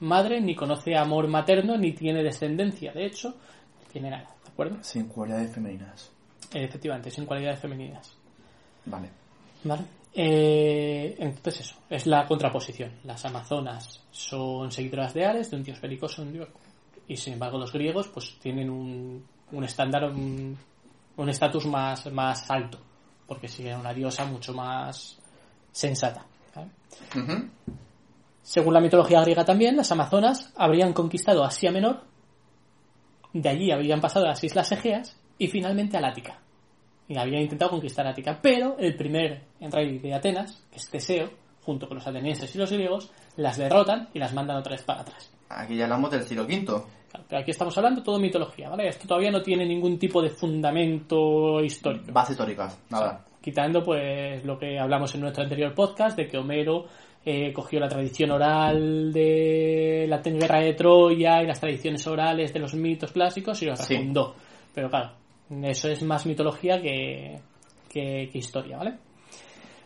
madre, 0.00 0.40
ni 0.40 0.54
conoce 0.54 0.96
amor 0.96 1.28
materno, 1.28 1.76
ni 1.76 1.92
tiene 1.92 2.22
descendencia, 2.22 2.92
de 2.92 3.06
hecho, 3.06 3.28
no 3.30 3.88
tiene 3.92 4.10
nada, 4.10 4.28
¿de 4.44 4.50
acuerdo? 4.50 4.78
Sin 4.82 5.06
cualidades 5.08 5.52
femeninas. 5.54 6.10
Efectivamente, 6.54 7.10
sin 7.10 7.24
cualidades 7.26 7.60
femeninas. 7.60 8.16
Vale. 8.86 9.08
¿Vale? 9.64 9.82
Eh, 10.14 11.16
entonces 11.18 11.60
eso, 11.60 11.76
es 11.88 12.06
la 12.06 12.26
contraposición. 12.26 12.92
Las 13.04 13.24
amazonas 13.24 14.04
son 14.10 14.70
seguidoras 14.70 15.14
de 15.14 15.24
Ares, 15.24 15.50
de 15.50 15.56
un 15.56 15.64
dios 15.64 15.80
belicoso, 15.80 16.22
un 16.22 16.32
dios... 16.32 16.48
Y 17.08 17.16
sin 17.16 17.34
embargo 17.34 17.58
los 17.58 17.72
griegos 17.72 18.08
pues 18.08 18.38
tienen 18.38 18.70
un, 18.70 19.24
un 19.50 19.64
estándar, 19.64 20.04
un 20.04 21.28
estatus 21.28 21.66
más, 21.66 22.10
más 22.12 22.50
alto, 22.50 22.78
porque 23.26 23.48
siguen 23.48 23.78
una 23.78 23.92
diosa 23.92 24.24
mucho 24.24 24.54
más 24.54 25.18
sensata. 25.72 26.24
Según 28.42 28.74
la 28.74 28.80
mitología 28.80 29.20
griega 29.22 29.44
también, 29.44 29.76
las 29.76 29.92
amazonas 29.92 30.52
habrían 30.56 30.92
conquistado 30.92 31.44
Asia 31.44 31.70
Menor, 31.70 32.02
de 33.32 33.48
allí 33.48 33.70
habrían 33.70 34.00
pasado 34.00 34.26
a 34.26 34.30
las 34.30 34.44
Islas 34.44 34.72
Egeas 34.72 35.16
y 35.38 35.48
finalmente 35.48 35.96
al 35.96 36.04
Ática. 36.04 36.41
Y 37.12 37.18
habían 37.18 37.42
intentado 37.42 37.72
conquistar 37.72 38.06
Ática, 38.06 38.38
pero 38.40 38.76
el 38.78 38.96
primer 38.96 39.42
rey 39.60 39.98
de 39.98 40.14
Atenas, 40.14 40.64
que 40.70 40.78
es 40.78 40.88
Teseo, 40.88 41.28
junto 41.62 41.86
con 41.86 41.98
los 41.98 42.06
atenienses 42.06 42.54
y 42.54 42.58
los 42.58 42.72
griegos, 42.72 43.10
las 43.36 43.58
derrotan 43.58 44.08
y 44.14 44.18
las 44.18 44.32
mandan 44.32 44.56
otra 44.56 44.72
vez 44.72 44.82
para 44.82 45.02
atrás. 45.02 45.30
Aquí 45.50 45.76
ya 45.76 45.84
hablamos 45.84 46.10
del 46.10 46.22
siglo 46.22 46.44
V. 46.44 46.64
Claro, 46.64 47.26
pero 47.28 47.42
aquí 47.42 47.50
estamos 47.50 47.76
hablando 47.76 48.02
todo 48.02 48.18
mitología, 48.18 48.70
¿vale? 48.70 48.88
Esto 48.88 49.06
todavía 49.06 49.30
no 49.30 49.42
tiene 49.42 49.66
ningún 49.66 49.98
tipo 49.98 50.22
de 50.22 50.30
fundamento 50.30 51.60
histórico. 51.62 52.10
Bases 52.10 52.30
históricas. 52.32 52.80
Nada. 52.88 53.26
Quitando 53.42 53.82
pues 53.82 54.42
lo 54.46 54.58
que 54.58 54.78
hablamos 54.78 55.14
en 55.14 55.20
nuestro 55.20 55.42
anterior 55.42 55.74
podcast 55.74 56.16
de 56.16 56.28
que 56.28 56.38
Homero 56.38 56.86
eh, 57.24 57.52
cogió 57.52 57.78
la 57.78 57.88
tradición 57.88 58.30
oral 58.30 59.12
de 59.12 60.06
la 60.08 60.18
guerra 60.18 60.60
de 60.60 60.72
Troya 60.72 61.42
y 61.42 61.46
las 61.46 61.60
tradiciones 61.60 62.06
orales 62.06 62.54
de 62.54 62.60
los 62.60 62.72
mitos 62.74 63.12
clásicos 63.12 63.60
y 63.62 63.66
los 63.66 63.78
Sí. 63.80 63.94
refundó. 63.94 64.34
Pero 64.74 64.88
claro, 64.88 65.10
eso 65.64 65.88
es 65.88 66.02
más 66.02 66.26
mitología 66.26 66.80
que, 66.80 67.40
que, 67.88 68.28
que 68.32 68.38
historia, 68.38 68.76
¿vale? 68.78 68.98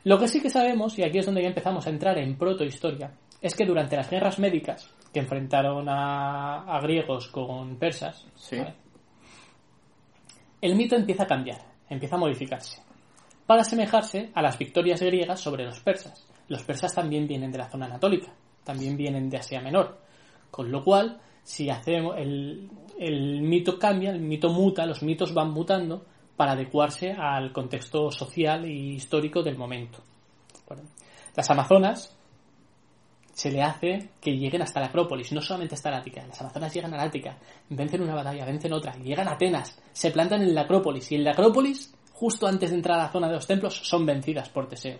Lo 0.05 0.19
que 0.19 0.29
sí 0.29 0.41
que 0.41 0.51
sabemos, 0.51 0.99
y 0.99 1.03
aquí 1.03 1.19
es 1.19 1.27
donde 1.27 1.43
ya 1.43 1.49
empezamos 1.49 1.87
a 1.87 1.91
entrar 1.91 2.17
en 2.19 2.37
protohistoria, 2.39 3.13
es 3.41 3.55
que 3.55 3.65
durante 3.67 3.97
las 3.97 4.09
guerras 4.09 4.39
médicas 4.39 4.89
que 5.13 5.21
enfrentaron 5.21 5.89
a, 5.89 6.63
a 6.65 6.81
griegos 6.81 7.29
con 7.29 7.77
persas, 7.77 8.27
Sí. 8.35 8.57
¿vale? 8.59 8.75
el 10.61 10.75
mito 10.75 10.97
empieza 10.97 11.25
a 11.25 11.27
cambiar, 11.27 11.59
empieza 11.89 12.17
a 12.17 12.19
modificarse. 12.19 12.83
para 13.47 13.61
asemejarse 13.63 14.31
a 14.35 14.43
las 14.43 14.59
victorias 14.59 15.01
griegas 15.01 15.41
sobre 15.41 15.65
los 15.65 15.79
persas. 15.81 16.27
Los 16.49 16.63
persas 16.65 16.93
también 16.95 17.27
vienen 17.29 17.53
de 17.53 17.59
la 17.59 17.69
zona 17.71 17.87
anatólica, 17.87 18.33
también 18.65 18.97
vienen 18.97 19.29
de 19.31 19.37
Asia 19.39 19.61
Menor, 19.61 19.99
con 20.51 20.71
lo 20.73 20.83
cual, 20.83 21.21
si 21.47 21.71
hacemos 21.71 22.17
el, 22.19 22.69
el 22.99 23.41
mito 23.41 23.79
cambia, 23.79 24.11
el 24.11 24.21
mito 24.21 24.53
muta, 24.53 24.85
los 24.85 25.05
mitos 25.05 25.33
van 25.33 25.53
mutando 25.53 26.05
para 26.37 26.53
adecuarse 26.53 27.13
al 27.13 27.53
contexto 27.53 28.11
social 28.11 28.65
e 28.65 28.73
histórico 28.73 29.45
del 29.45 29.57
momento. 29.57 30.03
Las 31.37 31.49
Amazonas 31.49 32.19
se 33.33 33.53
le 33.53 33.63
hace 33.63 34.11
que 34.21 34.37
lleguen 34.37 34.63
hasta 34.63 34.81
la 34.81 34.87
Acrópolis, 34.87 35.31
no 35.31 35.41
solamente 35.41 35.77
hasta 35.77 35.93
la 35.93 35.99
Ática, 35.99 36.27
las 36.27 36.41
Amazonas 36.41 36.75
llegan 36.75 36.93
a 36.95 36.97
la 36.97 37.05
Ática, 37.05 37.39
vencen 37.69 38.03
una 38.03 38.17
batalla, 38.17 38.45
vencen 38.45 38.73
otra, 38.73 38.97
llegan 38.97 39.29
a 39.29 39.35
Atenas, 39.35 39.81
se 39.93 40.11
plantan 40.11 40.43
en 40.43 40.53
la 40.53 40.63
Acrópolis 40.63 41.13
y 41.13 41.15
en 41.15 41.23
la 41.23 41.31
Acrópolis, 41.31 41.95
justo 42.13 42.49
antes 42.49 42.71
de 42.71 42.77
entrar 42.77 42.99
a 42.99 43.05
la 43.05 43.13
zona 43.13 43.29
de 43.29 43.35
los 43.35 43.47
templos, 43.47 43.81
son 43.85 44.05
vencidas 44.05 44.49
por 44.49 44.67
Teseo. 44.67 44.99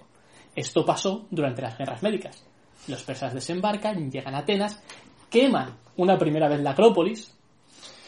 Esto 0.55 0.85
pasó 0.85 1.27
durante 1.29 1.63
las 1.63 1.77
guerras 1.77 2.05
médicas. 2.05 2.47
Los 2.87 3.03
persas 3.03 3.35
desembarcan, 3.35 4.13
llegan 4.13 4.37
a 4.37 4.39
Atenas, 4.39 4.81
queman 5.31 5.75
una 5.97 6.19
primera 6.19 6.49
vez 6.49 6.61
la 6.61 6.71
Acrópolis, 6.73 7.33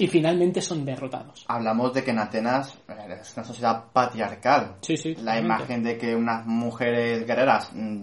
y 0.00 0.06
finalmente 0.06 0.60
son 0.62 0.84
derrotados. 0.84 1.44
Hablamos 1.48 1.92
de 1.92 2.04
que 2.04 2.12
en 2.12 2.20
Atenas 2.20 2.72
eh, 2.88 3.18
es 3.20 3.36
una 3.36 3.44
sociedad 3.44 3.84
patriarcal. 3.92 4.76
Sí, 4.80 4.96
sí. 4.96 5.16
La 5.22 5.40
imagen 5.40 5.82
de 5.82 5.98
que 5.98 6.14
unas 6.14 6.46
mujeres 6.46 7.26
guerreras 7.26 7.70
mm, 7.72 8.02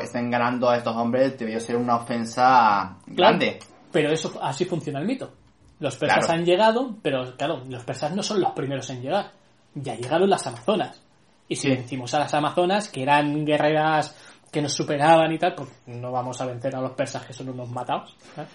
estén, 0.00 0.30
ganando 0.30 0.68
a 0.70 0.76
estos 0.76 0.94
hombres 0.94 1.36
debió 1.36 1.58
ser 1.58 1.74
una 1.76 1.96
ofensa 1.96 2.98
grande. 3.06 3.58
Pero 3.90 4.12
eso 4.12 4.38
así 4.40 4.64
funciona 4.64 5.00
el 5.00 5.06
mito. 5.06 5.32
Los 5.80 5.96
persas 5.96 6.26
Claro. 6.26 6.32
han 6.40 6.44
llegado, 6.44 6.96
pero 7.02 7.36
claro, 7.36 7.62
los 7.68 7.82
persas 7.82 8.14
no 8.14 8.22
son 8.22 8.40
los 8.40 8.52
primeros 8.52 8.88
en 8.90 9.02
llegar. 9.02 9.32
Ya 9.74 9.96
llegaron 9.96 10.30
las 10.30 10.46
amazonas. 10.46 11.00
Y 11.48 11.56
si 11.56 11.62
Sí. 11.68 11.74
vencimos 11.74 12.14
a 12.14 12.20
las 12.20 12.32
amazonas, 12.32 12.88
que 12.88 13.02
eran 13.02 13.44
guerreras 13.44 14.14
que 14.54 14.62
nos 14.62 14.72
superaban 14.72 15.32
y 15.32 15.38
tal, 15.38 15.54
pues 15.56 15.68
no 15.86 16.12
vamos 16.12 16.40
a 16.40 16.46
vencer 16.46 16.74
a 16.76 16.80
los 16.80 16.92
persas 16.92 17.26
que 17.26 17.32
son 17.32 17.48
unos 17.48 17.68
matados. 17.70 18.16
¿eh? 18.38 18.46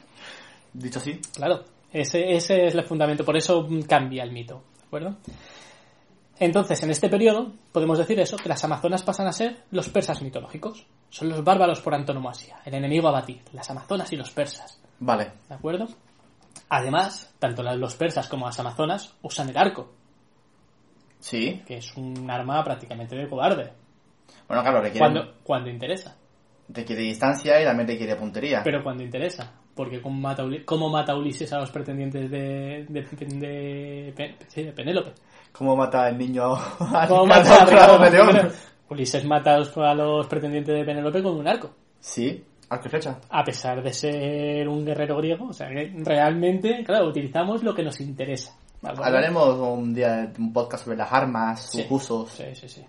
Dicho 0.74 1.00
así, 1.00 1.20
Claro, 1.36 1.64
ese, 1.92 2.32
ese 2.34 2.66
es 2.66 2.74
el 2.74 2.84
fundamento, 2.86 3.26
por 3.26 3.36
eso 3.36 3.68
cambia 3.88 4.24
el 4.24 4.32
mito, 4.32 4.64
¿de 4.80 4.86
acuerdo? 4.86 5.18
Entonces, 6.40 6.82
en 6.84 6.92
este 6.92 7.10
periodo, 7.10 7.52
podemos 7.74 7.98
decir 7.98 8.18
eso, 8.20 8.38
que 8.38 8.48
las 8.48 8.64
amazonas 8.64 9.04
pasan 9.04 9.28
a 9.28 9.34
ser 9.34 9.66
los 9.72 9.90
persas 9.90 10.22
mitológicos. 10.22 10.86
Son 11.10 11.28
los 11.28 11.44
bárbaros 11.44 11.82
por 11.82 11.94
antonomasia, 11.94 12.62
el 12.64 12.76
enemigo 12.76 13.10
a 13.10 13.12
batir, 13.12 13.42
las 13.52 13.70
amazonas 13.70 14.12
y 14.14 14.16
los 14.16 14.32
persas, 14.32 14.82
vale. 15.00 15.34
¿de 15.50 15.56
acuerdo? 15.56 15.88
Además, 16.70 17.36
tanto 17.40 17.62
los 17.62 17.96
persas 17.96 18.30
como 18.30 18.46
las 18.46 18.58
amazonas 18.60 19.14
usan 19.22 19.50
el 19.50 19.58
arco, 19.58 19.92
Sí. 21.20 21.62
que 21.66 21.78
es 21.78 21.98
un 21.98 22.32
arma 22.32 22.64
prácticamente 22.64 23.18
de 23.18 23.28
cobarde, 23.28 23.74
Bueno, 24.48 24.64
claro, 24.64 24.82
requiere, 24.82 25.00
cuando, 25.00 25.34
cuando 25.44 25.70
interesa, 25.70 26.16
requiere 26.70 27.02
distancia 27.04 27.62
y 27.62 27.66
también 27.66 27.88
requiere 27.88 28.16
puntería. 28.16 28.62
pero 28.64 28.84
cuando 28.84 29.04
interesa. 29.04 29.54
Porque 29.76 30.02
¿cómo 30.02 30.20
mata, 30.20 30.44
cómo 30.66 30.90
mata 30.90 31.16
Ulises 31.16 31.54
a 31.54 31.60
los 31.60 31.72
pretendientes 31.72 32.30
de, 32.30 32.86
de, 32.90 33.02
de- 33.02 34.14
de- 34.16 34.36
sí, 34.50 34.64
de 34.64 34.74
Penélope? 34.74 35.12
¿Cómo 35.54 35.76
mata 35.76 36.10
el 36.10 36.18
niño 36.18 36.54
a 36.54 37.06
¿Cómo 37.08 37.26
mata 37.26 37.64
a? 37.64 38.50
Ulises 38.90 39.24
mata 39.26 39.54
a 39.54 39.60
los, 39.60 39.78
a 39.78 39.94
los 39.94 40.28
pretendientes 40.28 40.76
de 40.76 40.84
Penélope 40.84 41.24
con 41.24 41.38
un 41.38 41.48
arco. 41.48 41.70
Sí, 42.00 42.44
arco 42.70 42.88
y 42.88 42.90
flecha. 42.90 43.20
A 43.30 43.44
pesar 43.44 43.82
de 43.82 43.94
ser 43.94 44.68
un 44.68 44.84
guerrero 44.86 45.16
griego, 45.18 45.48
o 45.48 45.54
sea 45.54 45.70
que 45.70 45.94
realmente, 46.04 46.84
claro, 46.84 47.08
utilizamos 47.08 47.64
lo 47.64 47.74
que 47.74 47.84
nos 47.84 48.02
interesa. 48.02 48.54
Hablaremos 48.84 49.58
un 49.60 49.94
día 49.94 50.26
de 50.28 50.42
un 50.42 50.52
podcast 50.52 50.84
sobre 50.86 50.98
las 50.98 51.12
armas, 51.14 51.62
sus 51.72 51.82
Sí. 51.82 51.88
usos. 51.90 52.32
Sí, 52.32 52.44
sí, 52.54 52.68
sí. 52.68 52.86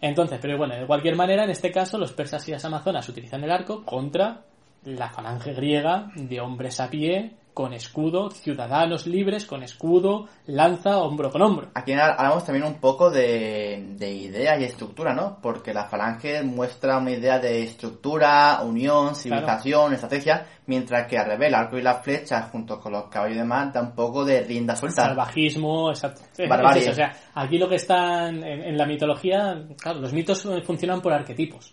Entonces, 0.00 0.38
pero 0.40 0.58
bueno, 0.58 0.74
de 0.74 0.86
cualquier 0.86 1.16
manera, 1.16 1.44
en 1.44 1.50
este 1.50 1.72
caso, 1.72 1.98
los 1.98 2.12
persas 2.12 2.46
y 2.48 2.52
las 2.52 2.64
amazonas 2.64 3.08
utilizan 3.08 3.42
el 3.44 3.50
arco 3.50 3.84
contra 3.84 4.42
la 4.84 5.08
falange 5.10 5.54
griega 5.54 6.10
de 6.14 6.40
hombres 6.40 6.80
a 6.80 6.90
pie, 6.90 7.36
con 7.54 7.72
escudo, 7.72 8.30
ciudadanos 8.30 9.06
libres, 9.06 9.46
con 9.46 9.62
escudo, 9.62 10.26
lanza, 10.46 10.98
hombro 10.98 11.30
con 11.30 11.40
hombro. 11.40 11.68
Aquí 11.74 11.92
hablamos 11.92 12.44
también 12.44 12.66
un 12.66 12.80
poco 12.80 13.10
de, 13.10 13.94
de 13.96 14.12
idea 14.12 14.58
y 14.58 14.64
estructura, 14.64 15.14
¿no? 15.14 15.38
Porque 15.40 15.72
la 15.72 15.84
falange 15.84 16.42
muestra 16.42 16.98
una 16.98 17.12
idea 17.12 17.38
de 17.38 17.62
estructura, 17.62 18.60
unión, 18.64 19.14
civilización, 19.14 19.94
estrategia, 19.94 20.46
mientras 20.66 21.06
que 21.06 21.16
al 21.16 21.26
revés, 21.26 21.48
el 21.48 21.54
arco 21.54 21.78
y 21.78 21.82
las 21.82 22.02
flechas, 22.02 22.50
junto 22.50 22.80
con 22.80 22.92
los 22.92 23.04
caballos 23.04 23.36
y 23.36 23.38
demás, 23.38 23.72
da 23.72 23.80
un 23.80 23.94
poco 23.94 24.24
de 24.24 24.42
rienda 24.42 24.74
suelta. 24.74 25.04
Salvajismo, 25.06 25.90
exacto. 25.90 26.22
Barbarie. 26.48 26.82
es 26.82 26.88
eso, 26.88 26.92
o 26.92 26.96
sea, 26.96 27.12
aquí 27.34 27.56
lo 27.56 27.68
que 27.68 27.76
están 27.76 28.42
en, 28.42 28.62
en 28.64 28.76
la 28.76 28.84
mitología, 28.84 29.64
claro, 29.80 30.00
los 30.00 30.12
mitos 30.12 30.46
funcionan 30.64 31.00
por 31.00 31.12
arquetipos. 31.12 31.72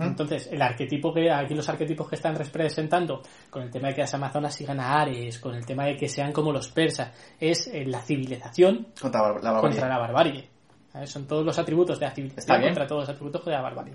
Entonces, 0.00 0.48
el 0.50 0.60
arquetipo 0.60 1.12
que 1.14 1.30
aquí 1.30 1.54
los 1.54 1.68
arquetipos 1.68 2.08
que 2.08 2.16
están 2.16 2.34
representando 2.34 3.22
con 3.48 3.62
el 3.62 3.70
tema 3.70 3.88
de 3.88 3.94
que 3.94 4.00
las 4.00 4.14
amazonas 4.14 4.54
sigan 4.54 4.80
a 4.80 5.00
Ares, 5.00 5.38
con 5.38 5.54
el 5.54 5.64
tema 5.64 5.84
de 5.84 5.96
que 5.96 6.08
sean 6.08 6.32
como 6.32 6.50
los 6.52 6.68
persas, 6.68 7.12
es 7.38 7.68
eh, 7.68 7.84
la 7.86 8.00
civilización 8.00 8.88
Contra 9.00 9.20
la 9.20 9.28
barbarie. 9.52 9.60
contra 9.60 9.88
la 9.88 9.98
barbarie. 9.98 10.48
¿Vale? 10.92 11.06
Son 11.06 11.26
todos 11.26 11.44
los 11.44 11.58
atributos 11.58 12.00
de 12.00 12.06
la 12.06 12.12
civilización 12.12 12.62
contra 12.62 12.86
todos 12.86 13.02
los 13.02 13.08
atributos 13.10 13.44
de 13.44 13.52
la 13.52 13.60
barbarie. 13.62 13.94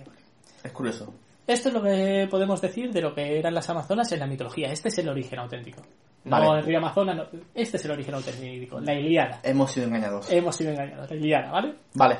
Es 0.64 0.72
curioso. 0.72 1.14
Esto 1.48 1.70
es 1.70 1.74
lo 1.74 1.82
que 1.82 2.28
podemos 2.30 2.62
decir 2.62 2.92
de 2.94 3.02
lo 3.02 3.14
que 3.14 3.40
eran 3.40 3.54
las 3.54 3.70
amazonas 3.70 4.12
en 4.12 4.20
la 4.20 4.28
mitología. 4.28 4.72
Este 4.72 4.90
es 4.90 4.98
el 5.00 5.10
origen 5.10 5.40
auténtico. 5.40 5.82
No 6.24 6.56
el 6.56 6.64
río 6.64 6.78
Amazonas, 6.78 7.16
no. 7.18 7.24
este 7.56 7.78
es 7.78 7.86
el 7.86 7.92
origen 7.92 8.14
auténtico, 8.14 8.80
la 8.80 8.94
Iliada. 8.94 9.40
Hemos 9.44 9.72
sido 9.72 9.88
engañados. 9.88 10.32
Hemos 10.32 10.56
sido 10.56 10.70
engañados, 10.72 11.10
la 11.10 11.16
Iliada, 11.16 11.52
¿vale? 11.52 11.76
Vale. 11.96 12.18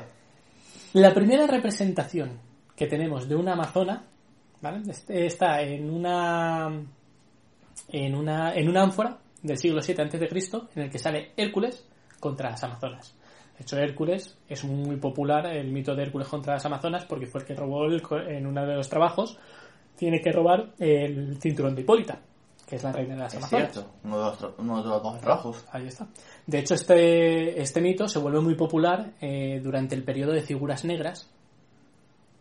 La 0.94 1.14
primera 1.14 1.46
representación 1.46 2.38
que 2.82 2.88
tenemos 2.88 3.28
de 3.28 3.36
una 3.36 3.52
amazona, 3.52 4.04
¿vale? 4.60 4.82
Este- 4.90 5.26
Está 5.26 5.62
en 5.62 5.88
una 5.90 6.68
en 7.88 8.14
una 8.14 8.54
en 8.54 8.68
una 8.68 8.82
ánfora 8.82 9.18
del 9.42 9.56
siglo 9.58 9.80
VII 9.86 10.28
Cristo 10.28 10.68
en 10.74 10.82
el 10.84 10.90
que 10.90 10.98
sale 10.98 11.32
Hércules 11.36 11.86
contra 12.20 12.50
las 12.50 12.62
amazonas. 12.64 13.14
De 13.56 13.62
hecho, 13.62 13.76
Hércules 13.76 14.36
es 14.48 14.64
muy 14.64 14.96
popular 14.96 15.46
el 15.46 15.70
mito 15.70 15.94
de 15.94 16.02
Hércules 16.04 16.26
contra 16.28 16.54
las 16.54 16.64
amazonas 16.66 17.04
porque 17.04 17.26
fue 17.26 17.40
el 17.42 17.46
que 17.46 17.54
robó 17.54 17.84
el 17.84 18.02
en 18.28 18.46
uno 18.46 18.66
de 18.66 18.74
los 18.74 18.88
trabajos 18.88 19.38
tiene 19.96 20.20
que 20.20 20.32
robar 20.32 20.72
el 20.78 21.36
cinturón 21.40 21.74
de 21.74 21.82
Hipólita, 21.82 22.18
que 22.66 22.76
es 22.76 22.82
la 22.82 22.92
reina 22.92 23.14
de 23.14 23.20
las 23.20 23.34
Es 23.34 23.38
amazonas. 23.38 23.72
cierto. 23.72 23.90
Uno 24.04 24.18
de 24.18 24.24
los, 24.24 24.54
uno 24.58 24.82
de 24.82 24.88
los 24.88 25.02
dos 25.02 25.20
trabajos. 25.20 25.64
Ahí 25.70 25.86
está. 25.86 26.08
De 26.46 26.58
hecho, 26.58 26.74
este, 26.74 27.60
este 27.60 27.80
mito 27.80 28.08
se 28.08 28.18
vuelve 28.18 28.40
muy 28.40 28.54
popular 28.56 29.12
eh, 29.20 29.60
durante 29.62 29.94
el 29.94 30.02
periodo 30.02 30.32
de 30.32 30.40
figuras 30.42 30.84
negras 30.84 31.30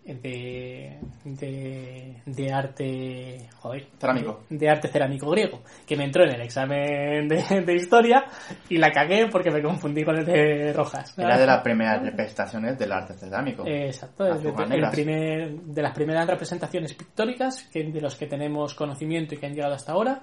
de, 0.03 0.97
de, 1.23 2.15
de 2.25 2.51
arte 2.53 3.47
joder, 3.59 3.87
Cerámico. 3.99 4.43
de, 4.49 4.57
de 4.57 4.69
arte 4.69 4.87
cerámico 4.87 5.29
griego 5.29 5.61
que 5.85 5.95
me 5.95 6.05
entró 6.05 6.23
en 6.23 6.31
el 6.35 6.41
examen 6.41 7.27
de, 7.27 7.61
de 7.65 7.75
historia 7.75 8.25
y 8.69 8.77
la 8.77 8.91
cagué 8.91 9.27
porque 9.31 9.51
me 9.51 9.61
confundí 9.61 10.03
con 10.03 10.17
el 10.17 10.25
de 10.25 10.73
Rojas 10.73 11.17
Era 11.17 11.37
de 11.37 11.45
las 11.45 11.61
primeras 11.61 12.01
representaciones 12.03 12.77
del 12.79 12.91
arte 12.91 13.13
cerámico. 13.13 13.63
Exacto, 13.67 14.23
Las 14.27 14.37
de, 14.41 14.49
figuras 14.49 14.63
el 14.65 14.69
negras. 14.75 14.91
primer- 14.91 15.51
de 15.61 15.81
las 15.81 15.93
primeras 15.93 16.27
representaciones 16.27 16.93
pictóricas 16.93 17.63
que, 17.71 17.83
de 17.83 18.01
los 18.01 18.15
que 18.15 18.25
tenemos 18.27 18.73
conocimiento 18.73 19.35
y 19.35 19.37
que 19.37 19.45
han 19.45 19.53
llegado 19.53 19.75
hasta 19.75 19.91
ahora 19.91 20.21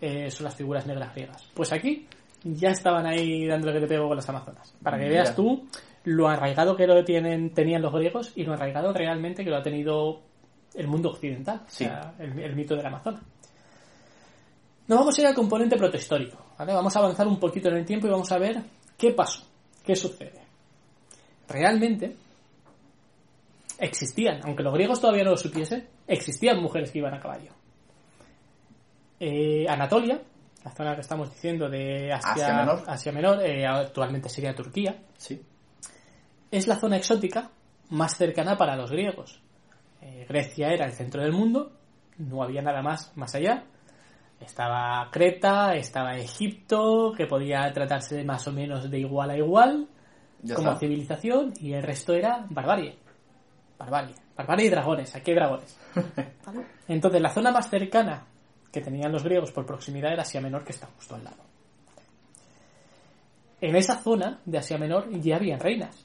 eh, 0.00 0.30
son 0.30 0.44
las 0.44 0.56
figuras 0.56 0.86
negras 0.86 1.14
griegas. 1.14 1.48
Pues 1.54 1.72
aquí 1.72 2.06
ya 2.44 2.70
estaban 2.70 3.06
ahí 3.06 3.46
dándole 3.46 3.74
que 3.74 3.80
te 3.80 3.86
pego 3.88 4.08
con 4.08 4.16
las 4.16 4.28
amazonas. 4.28 4.74
Para 4.82 4.96
que 4.96 5.04
Mira. 5.04 5.16
veas 5.22 5.36
tú 5.36 5.66
lo 6.04 6.28
arraigado 6.28 6.76
que 6.76 6.86
lo 6.86 7.04
tienen, 7.04 7.54
tenían 7.54 7.82
los 7.82 7.92
griegos 7.92 8.32
y 8.34 8.44
lo 8.44 8.54
arraigado 8.54 8.92
realmente 8.92 9.44
que 9.44 9.50
lo 9.50 9.56
ha 9.56 9.62
tenido 9.62 10.20
el 10.74 10.88
mundo 10.88 11.10
occidental, 11.10 11.62
Sí. 11.68 11.84
o 11.84 11.88
sea, 11.88 12.14
el, 12.18 12.38
el 12.38 12.56
mito 12.56 12.74
del 12.74 12.86
Amazonas. 12.86 13.22
Nos 14.88 14.98
vamos 14.98 15.16
a 15.16 15.20
ir 15.20 15.26
al 15.28 15.34
componente 15.34 15.76
protohistórico, 15.76 16.38
¿vale? 16.58 16.72
Vamos 16.74 16.94
a 16.96 16.98
avanzar 16.98 17.26
un 17.26 17.38
poquito 17.38 17.68
en 17.68 17.76
el 17.76 17.84
tiempo 17.86 18.06
y 18.06 18.10
vamos 18.10 18.30
a 18.32 18.38
ver 18.38 18.62
qué 18.98 19.12
pasó, 19.12 19.44
qué 19.84 19.94
sucede. 19.94 20.40
Realmente 21.48 22.16
existían, 23.78 24.40
aunque 24.44 24.62
los 24.62 24.72
griegos 24.74 25.00
todavía 25.00 25.24
no 25.24 25.30
lo 25.30 25.36
supiesen, 25.36 25.86
existían 26.06 26.60
mujeres 26.60 26.90
que 26.90 26.98
iban 26.98 27.14
a 27.14 27.20
caballo. 27.20 27.52
Eh, 29.20 29.66
Anatolia, 29.68 30.20
la 30.64 30.70
zona 30.72 30.94
que 30.94 31.00
estamos 31.02 31.30
diciendo 31.32 31.68
de 31.68 32.12
Asia, 32.12 32.32
Asia 32.32 32.54
Menor. 32.56 32.82
Asia 32.86 33.12
Menor, 33.12 33.42
eh, 33.44 33.66
actualmente 33.66 34.28
sería 34.28 34.54
Turquía, 34.54 34.96
Sí. 35.16 35.40
Es 36.52 36.68
la 36.68 36.76
zona 36.76 36.96
exótica 36.98 37.50
más 37.90 38.16
cercana 38.16 38.56
para 38.56 38.76
los 38.76 38.90
griegos. 38.90 39.40
Eh, 40.00 40.26
Grecia 40.28 40.68
era 40.68 40.84
el 40.84 40.92
centro 40.92 41.22
del 41.22 41.32
mundo, 41.32 41.72
no 42.18 42.42
había 42.42 42.62
nada 42.62 42.82
más 42.82 43.10
más 43.16 43.34
allá. 43.34 43.64
Estaba 44.40 45.08
Creta, 45.10 45.74
estaba 45.74 46.16
Egipto, 46.16 47.12
que 47.16 47.26
podía 47.26 47.72
tratarse 47.72 48.16
de 48.16 48.24
más 48.24 48.46
o 48.48 48.52
menos 48.52 48.90
de 48.90 48.98
igual 48.98 49.30
a 49.30 49.36
igual, 49.36 49.88
Ya 50.42 50.54
como 50.54 50.68
está. 50.68 50.80
civilización, 50.80 51.52
y 51.60 51.72
el 51.72 51.82
resto 51.82 52.12
era 52.12 52.44
barbarie. 52.50 52.98
Barbarie. 53.78 54.14
Barbarie 54.36 54.66
y 54.66 54.70
dragones. 54.70 55.14
Aquí 55.14 55.30
hay 55.30 55.36
dragones. 55.36 55.78
Entonces, 56.88 57.20
la 57.20 57.30
zona 57.30 57.50
más 57.52 57.70
cercana 57.70 58.26
que 58.72 58.80
tenían 58.80 59.12
los 59.12 59.22
griegos 59.22 59.52
por 59.52 59.64
proximidad 59.64 60.12
era 60.12 60.22
Asia 60.22 60.40
Menor, 60.40 60.64
que 60.64 60.72
está 60.72 60.88
justo 60.88 61.14
al 61.14 61.24
lado. 61.24 61.44
En 63.60 63.76
esa 63.76 63.96
zona 64.02 64.40
de 64.44 64.58
Asia 64.58 64.76
Menor 64.78 65.08
ya 65.20 65.36
habían 65.36 65.60
reinas. 65.60 66.04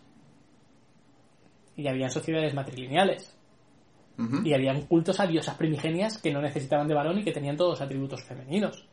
Y 1.78 1.88
había 1.88 2.10
sociedades 2.10 2.54
matrilineales. 2.54 3.34
Y 4.44 4.54
habían 4.54 4.82
cultos 4.88 5.20
a 5.20 5.28
diosas 5.28 5.56
primigenias 5.58 6.18
que 6.18 6.34
no 6.34 6.42
necesitaban 6.42 6.88
de 6.88 6.96
varón 6.96 7.20
y 7.20 7.24
que 7.24 7.32
tenían 7.32 7.56
todos 7.56 7.74
los 7.74 7.82
atributos 7.82 8.24
femeninos. 8.24 8.88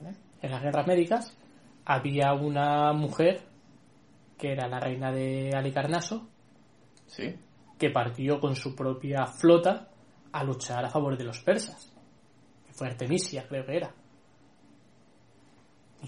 ¿vale? 0.00 0.16
En 0.40 0.50
las 0.50 0.62
guerras 0.62 0.86
médicas 0.86 1.36
había 1.84 2.32
una 2.32 2.94
mujer 2.94 3.42
que 4.38 4.52
era 4.52 4.66
la 4.68 4.80
reina 4.80 5.12
de 5.12 5.52
Alicarnaso 5.54 6.26
Sí. 7.06 7.36
que 7.78 7.90
partió 7.90 8.40
con 8.40 8.56
su 8.56 8.74
propia 8.74 9.26
flota 9.26 9.90
a 10.32 10.42
luchar 10.42 10.86
a 10.86 10.88
favor 10.90 11.18
de 11.18 11.24
los 11.24 11.40
persas. 11.40 11.92
Que 12.66 12.72
fue 12.72 12.86
Artemisia, 12.88 13.46
creo 13.46 13.66
que 13.66 13.76
era. 13.76 13.94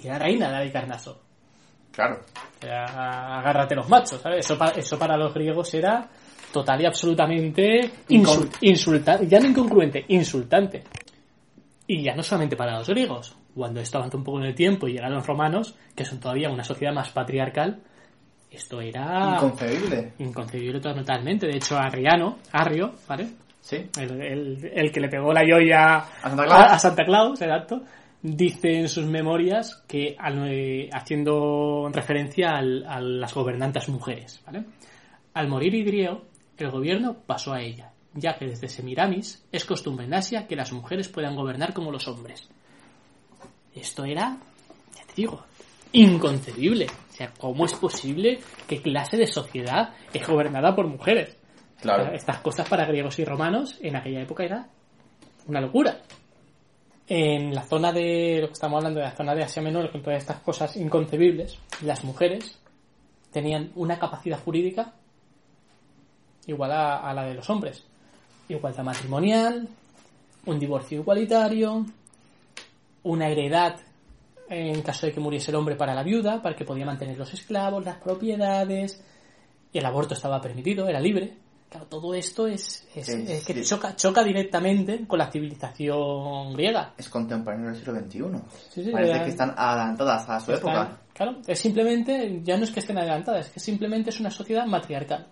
Y 0.03 0.07
era 0.07 0.19
reina 0.19 0.49
de 0.49 0.57
Alicarnaso. 0.57 1.21
Claro. 1.95 2.21
Era, 2.61 3.39
agárrate 3.39 3.75
los 3.75 3.89
machos, 3.89 4.21
¿sabes? 4.21 4.45
Eso, 4.45 4.59
pa- 4.59 4.71
eso 4.71 4.99
para 4.99 5.17
los 5.17 5.33
griegos 5.33 5.73
era 5.75 6.09
total 6.53 6.81
y 6.83 6.87
absolutamente 6.87 7.81
insul- 8.09 8.49
insultante, 8.61 9.27
ya 9.27 9.39
no 9.41 9.49
incongruente, 9.49 10.05
insultante. 10.09 10.83
Y 11.87 12.03
ya 12.03 12.15
no 12.15 12.23
solamente 12.23 12.57
para 12.57 12.79
los 12.79 12.89
griegos. 12.89 13.37
Cuando 13.55 13.81
esto 13.81 13.99
avanzó 13.99 14.17
un 14.19 14.25
poco 14.25 14.39
en 14.41 14.47
el 14.47 14.55
tiempo 14.55 14.89
y 14.89 14.93
llegaron 14.93 15.15
los 15.17 15.27
romanos, 15.27 15.77
que 15.95 16.05
son 16.05 16.19
todavía 16.19 16.49
una 16.51 16.65
sociedad 16.65 16.93
más 16.93 17.11
patriarcal, 17.11 17.81
esto 18.51 18.81
era 18.81 19.35
Inconcebible. 19.37 20.13
inconcebible 20.19 20.81
totalmente. 20.81 21.47
De 21.47 21.57
hecho, 21.57 21.77
Arriano, 21.77 22.39
Arrio, 22.53 22.95
¿vale? 23.09 23.29
Sí. 23.61 23.89
El, 23.99 24.21
el- 24.23 24.71
el 24.75 24.93
que 24.93 25.01
le 25.01 25.09
pegó 25.09 25.33
la 25.33 25.43
yoya 25.47 25.97
¿A 25.97 26.07
Santa 26.31 26.45
Claus? 26.45 26.73
a 26.73 26.79
Santa 26.79 27.05
Claus, 27.05 27.43
exacto, 27.43 27.83
dice 28.27 28.79
en 28.81 28.89
sus 28.89 29.05
memorias 29.05 29.85
que 29.87 30.17
al- 30.19 30.49
eh, 30.51 30.89
haciendo 30.93 31.91
referencia 31.93 32.53
al- 32.57 32.85
a 32.87 32.99
las 32.99 33.35
gobernantes 33.35 33.87
mujeres, 33.91 34.43
¿vale? 34.47 34.65
Al 35.35 35.49
morir 35.49 35.75
Idrio, 35.75 36.25
el 36.57 36.71
gobierno 36.71 37.19
pasó 37.27 37.53
a 37.53 37.61
ella, 37.61 37.93
ya 38.15 38.39
que 38.39 38.47
desde 38.47 38.69
Semiramis 38.69 39.45
es 39.53 39.67
costumbre 39.67 40.07
en 40.07 40.15
Asia 40.15 40.47
que 40.47 40.57
las 40.57 40.73
mujeres 40.73 41.09
puedan 41.09 41.37
gobernar 41.37 41.75
como 41.75 41.93
los 41.93 42.09
hombres. 42.09 42.49
Esto 43.75 44.05
era, 44.07 44.39
ya 44.97 45.05
te 45.07 45.13
digo, 45.17 45.45
inconcebible. 45.93 46.87
O 47.11 47.13
sea, 47.13 47.31
¿cómo 47.39 47.67
es 47.67 47.75
posible 47.75 48.39
que 48.67 48.81
clase 48.81 49.19
de 49.19 49.27
sociedad 49.27 49.91
es 50.15 50.27
gobernada 50.27 50.75
por 50.75 50.87
mujeres? 50.87 51.37
Claro. 51.81 52.11
Estas 52.15 52.39
cosas 52.39 52.67
para 52.69 52.87
griegos 52.87 53.19
y 53.19 53.25
romanos 53.27 53.77
en 53.83 53.97
aquella 53.97 54.23
época 54.23 54.45
era 54.45 54.69
una 55.47 55.61
locura. 55.61 56.01
En 57.07 57.55
la 57.55 57.63
zona 57.63 57.93
de, 57.93 58.39
lo 58.41 58.47
que 58.47 58.55
estamos 58.55 58.79
hablando 58.79 59.01
de 59.01 59.07
la 59.07 59.17
zona 59.17 59.35
de 59.35 59.43
Asia 59.43 59.61
Menor, 59.61 59.91
con 59.91 60.03
todas 60.03 60.19
estas 60.19 60.41
cosas 60.41 60.77
inconcebibles, 60.77 61.59
las 61.83 62.03
mujeres 62.03 62.59
tenían 63.31 63.73
una 63.75 63.99
capacidad 63.99 64.39
jurídica 64.39 64.95
igual 66.47 66.73
a, 66.73 67.13
la 67.13 67.25
de 67.25 67.35
los 67.35 67.49
hombres. 67.51 67.85
Igualdad 68.49 68.85
matrimonial, 68.85 69.69
un 70.47 70.59
divorcio 70.59 71.01
igualitario, 71.01 71.85
una 73.03 73.29
heredad 73.29 73.77
en 74.49 74.83
caso 74.83 75.07
de 75.07 75.13
que 75.13 75.21
muriese 75.21 75.51
el 75.51 75.57
hombre 75.57 75.75
para 75.75 75.95
la 75.95 76.03
viuda, 76.03 76.43
para 76.43 76.55
que 76.55 76.65
podía 76.65 76.85
mantener 76.85 77.17
los 77.17 77.33
esclavos, 77.33 77.85
las 77.85 77.97
propiedades, 77.97 79.03
el 79.73 79.87
aborto 79.87 80.15
estaba 80.15 80.41
permitido, 80.41 80.89
era 80.89 81.01
libre. 81.01 81.35
Claro, 81.75 81.89
todo 81.89 82.15
esto 82.15 82.47
es, 82.47 82.87
es- 82.95 83.09
Es- 83.09 83.29
es 83.31 83.45
que 83.45 83.61
choca, 83.65 83.97
choca 83.97 84.23
directamente 84.23 85.05
con 85.09 85.19
la 85.19 85.29
civilización 85.29 86.53
griega. 86.55 86.95
Es 86.97 87.09
contemporáneo 87.09 87.67
del 87.71 87.77
siglo 87.77 87.95
XXI. 87.99 88.21
Sí, 88.71 88.85
sí, 88.85 88.91
Parece 88.93 89.25
que 89.25 89.31
están 89.31 89.53
adelantadas 89.57 90.29
a 90.29 90.39
su 90.39 90.53
época. 90.53 91.01
Claro, 91.13 91.39
es 91.45 91.59
simplemente, 91.59 92.41
ya 92.45 92.57
no 92.57 92.63
es 92.63 92.71
que 92.71 92.79
estén 92.79 92.97
adelantadas, 92.99 93.47
es 93.47 93.53
que 93.55 93.59
simplemente 93.59 94.11
es 94.11 94.21
una 94.21 94.31
sociedad 94.31 94.67
matriarcal, 94.67 95.27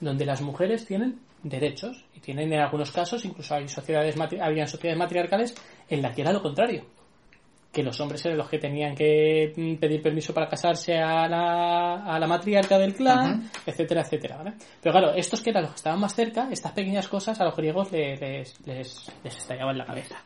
donde 0.00 0.26
las 0.26 0.42
mujeres 0.42 0.84
tienen 0.84 1.18
derechos 1.42 2.04
y 2.14 2.20
tienen 2.20 2.52
en 2.52 2.60
algunos 2.60 2.90
casos, 2.92 3.24
incluso 3.24 3.54
hay 3.54 3.66
sociedades, 3.66 4.14
habían 4.38 4.68
sociedades 4.68 4.98
matriarcales 4.98 5.54
en 5.88 6.02
la 6.02 6.12
que 6.12 6.20
era 6.20 6.30
lo 6.34 6.42
contrario, 6.42 6.84
que 7.72 7.82
los 7.84 8.00
hombres 8.00 8.24
eran 8.24 8.36
los 8.36 8.48
que 8.48 8.58
tenían 8.58 8.94
que 8.96 9.52
mm, 9.56 9.74
pedir 9.76 10.02
permiso 10.02 10.34
para 10.34 10.48
casarse 10.48 10.98
a 10.98 11.28
la, 11.28 12.02
a 12.04 12.18
la 12.18 12.26
matriarca 12.26 12.78
del 12.78 12.94
clan, 12.94 13.48
etcétera, 13.64 14.02
etcétera. 14.02 14.36
¿vale? 14.38 14.54
Pero 14.82 14.92
claro, 14.92 15.14
estos 15.14 15.40
que 15.40 15.50
eran 15.50 15.62
los 15.62 15.72
que 15.72 15.76
estaban 15.76 16.00
más 16.00 16.14
cerca, 16.14 16.48
estas 16.50 16.72
pequeñas 16.72 17.06
cosas 17.08 17.40
a 17.40 17.44
los 17.44 17.54
griegos 17.56 17.92
le- 17.92 18.16
les, 18.16 18.66
les, 18.66 19.06
les 19.22 19.36
estallaban 19.38 19.78
la 19.78 19.86
cabeza. 19.86 20.16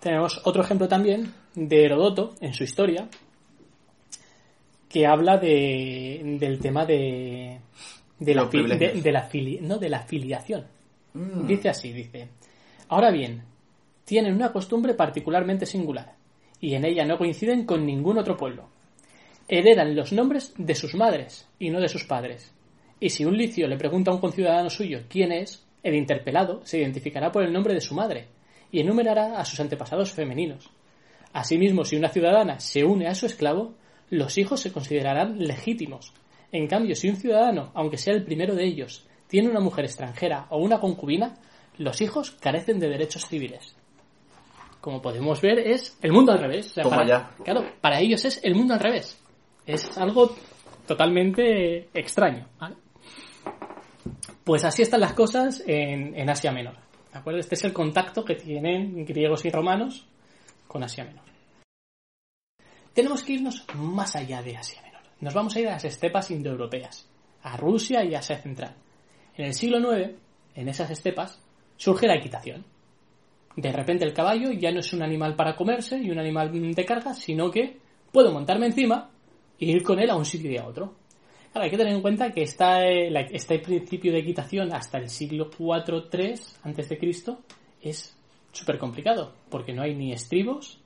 Tenemos 0.00 0.40
otro 0.44 0.62
ejemplo 0.62 0.88
también 0.88 1.32
de 1.54 1.84
Herodoto 1.84 2.34
en 2.40 2.52
su 2.52 2.64
historia, 2.64 3.08
que 4.88 5.06
habla 5.06 5.38
de, 5.38 6.20
del 6.40 6.58
tema 6.60 6.84
de, 6.86 7.58
de, 8.18 8.34
la, 8.34 8.44
de 9.02 9.12
la 9.12 9.28
fili- 9.28 9.60
no, 9.60 9.78
de 9.78 9.88
la 9.88 10.00
filiación. 10.00 10.66
Mm. 11.14 11.46
Dice 11.46 11.68
así, 11.68 11.92
dice. 11.92 12.28
Ahora 12.88 13.10
bien, 13.10 13.42
tienen 14.04 14.34
una 14.34 14.52
costumbre 14.52 14.94
particularmente 14.94 15.66
singular, 15.66 16.12
y 16.64 16.76
en 16.76 16.86
ella 16.86 17.04
no 17.04 17.18
coinciden 17.18 17.66
con 17.66 17.84
ningún 17.84 18.16
otro 18.16 18.38
pueblo. 18.38 18.70
Heredan 19.48 19.94
los 19.94 20.14
nombres 20.14 20.54
de 20.56 20.74
sus 20.74 20.94
madres 20.94 21.46
y 21.58 21.68
no 21.68 21.78
de 21.78 21.90
sus 21.90 22.04
padres. 22.04 22.54
Y 22.98 23.10
si 23.10 23.26
un 23.26 23.36
licio 23.36 23.68
le 23.68 23.76
pregunta 23.76 24.10
a 24.10 24.14
un 24.14 24.20
conciudadano 24.20 24.70
suyo 24.70 25.02
quién 25.10 25.30
es, 25.30 25.62
el 25.82 25.94
interpelado 25.94 26.64
se 26.64 26.78
identificará 26.78 27.30
por 27.30 27.42
el 27.44 27.52
nombre 27.52 27.74
de 27.74 27.82
su 27.82 27.94
madre 27.94 28.28
y 28.72 28.80
enumerará 28.80 29.38
a 29.38 29.44
sus 29.44 29.60
antepasados 29.60 30.12
femeninos. 30.12 30.70
Asimismo, 31.34 31.84
si 31.84 31.96
una 31.96 32.08
ciudadana 32.08 32.58
se 32.60 32.82
une 32.82 33.08
a 33.08 33.14
su 33.14 33.26
esclavo, 33.26 33.74
los 34.08 34.38
hijos 34.38 34.60
se 34.60 34.72
considerarán 34.72 35.38
legítimos. 35.38 36.14
En 36.50 36.66
cambio, 36.66 36.96
si 36.96 37.10
un 37.10 37.16
ciudadano, 37.16 37.72
aunque 37.74 37.98
sea 37.98 38.14
el 38.14 38.24
primero 38.24 38.54
de 38.54 38.64
ellos, 38.64 39.06
tiene 39.28 39.50
una 39.50 39.60
mujer 39.60 39.84
extranjera 39.84 40.46
o 40.48 40.56
una 40.56 40.80
concubina, 40.80 41.34
los 41.76 42.00
hijos 42.00 42.30
carecen 42.30 42.78
de 42.78 42.88
derechos 42.88 43.26
civiles. 43.26 43.76
Como 44.84 45.00
podemos 45.00 45.40
ver, 45.40 45.60
es 45.60 45.96
el 46.02 46.12
mundo 46.12 46.32
al 46.32 46.40
revés. 46.40 46.66
O 46.66 46.74
sea, 46.74 46.82
Toma 46.82 46.96
para, 46.96 47.08
ya. 47.08 47.30
Claro, 47.42 47.64
para 47.80 48.00
ellos 48.00 48.22
es 48.26 48.38
el 48.44 48.54
mundo 48.54 48.74
al 48.74 48.80
revés. 48.80 49.18
Es 49.64 49.96
algo 49.96 50.36
totalmente 50.86 51.88
extraño. 51.94 52.46
¿vale? 52.58 52.76
Pues 54.44 54.62
así 54.62 54.82
están 54.82 55.00
las 55.00 55.14
cosas 55.14 55.62
en, 55.66 56.14
en 56.14 56.28
Asia 56.28 56.52
Menor. 56.52 56.76
¿De 57.10 57.18
acuerdo? 57.18 57.40
Este 57.40 57.54
es 57.54 57.64
el 57.64 57.72
contacto 57.72 58.26
que 58.26 58.34
tienen 58.34 59.06
griegos 59.06 59.46
y 59.46 59.50
romanos 59.50 60.06
con 60.68 60.82
Asia 60.82 61.04
Menor. 61.04 61.24
Tenemos 62.92 63.22
que 63.22 63.32
irnos 63.32 63.64
más 63.76 64.14
allá 64.16 64.42
de 64.42 64.58
Asia 64.58 64.82
Menor. 64.82 65.00
Nos 65.20 65.32
vamos 65.32 65.56
a 65.56 65.60
ir 65.60 65.68
a 65.68 65.72
las 65.72 65.86
estepas 65.86 66.30
indoeuropeas, 66.30 67.08
a 67.42 67.56
Rusia 67.56 68.04
y 68.04 68.14
Asia 68.14 68.36
Central. 68.36 68.76
En 69.34 69.46
el 69.46 69.54
siglo 69.54 69.78
IX, 69.78 70.10
en 70.54 70.68
esas 70.68 70.90
estepas, 70.90 71.40
surge 71.78 72.06
la 72.06 72.16
equitación. 72.16 72.73
De 73.56 73.72
repente 73.72 74.04
el 74.04 74.12
caballo 74.12 74.50
ya 74.50 74.72
no 74.72 74.80
es 74.80 74.92
un 74.92 75.02
animal 75.02 75.36
para 75.36 75.54
comerse 75.54 75.98
y 75.98 76.10
un 76.10 76.18
animal 76.18 76.50
de 76.52 76.84
carga, 76.84 77.14
sino 77.14 77.50
que 77.50 77.78
puedo 78.10 78.32
montarme 78.32 78.66
encima 78.66 79.10
e 79.58 79.66
ir 79.66 79.82
con 79.82 80.00
él 80.00 80.10
a 80.10 80.16
un 80.16 80.24
sitio 80.24 80.50
y 80.50 80.56
a 80.56 80.66
otro. 80.66 80.94
Claro, 81.52 81.64
hay 81.66 81.70
que 81.70 81.76
tener 81.76 81.94
en 81.94 82.02
cuenta 82.02 82.32
que 82.32 82.42
está, 82.42 82.84
eh, 82.84 83.12
este 83.30 83.60
principio 83.60 84.12
de 84.12 84.18
equitación 84.18 84.72
hasta 84.72 84.98
el 84.98 85.08
siglo 85.08 85.50
IV-III 85.50 86.34
antes 86.64 86.88
de 86.88 86.98
Cristo 86.98 87.38
es 87.80 88.16
súper 88.50 88.78
complicado, 88.78 89.34
porque 89.50 89.72
no 89.72 89.82
hay 89.82 89.94
ni 89.94 90.12
estribos 90.12 90.80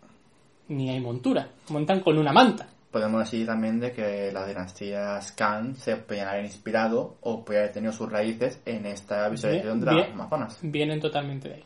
ni 0.68 0.90
hay 0.90 1.00
montura. 1.00 1.52
Montan 1.70 2.00
con 2.00 2.18
una 2.18 2.32
manta. 2.32 2.68
Podemos 2.90 3.20
decir 3.20 3.46
también 3.46 3.80
de 3.80 3.92
que 3.92 4.30
las 4.32 4.46
dinastías 4.46 5.32
Khan 5.32 5.74
se 5.74 5.96
podían 5.96 6.28
haber 6.28 6.44
inspirado 6.44 7.16
o 7.20 7.44
podían 7.44 7.64
haber 7.64 7.74
tenido 7.74 7.92
sus 7.92 8.10
raíces 8.10 8.60
en 8.64 8.86
esta 8.86 9.28
visualización 9.28 9.80
de 9.80 9.86
las. 9.86 10.10
Amazonas. 10.10 10.58
Vienen 10.62 11.00
totalmente 11.00 11.48
de 11.48 11.54
ahí. 11.56 11.64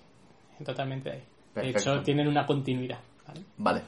Totalmente 0.64 1.10
ahí. 1.10 1.22
De 1.54 1.70
hecho, 1.70 2.02
tienen 2.02 2.28
una 2.28 2.46
continuidad. 2.46 2.98
¿vale? 3.26 3.40
Vale. 3.58 3.82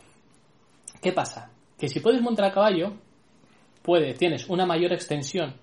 ¿Qué 1.01 1.13
pasa? 1.13 1.51
Que 1.79 1.89
si 1.89 2.01
puedes 2.01 2.21
montar 2.21 2.47
a 2.47 2.53
caballo, 2.53 2.95
puede, 3.83 4.15
tienes 4.15 4.49
una 4.49 4.67
mayor 4.67 4.93
extensión 4.93 5.55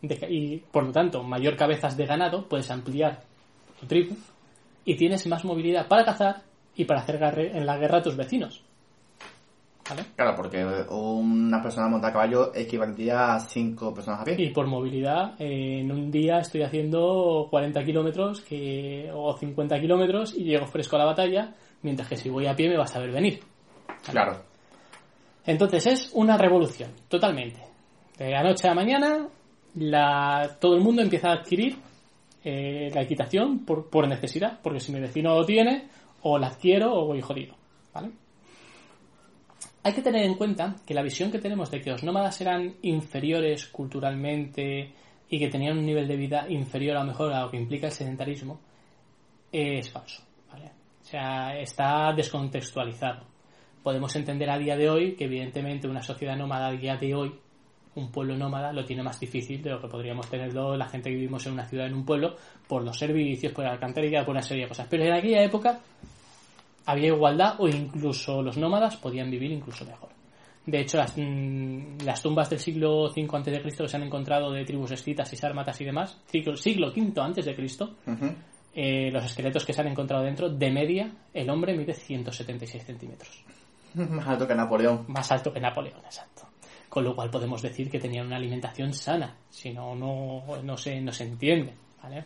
de 0.00 0.26
y 0.28 0.58
por 0.58 0.84
lo 0.84 0.92
tanto 0.92 1.22
mayor 1.22 1.56
cabezas 1.56 1.96
de 1.96 2.06
ganado, 2.06 2.48
puedes 2.48 2.70
ampliar 2.70 3.20
tu 3.78 3.86
tribu 3.86 4.16
y 4.84 4.96
tienes 4.96 5.26
más 5.26 5.44
movilidad 5.44 5.86
para 5.86 6.04
cazar 6.04 6.42
y 6.74 6.84
para 6.84 7.00
hacer 7.00 7.22
en 7.54 7.66
la 7.66 7.78
guerra 7.78 7.98
a 7.98 8.02
tus 8.02 8.16
vecinos. 8.16 8.62
¿Vale? 9.92 10.08
Claro, 10.16 10.34
porque 10.34 10.64
una 10.90 11.60
persona 11.60 11.88
montada 11.88 12.10
a 12.10 12.12
caballo 12.14 12.54
equivaldría 12.54 13.34
a 13.34 13.40
cinco 13.40 13.92
personas 13.92 14.20
a 14.20 14.24
pie. 14.24 14.36
Y 14.38 14.50
por 14.50 14.66
movilidad, 14.66 15.34
eh, 15.38 15.80
en 15.80 15.92
un 15.92 16.10
día 16.10 16.38
estoy 16.38 16.62
haciendo 16.62 17.46
40 17.50 17.84
kilómetros 17.84 18.40
que, 18.40 19.10
o 19.12 19.36
50 19.36 19.78
kilómetros 19.80 20.34
y 20.34 20.44
llego 20.44 20.66
fresco 20.66 20.96
a 20.96 21.00
la 21.00 21.04
batalla, 21.04 21.54
mientras 21.82 22.08
que 22.08 22.16
si 22.16 22.30
voy 22.30 22.46
a 22.46 22.56
pie 22.56 22.70
me 22.70 22.78
vas 22.78 22.96
a 22.96 23.00
ver 23.00 23.12
venir. 23.12 23.40
Claro. 24.10 24.42
Entonces 25.44 25.86
es 25.86 26.10
una 26.14 26.38
revolución, 26.38 26.90
totalmente. 27.08 27.60
De 28.16 28.30
la 28.30 28.42
noche 28.42 28.66
a 28.66 28.70
la 28.70 28.76
mañana, 28.76 29.28
la, 29.74 30.56
todo 30.58 30.74
el 30.74 30.80
mundo 30.80 31.02
empieza 31.02 31.28
a 31.28 31.34
adquirir 31.34 31.76
eh, 32.44 32.90
la 32.94 33.02
equitación 33.02 33.66
por, 33.66 33.90
por 33.90 34.08
necesidad, 34.08 34.58
porque 34.62 34.80
si 34.80 34.90
mi 34.90 35.00
vecino 35.00 35.34
lo 35.34 35.44
tiene, 35.44 35.88
o 36.22 36.38
la 36.38 36.46
adquiero 36.46 36.94
o 36.94 37.06
voy 37.06 37.20
jodido. 37.20 37.56
¿vale? 37.92 38.10
Hay 39.84 39.92
que 39.92 40.02
tener 40.02 40.24
en 40.24 40.34
cuenta 40.34 40.76
que 40.86 40.94
la 40.94 41.02
visión 41.02 41.32
que 41.32 41.40
tenemos 41.40 41.70
de 41.70 41.80
que 41.80 41.90
los 41.90 42.04
nómadas 42.04 42.40
eran 42.40 42.76
inferiores 42.82 43.66
culturalmente 43.66 44.92
y 45.28 45.38
que 45.38 45.48
tenían 45.48 45.78
un 45.78 45.86
nivel 45.86 46.06
de 46.06 46.16
vida 46.16 46.46
inferior 46.48 46.96
a 46.96 47.00
lo 47.00 47.06
mejor 47.06 47.32
a 47.32 47.42
lo 47.42 47.50
que 47.50 47.56
implica 47.56 47.86
el 47.86 47.92
sedentarismo, 47.92 48.60
es 49.50 49.90
falso. 49.90 50.22
¿vale? 50.52 50.66
O 51.02 51.04
sea, 51.04 51.58
está 51.58 52.12
descontextualizado. 52.14 53.24
Podemos 53.82 54.14
entender 54.14 54.48
a 54.50 54.58
día 54.58 54.76
de 54.76 54.88
hoy 54.88 55.16
que 55.16 55.24
evidentemente 55.24 55.88
una 55.88 56.02
sociedad 56.02 56.36
nómada 56.36 56.68
a 56.68 56.72
día 56.72 56.96
de 56.96 57.14
hoy, 57.14 57.34
un 57.96 58.12
pueblo 58.12 58.36
nómada, 58.36 58.72
lo 58.72 58.84
tiene 58.84 59.02
más 59.02 59.18
difícil 59.18 59.60
de 59.62 59.70
lo 59.70 59.80
que 59.80 59.88
podríamos 59.88 60.30
tenerlo 60.30 60.76
la 60.76 60.86
gente 60.86 61.10
que 61.10 61.16
vivimos 61.16 61.44
en 61.46 61.54
una 61.54 61.66
ciudad, 61.66 61.88
en 61.88 61.94
un 61.94 62.04
pueblo, 62.04 62.36
por 62.68 62.84
los 62.84 62.96
servicios, 62.96 63.52
por 63.52 63.64
la 63.64 63.72
alcantarilla, 63.72 64.24
por 64.24 64.30
una 64.32 64.42
serie 64.42 64.62
de 64.62 64.68
cosas. 64.68 64.86
Pero 64.88 65.04
en 65.04 65.12
aquella 65.12 65.42
época 65.42 65.80
había 66.86 67.08
igualdad 67.08 67.54
o 67.58 67.68
incluso 67.68 68.42
los 68.42 68.56
nómadas 68.56 68.96
podían 68.96 69.30
vivir 69.30 69.50
incluso 69.52 69.84
mejor. 69.84 70.10
De 70.64 70.80
hecho, 70.80 70.96
las, 70.96 71.14
mm, 71.16 71.98
las 72.04 72.22
tumbas 72.22 72.48
del 72.48 72.60
siglo 72.60 73.06
V 73.06 73.28
a.C. 73.32 73.60
que 73.60 73.88
se 73.88 73.96
han 73.96 74.04
encontrado 74.04 74.52
de 74.52 74.64
tribus 74.64 74.92
escitas 74.92 75.32
y 75.32 75.36
sármatas 75.36 75.80
y 75.80 75.84
demás, 75.84 76.20
siglo, 76.26 76.56
siglo 76.56 76.92
V 76.94 77.12
antes 77.20 77.44
de 77.44 77.54
Cristo, 77.54 77.96
Ujú. 78.06 78.32
eh, 78.74 79.10
los 79.10 79.24
esqueletos 79.24 79.64
que 79.64 79.72
se 79.72 79.80
han 79.80 79.88
encontrado 79.88 80.22
dentro, 80.22 80.48
de 80.48 80.70
media, 80.70 81.12
el 81.34 81.50
hombre 81.50 81.76
mide 81.76 81.94
176 81.94 82.84
centímetros. 82.84 83.44
Más 83.94 84.26
alto 84.26 84.46
que 84.46 84.54
Napoleón. 84.54 85.04
Más 85.08 85.30
alto 85.32 85.52
que 85.52 85.60
Napoleón, 85.60 86.00
exacto. 86.04 86.48
Con 86.88 87.04
lo 87.04 87.14
cual 87.14 87.30
podemos 87.30 87.60
decir 87.60 87.90
que 87.90 87.98
tenían 87.98 88.26
una 88.26 88.36
alimentación 88.36 88.92
sana. 88.92 89.36
Si 89.50 89.72
no, 89.72 89.94
no, 89.94 90.44
no, 90.62 90.76
se, 90.76 91.00
no 91.00 91.10
se 91.10 91.24
entiende. 91.24 91.74
¿vale? 92.02 92.24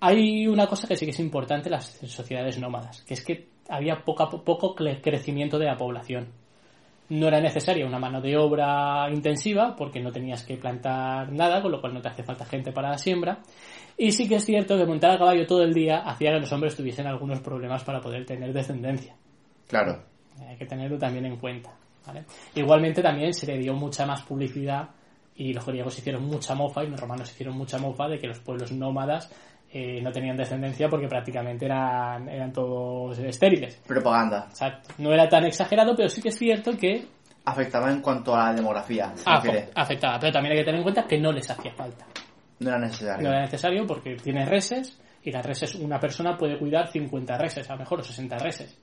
Hay 0.00 0.46
una 0.48 0.66
cosa 0.66 0.88
que 0.88 0.96
sí 0.96 1.04
que 1.04 1.10
es 1.12 1.20
importante 1.20 1.68
en 1.68 1.72
las 1.72 1.86
sociedades 2.06 2.58
nómadas, 2.58 3.02
que 3.02 3.14
es 3.14 3.24
que 3.24 3.51
había 3.68 4.02
poco 4.04 4.74
cre- 4.74 5.00
crecimiento 5.02 5.58
de 5.58 5.66
la 5.66 5.76
población. 5.76 6.28
No 7.08 7.28
era 7.28 7.40
necesaria 7.40 7.84
una 7.86 7.98
mano 7.98 8.20
de 8.20 8.36
obra 8.38 9.08
intensiva, 9.12 9.74
porque 9.76 10.00
no 10.00 10.10
tenías 10.12 10.44
que 10.44 10.56
plantar 10.56 11.30
nada, 11.30 11.60
con 11.60 11.70
lo 11.72 11.80
cual 11.80 11.92
no 11.94 12.00
te 12.00 12.08
hace 12.08 12.22
falta 12.22 12.46
gente 12.46 12.72
para 12.72 12.90
la 12.90 12.98
siembra. 12.98 13.40
Y 13.98 14.12
sí 14.12 14.26
que 14.28 14.36
es 14.36 14.44
cierto 14.46 14.78
que 14.78 14.86
montar 14.86 15.10
a 15.10 15.18
caballo 15.18 15.46
todo 15.46 15.62
el 15.62 15.74
día 15.74 15.98
hacía 15.98 16.32
que 16.32 16.40
los 16.40 16.52
hombres 16.52 16.74
tuviesen 16.74 17.06
algunos 17.06 17.40
problemas 17.40 17.84
para 17.84 18.00
poder 18.00 18.24
tener 18.24 18.52
descendencia. 18.52 19.14
Claro. 19.68 20.02
Hay 20.48 20.56
que 20.56 20.64
tenerlo 20.64 20.96
también 20.98 21.26
en 21.26 21.36
cuenta. 21.36 21.74
¿vale? 22.06 22.24
Igualmente 22.54 23.02
también 23.02 23.34
se 23.34 23.46
le 23.46 23.58
dio 23.58 23.74
mucha 23.74 24.06
más 24.06 24.22
publicidad 24.22 24.88
y 25.36 25.52
los 25.52 25.66
griegos 25.66 25.98
hicieron 25.98 26.24
mucha 26.24 26.54
mofa 26.54 26.82
y 26.82 26.88
los 26.88 27.00
romanos 27.00 27.30
hicieron 27.30 27.56
mucha 27.56 27.78
mofa 27.78 28.08
de 28.08 28.18
que 28.18 28.26
los 28.26 28.38
pueblos 28.40 28.72
nómadas 28.72 29.30
eh, 29.72 30.00
no 30.02 30.12
tenían 30.12 30.36
descendencia 30.36 30.88
porque 30.88 31.08
prácticamente 31.08 31.64
eran, 31.64 32.28
eran 32.28 32.52
todos 32.52 33.18
estériles. 33.18 33.76
Propaganda. 33.86 34.46
Exacto. 34.50 34.90
No 34.98 35.12
era 35.12 35.28
tan 35.28 35.44
exagerado, 35.44 35.94
pero 35.96 36.08
sí 36.08 36.20
que 36.20 36.28
es 36.28 36.38
cierto 36.38 36.76
que 36.76 37.06
Afectaba 37.44 37.90
en 37.90 38.00
cuanto 38.00 38.36
a 38.36 38.50
la 38.50 38.54
demografía. 38.54 39.12
Af- 39.24 39.42
refiere. 39.42 39.68
afectaba. 39.74 40.18
Pero 40.20 40.32
también 40.32 40.52
hay 40.52 40.58
que 40.58 40.64
tener 40.64 40.78
en 40.78 40.82
cuenta 40.84 41.06
que 41.08 41.18
no 41.18 41.32
les 41.32 41.50
hacía 41.50 41.72
falta. 41.74 42.06
No 42.60 42.68
era 42.68 42.78
necesario. 42.78 43.24
No 43.24 43.30
era 43.30 43.40
necesario 43.40 43.84
porque 43.84 44.14
tienes 44.14 44.48
reses 44.48 44.96
y 45.24 45.32
las 45.32 45.44
reses, 45.44 45.74
una 45.74 45.98
persona 45.98 46.36
puede 46.36 46.56
cuidar 46.58 46.86
50 46.88 47.36
reses, 47.38 47.68
a 47.68 47.72
lo 47.72 47.80
mejor 47.80 47.98
o 48.00 48.02
60 48.04 48.38
reses. 48.38 48.78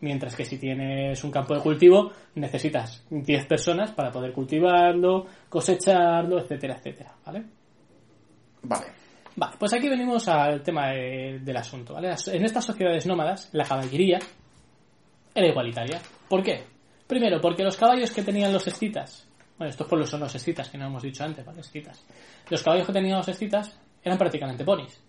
Mientras 0.00 0.34
que 0.34 0.44
si 0.44 0.58
tienes 0.58 1.22
un 1.22 1.30
campo 1.30 1.54
de 1.54 1.60
cultivo, 1.60 2.10
necesitas 2.34 3.04
10 3.10 3.46
personas 3.46 3.92
para 3.92 4.10
poder 4.10 4.32
cultivarlo, 4.32 5.26
cosecharlo, 5.48 6.40
etcétera, 6.40 6.76
etcétera, 6.78 7.12
¿vale? 7.24 7.44
Vale. 8.62 8.86
Vale, 9.36 9.56
pues 9.58 9.72
aquí 9.72 9.88
venimos 9.88 10.26
al 10.28 10.62
tema 10.62 10.88
de- 10.90 11.38
del 11.42 11.56
asunto, 11.56 11.94
¿vale? 11.94 12.14
En 12.32 12.44
estas 12.44 12.64
sociedades 12.64 13.06
nómadas, 13.06 13.48
la 13.52 13.64
caballería 13.64 14.18
era 15.34 15.46
igualitaria. 15.46 16.00
¿Por 16.28 16.42
qué? 16.42 16.64
Primero, 17.06 17.40
porque 17.40 17.62
los 17.64 17.76
caballos 17.76 18.10
que 18.12 18.22
tenían 18.22 18.52
los 18.52 18.66
escitas, 18.66 19.26
bueno, 19.58 19.70
estos 19.70 19.86
pueblos 19.86 20.10
son 20.10 20.20
los 20.20 20.34
escitas, 20.34 20.68
que 20.68 20.78
no 20.78 20.86
hemos 20.86 21.02
dicho 21.02 21.24
antes, 21.24 21.44
¿vale? 21.44 21.60
Escitas. 21.60 22.04
Los 22.48 22.62
caballos 22.62 22.86
que 22.86 22.92
tenían 22.92 23.18
los 23.18 23.28
escitas 23.28 23.76
eran 24.02 24.18
prácticamente 24.18 24.64
ponis. 24.64 25.00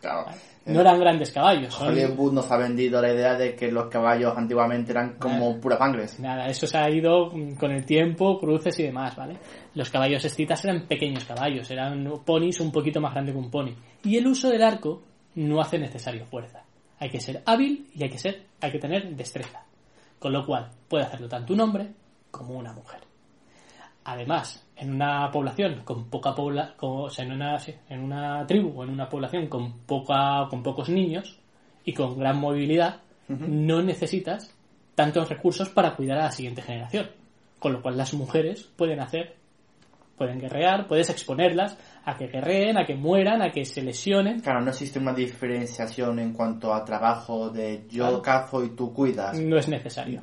Claro. 0.00 0.26
No 0.66 0.80
eran 0.80 1.00
grandes 1.00 1.30
caballos. 1.32 1.72
son- 1.74 1.88
Hollywood 1.88 2.32
nos 2.32 2.50
ha 2.52 2.56
vendido 2.58 3.00
la 3.00 3.12
idea 3.12 3.34
de 3.34 3.54
que 3.56 3.70
los 3.72 3.86
caballos 3.88 4.36
antiguamente 4.36 4.92
eran 4.92 5.14
como 5.18 5.58
pura 5.58 5.78
sangres. 5.78 6.20
Nada, 6.20 6.46
eso 6.46 6.66
se 6.66 6.76
ha 6.76 6.88
ido 6.90 7.30
mm, 7.32 7.54
con 7.54 7.70
el 7.72 7.84
tiempo, 7.86 8.38
cruces 8.38 8.78
y 8.80 8.82
demás, 8.84 9.16
¿vale? 9.16 9.38
Los 9.76 9.90
caballos 9.90 10.24
escitas 10.24 10.64
eran 10.64 10.86
pequeños 10.88 11.24
caballos, 11.26 11.70
eran 11.70 12.10
ponis 12.24 12.60
un 12.60 12.72
poquito 12.72 12.98
más 12.98 13.12
grande 13.12 13.32
que 13.32 13.38
un 13.38 13.50
pony. 13.50 13.74
Y 14.04 14.16
el 14.16 14.26
uso 14.26 14.48
del 14.48 14.62
arco 14.62 15.02
no 15.34 15.60
hace 15.60 15.78
necesario 15.78 16.24
fuerza. 16.24 16.64
Hay 16.98 17.10
que 17.10 17.20
ser 17.20 17.42
hábil 17.44 17.86
y 17.94 18.02
hay 18.02 18.08
que 18.08 18.16
ser, 18.18 18.46
hay 18.62 18.72
que 18.72 18.78
tener 18.78 19.14
destreza. 19.14 19.64
Con 20.18 20.32
lo 20.32 20.46
cual, 20.46 20.70
puede 20.88 21.04
hacerlo 21.04 21.28
tanto 21.28 21.52
un 21.52 21.60
hombre 21.60 21.90
como 22.30 22.54
una 22.54 22.72
mujer. 22.72 23.00
Además, 24.04 24.66
en 24.76 24.94
una 24.94 25.30
población 25.30 25.82
con 25.84 26.08
poca 26.08 26.34
pobla, 26.34 26.72
con- 26.78 27.02
o 27.06 27.10
sea, 27.10 27.26
en 27.26 27.32
una, 27.32 27.58
sí, 27.58 27.74
en 27.90 28.00
una 28.00 28.46
tribu 28.46 28.80
o 28.80 28.84
en 28.84 28.90
una 28.90 29.10
población 29.10 29.46
con 29.48 29.80
poca, 29.80 30.46
con 30.48 30.62
pocos 30.62 30.88
niños 30.88 31.38
y 31.84 31.92
con 31.92 32.18
gran 32.18 32.38
movilidad, 32.38 33.00
no 33.28 33.82
necesitas 33.82 34.54
tantos 34.94 35.28
recursos 35.28 35.68
para 35.68 35.94
cuidar 35.96 36.18
a 36.18 36.24
la 36.24 36.32
siguiente 36.32 36.62
generación. 36.62 37.10
Con 37.58 37.74
lo 37.74 37.82
cual 37.82 37.98
las 37.98 38.14
mujeres 38.14 38.62
pueden 38.76 39.00
hacer, 39.00 39.34
pueden 40.16 40.38
guerrear, 40.40 40.86
puedes 40.86 41.10
exponerlas 41.10 41.76
a 42.04 42.16
que 42.16 42.26
guerreen, 42.26 42.78
a 42.78 42.84
que 42.84 42.94
mueran, 42.94 43.42
a 43.42 43.50
que 43.50 43.64
se 43.64 43.82
lesionen. 43.82 44.40
Claro, 44.40 44.60
no 44.60 44.70
existe 44.70 44.98
una 44.98 45.12
diferenciación 45.12 46.18
en 46.18 46.32
cuanto 46.32 46.72
a 46.72 46.84
trabajo 46.84 47.50
de 47.50 47.84
yo 47.88 48.04
Claro. 48.04 48.22
cazo 48.22 48.64
y 48.64 48.70
tú 48.70 48.92
cuidas. 48.92 49.38
No 49.38 49.58
es 49.58 49.68
necesario. 49.68 50.20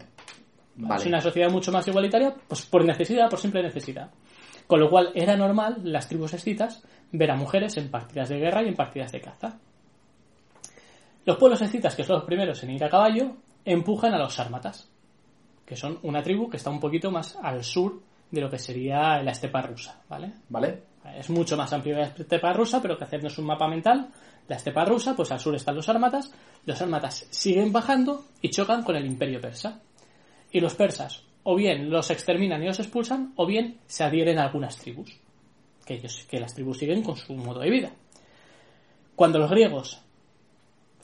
Vale. 0.75 1.01
Es 1.01 1.07
una 1.07 1.21
sociedad 1.21 1.51
mucho 1.51 1.71
más 1.71 1.87
igualitaria, 1.87 2.33
pues 2.47 2.65
por 2.65 2.83
necesidad, 2.83 3.29
por 3.29 3.39
simple 3.39 3.61
necesidad. 3.61 4.09
Con 4.65 4.79
lo 4.79 4.89
cual 4.89 5.11
era 5.13 5.35
normal, 5.37 5.81
las 5.83 6.07
tribus 6.07 6.33
escitas, 6.33 6.83
ver 7.11 7.29
a 7.29 7.35
mujeres 7.35 7.77
en 7.77 7.91
partidas 7.91 8.29
de 8.29 8.39
guerra 8.39 8.63
y 8.63 8.69
en 8.69 8.75
partidas 8.75 9.11
de 9.11 9.21
caza. 9.21 9.59
Los 11.25 11.37
pueblos 11.37 11.61
escitas, 11.61 11.95
que 11.95 12.03
son 12.03 12.17
los 12.17 12.25
primeros 12.25 12.63
en 12.63 12.71
ir 12.71 12.83
a 12.83 12.89
caballo, 12.89 13.35
empujan 13.63 14.13
a 14.13 14.17
los 14.17 14.33
sármatas, 14.33 14.89
que 15.65 15.75
son 15.75 15.99
una 16.01 16.23
tribu 16.23 16.49
que 16.49 16.57
está 16.57 16.69
un 16.69 16.79
poquito 16.79 17.11
más 17.11 17.37
al 17.41 17.63
sur 17.63 18.01
de 18.33 18.41
lo 18.41 18.49
que 18.49 18.57
sería 18.57 19.21
la 19.21 19.31
estepa 19.31 19.61
rusa, 19.61 20.01
¿vale? 20.09 20.33
¿Vale? 20.49 20.81
Es 21.15 21.29
mucho 21.29 21.55
más 21.55 21.71
amplio 21.71 21.97
la 21.97 22.07
estepa 22.07 22.51
rusa, 22.51 22.81
pero 22.81 22.97
que 22.97 23.03
hacernos 23.03 23.37
un 23.37 23.45
mapa 23.45 23.67
mental, 23.67 24.09
la 24.47 24.55
estepa 24.55 24.83
rusa, 24.85 25.15
pues 25.15 25.31
al 25.31 25.39
sur 25.39 25.53
están 25.53 25.75
los 25.75 25.85
sármatas, 25.85 26.33
los 26.65 26.75
sármatas 26.75 27.27
siguen 27.29 27.71
bajando 27.71 28.25
y 28.41 28.49
chocan 28.49 28.81
con 28.81 28.95
el 28.95 29.05
imperio 29.05 29.39
persa. 29.39 29.79
Y 30.51 30.59
los 30.59 30.73
persas 30.73 31.23
o 31.43 31.55
bien 31.55 31.91
los 31.91 32.09
exterminan 32.09 32.63
y 32.63 32.65
los 32.65 32.79
expulsan, 32.79 33.33
o 33.35 33.45
bien 33.45 33.81
se 33.85 34.03
adhieren 34.03 34.39
a 34.39 34.45
algunas 34.45 34.77
tribus, 34.77 35.15
que, 35.85 35.95
ellos, 35.95 36.25
que 36.27 36.39
las 36.39 36.55
tribus 36.55 36.79
siguen 36.79 37.03
con 37.03 37.15
su 37.15 37.35
modo 37.35 37.59
de 37.59 37.69
vida. 37.69 37.91
Cuando 39.15 39.37
los 39.37 39.51
griegos, 39.51 40.01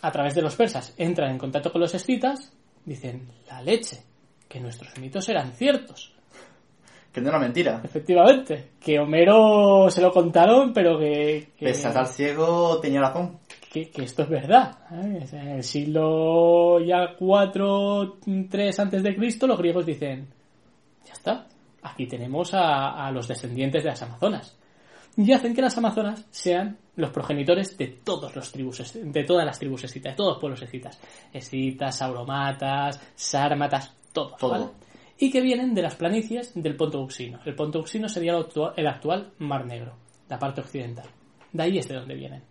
a 0.01 0.11
través 0.11 0.33
de 0.33 0.41
los 0.41 0.55
persas, 0.55 0.95
entran 0.97 1.29
en 1.29 1.37
contacto 1.37 1.71
con 1.71 1.81
los 1.81 1.93
escitas, 1.93 2.53
dicen, 2.85 3.29
la 3.47 3.61
leche, 3.61 4.01
que 4.47 4.59
nuestros 4.59 4.97
mitos 4.97 5.29
eran 5.29 5.51
ciertos. 5.51 6.13
Que 7.11 7.21
no 7.21 7.29
era 7.29 7.39
mentira. 7.39 7.81
Efectivamente, 7.83 8.71
que 8.79 8.99
Homero 8.99 9.89
se 9.89 10.01
lo 10.01 10.11
contaron, 10.11 10.71
pero 10.73 10.97
que, 10.99 11.49
que, 11.57 11.65
Pese 11.65 11.87
a 11.87 11.89
estar 11.89 12.07
ciego, 12.07 12.79
tenía 12.79 13.01
razón. 13.01 13.39
que, 13.71 13.89
que 13.89 14.03
esto 14.03 14.23
es 14.23 14.29
verdad. 14.29 14.77
¿eh? 14.91 15.25
En 15.31 15.47
el 15.49 15.63
siglo 15.63 16.79
ya 16.81 17.15
4, 17.17 18.17
3 18.49 18.79
antes 18.79 19.01
de 19.03 19.15
Cristo, 19.15 19.47
los 19.47 19.57
griegos 19.57 19.85
dicen, 19.85 20.27
ya 21.05 21.13
está, 21.13 21.47
aquí 21.81 22.05
tenemos 22.05 22.53
a, 22.53 23.07
a 23.07 23.11
los 23.11 23.27
descendientes 23.27 23.83
de 23.83 23.89
las 23.89 24.01
Amazonas. 24.03 24.55
Y 25.17 25.33
hacen 25.33 25.53
que 25.55 25.61
las 25.63 25.77
Amazonas 25.77 26.25
sean 26.29 26.77
los 26.95 27.09
progenitores 27.09 27.75
de 27.77 27.87
todos 27.87 28.35
los 28.35 28.51
tribus, 28.51 28.93
de 28.93 29.23
todas 29.23 29.45
las 29.45 29.57
tribus 29.59 29.83
escitas, 29.83 30.13
de 30.13 30.17
todos 30.17 30.33
los 30.33 30.39
pueblos 30.39 30.61
escitas. 30.61 30.99
Escitas, 31.33 31.97
sauromatas, 31.97 33.01
sármatas, 33.15 33.93
todos, 34.13 34.37
Todo. 34.37 34.51
¿vale? 34.51 34.65
Y 35.19 35.31
que 35.31 35.41
vienen 35.41 35.73
de 35.73 35.81
las 35.81 35.95
planicies 35.95 36.53
del 36.55 36.77
Ponto 36.77 36.99
Euxino. 36.99 37.39
El 37.45 37.53
Ponto 37.53 37.79
Euxino 37.79 38.07
sería 38.07 38.31
el 38.31 38.39
actual, 38.39 38.73
el 38.77 38.87
actual 38.87 39.33
Mar 39.39 39.65
Negro, 39.65 39.97
la 40.29 40.39
parte 40.39 40.61
occidental. 40.61 41.07
De 41.51 41.63
ahí 41.63 41.77
es 41.77 41.87
de 41.87 41.95
donde 41.95 42.15
vienen. 42.15 42.43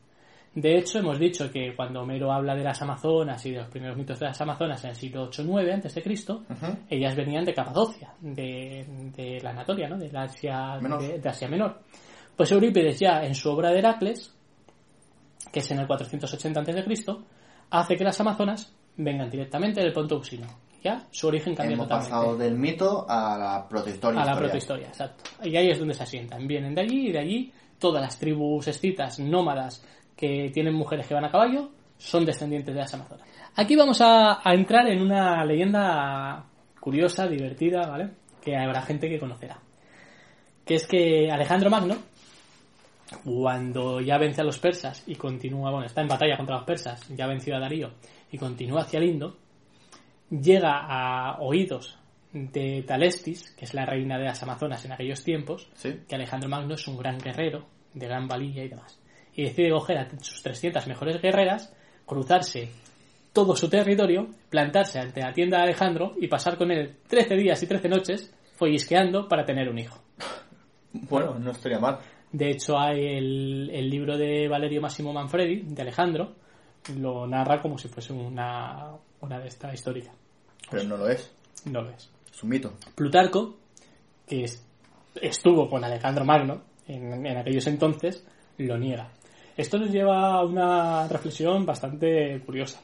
De 0.55 0.77
hecho, 0.77 0.99
hemos 0.99 1.19
dicho 1.19 1.51
que 1.51 1.75
cuando 1.77 2.03
Homero 2.03 2.33
habla 2.33 2.55
de 2.55 2.64
las 2.64 2.83
Amazonas 2.83 3.45
y 3.47 3.53
de 3.53 3.59
los 3.59 3.69
primeros 3.69 3.97
mitos 3.97 4.19
de 4.19 4.27
las 4.27 4.41
Amazonas 4.41 4.83
en 4.83 4.91
el 4.91 4.97
siglo 4.97 5.31
8-9 5.31 5.73
antes 5.73 5.95
de 5.95 6.03
Cristo, 6.03 6.45
ellas 6.91 7.14
venían 7.14 7.45
de 7.45 7.55
Capadocia, 7.55 8.12
de, 8.21 8.85
de 9.14 9.39
la 9.41 9.51
Anatolia, 9.51 9.89
¿no? 9.89 9.97
de, 9.97 10.11
la 10.11 10.23
Asia, 10.23 10.79
Menor. 10.81 11.01
de, 11.01 11.19
de 11.21 11.29
Asia 11.29 11.49
Menor. 11.49 11.81
Pues 12.37 12.51
Eurípides 12.51 12.99
ya 12.99 13.23
en 13.25 13.35
su 13.35 13.51
obra 13.51 13.71
de 13.71 13.79
Heracles, 13.79 14.35
que 15.53 15.61
es 15.61 15.71
en 15.71 15.79
el 15.79 15.87
480 15.87 16.61
antes 16.61 16.75
de 16.75 16.85
Cristo, 16.85 17.25
hace 17.71 17.97
que 17.97 18.05
las 18.05 18.21
Amazonas 18.21 18.75
vengan 18.97 19.31
directamente 19.31 19.81
del 19.81 19.93
Ponto 19.93 20.16
Euxino. 20.16 20.47
Ya 20.83 21.07
su 21.11 21.26
origen 21.26 21.55
cambia 21.55 21.74
Hemos 21.74 21.87
totalmente. 21.87 22.11
pasado 22.14 22.37
del 22.37 22.55
mito 22.57 23.07
a 23.09 23.37
la 23.37 23.68
protohistoria. 23.68 24.20
A 24.20 24.24
la 24.24 24.31
historia. 24.33 24.49
protohistoria, 24.49 24.89
exacto. 24.89 25.24
Y 25.43 25.57
ahí 25.57 25.70
es 25.70 25.79
donde 25.79 25.95
se 25.95 26.03
asientan. 26.03 26.47
Vienen 26.47 26.74
de 26.74 26.81
allí 26.83 27.09
y 27.09 27.12
de 27.12 27.18
allí 27.18 27.53
todas 27.79 28.03
las 28.03 28.18
tribus 28.18 28.68
escitas 28.68 29.18
nómadas 29.18 29.85
que 30.16 30.51
tienen 30.53 30.74
mujeres 30.74 31.07
que 31.07 31.14
van 31.14 31.24
a 31.24 31.31
caballo 31.31 31.70
son 31.97 32.24
descendientes 32.24 32.74
de 32.74 32.81
las 32.81 32.95
Amazonas. 32.95 33.26
Aquí 33.57 33.74
vamos 33.74 34.01
a, 34.01 34.41
a 34.49 34.55
entrar 34.55 34.87
en 34.89 35.01
una 35.03 35.45
leyenda 35.45 36.45
curiosa, 36.81 37.26
divertida, 37.26 37.87
¿vale? 37.89 38.11
Que 38.41 38.57
habrá 38.57 38.83
gente 38.83 39.09
que 39.09 39.18
conocerá. 39.18 39.59
Que 40.64 40.76
es 40.76 40.87
que 40.87 41.31
Alejandro 41.31 41.70
Magno 41.70 41.97
cuando 43.24 44.01
ya 44.01 44.18
vence 44.18 44.41
a 44.41 44.45
los 44.45 44.59
persas 44.59 45.03
y 45.07 45.14
continúa, 45.14 45.70
bueno, 45.70 45.87
está 45.87 46.03
en 46.03 46.09
batalla 46.09 46.37
contra 46.37 46.57
los 46.57 46.64
persas, 46.64 47.07
ya 47.09 47.24
ha 47.24 47.29
vencido 47.29 47.57
a 47.57 47.61
Darío 47.61 47.91
y 48.31 48.39
continúa 48.39 48.83
hacia 48.83 48.99
el 48.99 49.09
Indo, 49.09 49.37
llega 50.31 50.79
a 50.89 51.39
oídos 51.41 51.99
de 52.33 52.83
Talestis, 52.87 53.51
que 53.53 53.64
es 53.64 53.74
la 53.74 53.87
reina 53.87 54.18
de 54.18 54.24
las 54.24 54.43
Amazonas 54.43 54.85
en 54.85 54.93
aquellos 54.93 55.24
tiempos, 55.24 55.68
Sí. 55.74 56.01
que 56.09 56.14
Alejandro 56.14 56.49
Magno 56.49 56.74
es 56.74 56.87
un 56.87 56.99
gran 56.99 57.18
guerrero, 57.18 57.66
de 57.95 58.07
gran 58.07 58.29
valía 58.29 58.64
y 58.64 58.68
demás. 58.68 59.01
Y 59.35 59.45
decide 59.45 59.70
coger 59.70 59.99
a 59.99 60.09
sus 60.20 60.43
300 60.43 60.87
mejores 60.87 61.20
guerreras, 61.22 61.74
cruzarse 62.05 62.68
todo 63.33 63.55
su 63.57 63.68
territorio, 63.70 64.29
plantarse 64.51 64.99
ante 64.99 65.20
la 65.20 65.33
tienda 65.33 65.59
de 65.59 65.64
Alejandro 65.64 66.14
y 66.20 66.29
pasar 66.29 66.57
con 66.59 66.70
él 66.70 66.97
13 67.09 67.37
días 67.37 67.62
y 67.62 67.66
13 67.66 67.89
noches 67.89 68.35
follisqueando 68.57 69.29
para 69.29 69.45
tener 69.45 69.68
un 69.68 69.79
hijo. 69.79 69.99
Bueno, 70.93 71.39
no 71.39 71.51
estaría 71.53 71.79
mal. 71.79 71.99
De 72.33 72.51
hecho, 72.51 72.79
hay 72.79 73.07
el, 73.16 73.70
el 73.72 73.89
libro 73.89 74.18
de 74.18 74.49
Valerio 74.49 74.81
Massimo 74.83 75.12
Manfredi, 75.12 75.62
de 75.62 75.83
Alejandro, 75.83 76.35
lo 76.99 77.26
narra 77.26 77.61
como 77.61 77.79
si 77.79 77.89
fuese 77.89 78.12
una, 78.12 78.91
una 79.20 79.39
de 79.39 79.49
esta 79.49 79.72
histórica. 79.72 80.11
Pero 80.70 80.85
no 80.85 80.97
lo 80.97 81.09
es. 81.09 81.31
No 81.66 81.83
lo 81.83 81.91
es. 81.91 82.11
Es 82.33 82.43
un 82.43 82.51
mito. 82.51 82.72
Plutarco, 82.95 83.57
que 84.26 84.45
es- 84.45 84.64
estuvo 85.20 85.68
con 85.68 85.85
Alejandro 85.85 86.24
Magno 86.24 86.62
en, 86.87 87.26
en 87.26 87.37
aquellos 87.37 87.66
entonces, 87.66 88.24
lo 88.59 88.79
niega. 88.79 89.11
Esto 89.57 89.79
nos 89.79 89.91
lleva 89.91 90.35
a 90.35 90.45
una 90.45 91.09
reflexión 91.09 91.66
bastante 91.66 92.41
curiosa. 92.47 92.81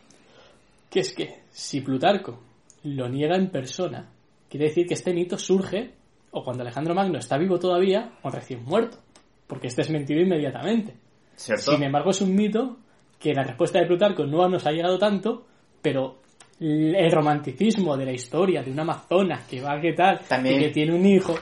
Que 0.90 1.01
es 1.01 1.12
que 1.14 1.42
si 1.51 1.80
Plutarco 1.80 2.40
lo 2.84 3.09
niega 3.09 3.36
en 3.36 3.49
persona, 3.51 4.09
quiere 4.49 4.66
decir 4.66 4.86
que 4.86 4.95
este 4.95 5.12
mito 5.14 5.38
surge 5.38 5.92
o 6.32 6.42
cuando 6.42 6.62
Alejandro 6.62 6.95
Magno 6.95 7.18
está 7.18 7.38
vivo 7.38 7.59
todavía 7.59 8.12
o 8.22 8.30
recién 8.30 8.64
muerto. 8.64 8.99
Porque 9.47 9.68
este 9.68 9.82
es 9.82 9.90
mentido 9.90 10.20
inmediatamente. 10.20 10.95
¿Cierto? 11.36 11.72
Sin 11.72 11.82
embargo, 11.82 12.11
es 12.11 12.20
un 12.20 12.34
mito 12.34 12.78
que 13.25 13.33
la 13.33 13.43
respuesta 13.43 13.79
de 13.81 13.87
Plutarco 13.87 14.27
no 14.27 14.47
nos 14.51 14.66
ha 14.66 14.70
llegado 14.70 14.99
tanto, 14.99 15.47
pero 15.81 16.18
el 16.61 17.11
romanticismo 17.11 17.97
de 17.97 18.05
la 18.05 18.12
historia 18.12 18.62
de 18.62 18.70
una 18.70 18.83
amazona 18.83 19.41
que 19.49 19.62
va 19.62 19.81
que 19.81 19.95
tal 19.95 20.20
También- 20.29 20.61
y 20.61 20.64
que 20.64 20.70
tiene 20.70 20.95
un 20.95 21.07
hijo, 21.07 21.35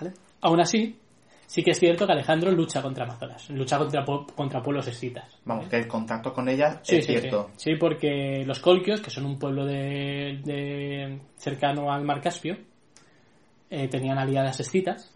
¿vale? 0.00 0.12
aún 0.40 0.60
así, 0.60 0.96
sí 1.46 1.62
que 1.62 1.72
es 1.72 1.78
cierto 1.78 2.06
que 2.06 2.12
Alejandro 2.12 2.50
lucha 2.50 2.80
contra 2.80 3.04
amazonas, 3.04 3.50
lucha 3.50 3.76
contra, 3.76 4.02
contra 4.34 4.62
pueblos 4.62 4.88
escitas. 4.88 5.38
Vamos, 5.44 5.68
que 5.68 5.76
el 5.76 5.86
contacto 5.86 6.32
con 6.32 6.48
ella 6.48 6.80
Sí, 6.82 6.96
es 6.96 7.04
sí, 7.06 7.12
cierto. 7.18 7.50
sí. 7.56 7.70
Sí, 7.72 7.76
porque 7.78 8.42
los 8.46 8.58
colquios, 8.58 9.00
que 9.02 9.10
son 9.10 9.26
un 9.26 9.38
pueblo 9.38 9.66
de, 9.66 10.40
de- 10.42 11.20
cercano 11.36 11.92
al 11.92 12.02
mar 12.04 12.20
Caspio, 12.22 12.56
eh, 13.70 13.88
tenían 13.88 14.18
aliadas 14.18 14.58
escitas, 14.60 15.14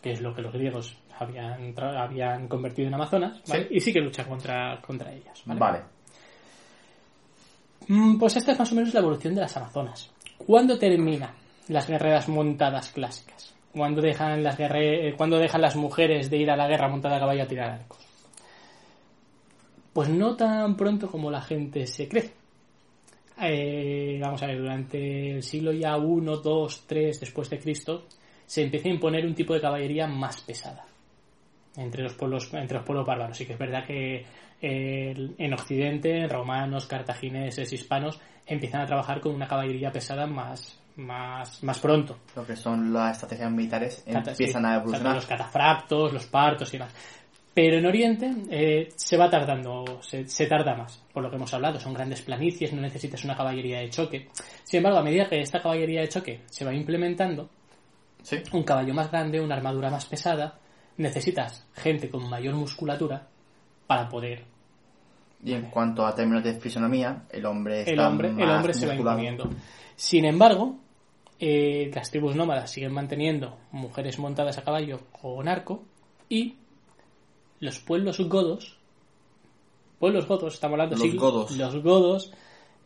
que 0.00 0.12
es 0.12 0.20
lo 0.20 0.32
que 0.34 0.42
los 0.42 0.52
griegos 0.52 0.96
habían, 1.18 1.74
habían 1.78 2.48
convertido 2.48 2.88
en 2.88 2.94
amazonas, 2.94 3.40
¿vale? 3.48 3.68
Sí. 3.68 3.74
y 3.74 3.80
sí 3.80 3.92
que 3.92 4.00
luchan 4.00 4.26
contra, 4.26 4.80
contra 4.80 5.12
ellas. 5.12 5.42
¿vale? 5.46 5.60
Vale. 5.60 5.78
Mm, 7.88 8.18
Pues 8.18 8.36
esta 8.36 8.52
es 8.52 8.58
más 8.58 8.72
o 8.72 8.74
menos 8.74 8.94
la 8.94 9.00
evolución 9.00 9.34
de 9.34 9.40
las 9.42 9.56
amazonas. 9.56 10.10
¿Cuándo 10.38 10.78
terminan 10.78 11.30
las 11.68 11.86
guerreras 11.88 12.28
montadas 12.28 12.90
clásicas? 12.90 13.54
¿Cuándo 13.72 14.00
dejan 14.00 14.42
las, 14.42 14.56
guerre- 14.56 15.08
eh, 15.08 15.14
¿Cuándo 15.16 15.38
dejan 15.38 15.60
las 15.60 15.76
mujeres 15.76 16.30
de 16.30 16.36
ir 16.38 16.50
a 16.50 16.56
la 16.56 16.68
guerra 16.68 16.88
montada 16.88 17.16
a 17.16 17.20
caballo 17.20 17.42
a 17.42 17.46
tirar 17.46 17.70
arcos? 17.70 17.98
Pues 19.92 20.08
no 20.08 20.34
tan 20.36 20.76
pronto 20.76 21.08
como 21.10 21.30
la 21.30 21.40
gente 21.40 21.86
se 21.86 22.08
cree. 22.08 22.32
Eh, 23.42 24.18
vamos 24.20 24.42
a 24.42 24.46
ver, 24.46 24.58
durante 24.58 25.30
el 25.32 25.42
siglo 25.42 25.72
ya 25.72 25.96
1, 25.96 26.36
2, 26.36 26.84
3 26.86 27.20
después 27.20 27.50
de 27.50 27.58
Cristo, 27.58 28.06
se 28.46 28.62
empieza 28.62 28.88
a 28.88 28.92
imponer 28.92 29.26
un 29.26 29.34
tipo 29.34 29.54
de 29.54 29.60
caballería 29.60 30.06
más 30.06 30.40
pesada 30.42 30.84
entre 31.76 32.02
los 32.02 32.14
pueblos 32.14 32.52
entre 32.54 32.76
los 32.78 32.86
pueblos 32.86 33.06
bárbaros. 33.06 33.36
Sí 33.36 33.46
que 33.46 33.54
es 33.54 33.58
verdad 33.58 33.84
que 33.86 34.24
eh, 34.62 35.14
en 35.38 35.52
Occidente, 35.54 36.26
romanos, 36.28 36.86
cartagineses, 36.86 37.72
hispanos, 37.72 38.20
empiezan 38.46 38.82
a 38.82 38.86
trabajar 38.86 39.20
con 39.20 39.34
una 39.34 39.46
caballería 39.48 39.90
pesada 39.92 40.26
más, 40.26 40.78
más, 40.96 41.62
más 41.62 41.78
pronto. 41.80 42.18
Lo 42.36 42.46
que 42.46 42.56
son 42.56 42.92
las 42.92 43.12
estrategias 43.16 43.50
militares 43.50 44.04
Cata- 44.10 44.30
empiezan 44.30 44.62
sí, 44.62 44.68
a 44.68 44.74
evolucionar. 44.76 45.14
Los 45.16 45.26
catafractos, 45.26 46.12
los 46.12 46.26
partos 46.26 46.68
y 46.72 46.78
demás. 46.78 46.94
Pero 47.52 47.78
en 47.78 47.86
Oriente 47.86 48.32
eh, 48.50 48.88
se 48.96 49.16
va 49.16 49.30
tardando, 49.30 50.00
se, 50.02 50.26
se 50.26 50.46
tarda 50.46 50.74
más, 50.74 51.00
por 51.12 51.22
lo 51.22 51.30
que 51.30 51.36
hemos 51.36 51.54
hablado. 51.54 51.78
Son 51.78 51.94
grandes 51.94 52.20
planicies, 52.22 52.72
no 52.72 52.80
necesitas 52.80 53.22
una 53.24 53.36
caballería 53.36 53.78
de 53.78 53.90
choque. 53.90 54.28
Sin 54.64 54.78
embargo, 54.78 54.98
a 54.98 55.02
medida 55.04 55.28
que 55.28 55.40
esta 55.40 55.62
caballería 55.62 56.00
de 56.00 56.08
choque 56.08 56.40
se 56.46 56.64
va 56.64 56.74
implementando, 56.74 57.48
Sí. 58.22 58.38
un 58.52 58.62
caballo 58.64 58.92
más 58.94 59.10
grande, 59.10 59.40
una 59.40 59.54
armadura 59.54 59.88
más 59.90 60.06
pesada, 60.06 60.58
necesitas 60.96 61.66
gente 61.74 62.10
con 62.10 62.28
mayor 62.28 62.54
musculatura 62.54 63.28
para 63.86 64.08
poder. 64.08 64.44
Y 65.44 65.52
en 65.52 65.66
cuanto 65.70 66.06
a 66.06 66.14
términos 66.14 66.42
de 66.42 66.54
fisonomía, 66.54 67.24
el 67.30 67.44
hombre 67.46 67.80
está 67.80 67.92
El 67.92 68.00
hombre, 68.00 68.28
el 68.28 68.36
más 68.36 68.56
hombre 68.56 68.74
se 68.74 68.86
va 68.86 68.94
imponiendo. 68.94 69.50
Sin 69.96 70.24
embargo, 70.24 70.76
eh, 71.38 71.90
las 71.94 72.10
tribus 72.10 72.34
nómadas 72.34 72.70
siguen 72.70 72.92
manteniendo 72.92 73.58
mujeres 73.72 74.18
montadas 74.18 74.56
a 74.58 74.62
caballo 74.64 75.00
con 75.20 75.46
arco 75.48 75.82
y 76.28 76.56
los 77.60 77.78
pueblos 77.80 78.18
godos, 78.20 78.78
pueblos 79.98 80.26
godos, 80.26 80.54
estamos 80.54 80.74
hablando 80.74 80.96
Los 80.96 81.02
siglo- 81.02 81.20
godos. 81.20 81.56
los 81.56 81.82
godos, 81.82 82.32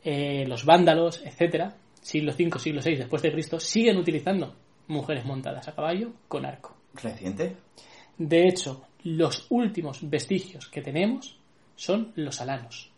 eh, 0.05 0.45
los 0.49 0.65
vándalos, 0.65 1.23
etcétera, 1.25 1.77
siglo 2.01 2.33
V, 2.33 2.59
siglo 2.59 2.81
VI 2.85 2.97
después 2.97 3.23
de 3.23 3.33
Cristo, 3.33 3.61
siguen 3.61 3.97
utilizando 3.99 4.55
mujeres 4.89 5.25
montadas 5.25 5.69
a 5.69 5.75
caballo 5.75 6.13
con 6.29 6.45
arco. 6.47 6.75
¿Reciente? 6.95 7.57
De 8.19 8.49
hecho, 8.49 8.85
los 9.05 9.47
últimos 9.51 10.01
vestigios 10.03 10.69
que 10.69 10.83
tenemos 10.83 11.39
son 11.77 12.13
los 12.17 12.41
alanos. 12.41 12.91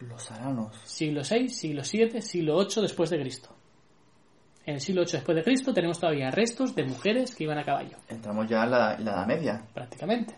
Los 0.00 0.30
aranos. 0.30 0.76
Siglo 0.84 1.22
VI, 1.28 1.48
siglo 1.48 1.82
VII, 1.90 2.20
siglo 2.20 2.58
VIII 2.58 2.82
después 2.82 3.10
de 3.10 3.20
Cristo. 3.20 3.56
En 4.66 4.74
el 4.74 4.80
siglo 4.80 5.02
VIII 5.02 5.12
después 5.12 5.36
de 5.36 5.42
Cristo 5.42 5.72
tenemos 5.72 5.98
todavía 5.98 6.30
restos 6.30 6.74
de 6.74 6.84
mujeres 6.84 7.34
que 7.34 7.44
iban 7.44 7.58
a 7.58 7.64
caballo, 7.64 7.96
Entramos 8.08 8.48
ya 8.48 8.64
en 8.64 8.70
la, 8.70 8.94
en 8.94 9.04
la 9.04 9.12
Edad 9.12 9.26
Media. 9.26 9.64
prácticamente. 9.72 10.34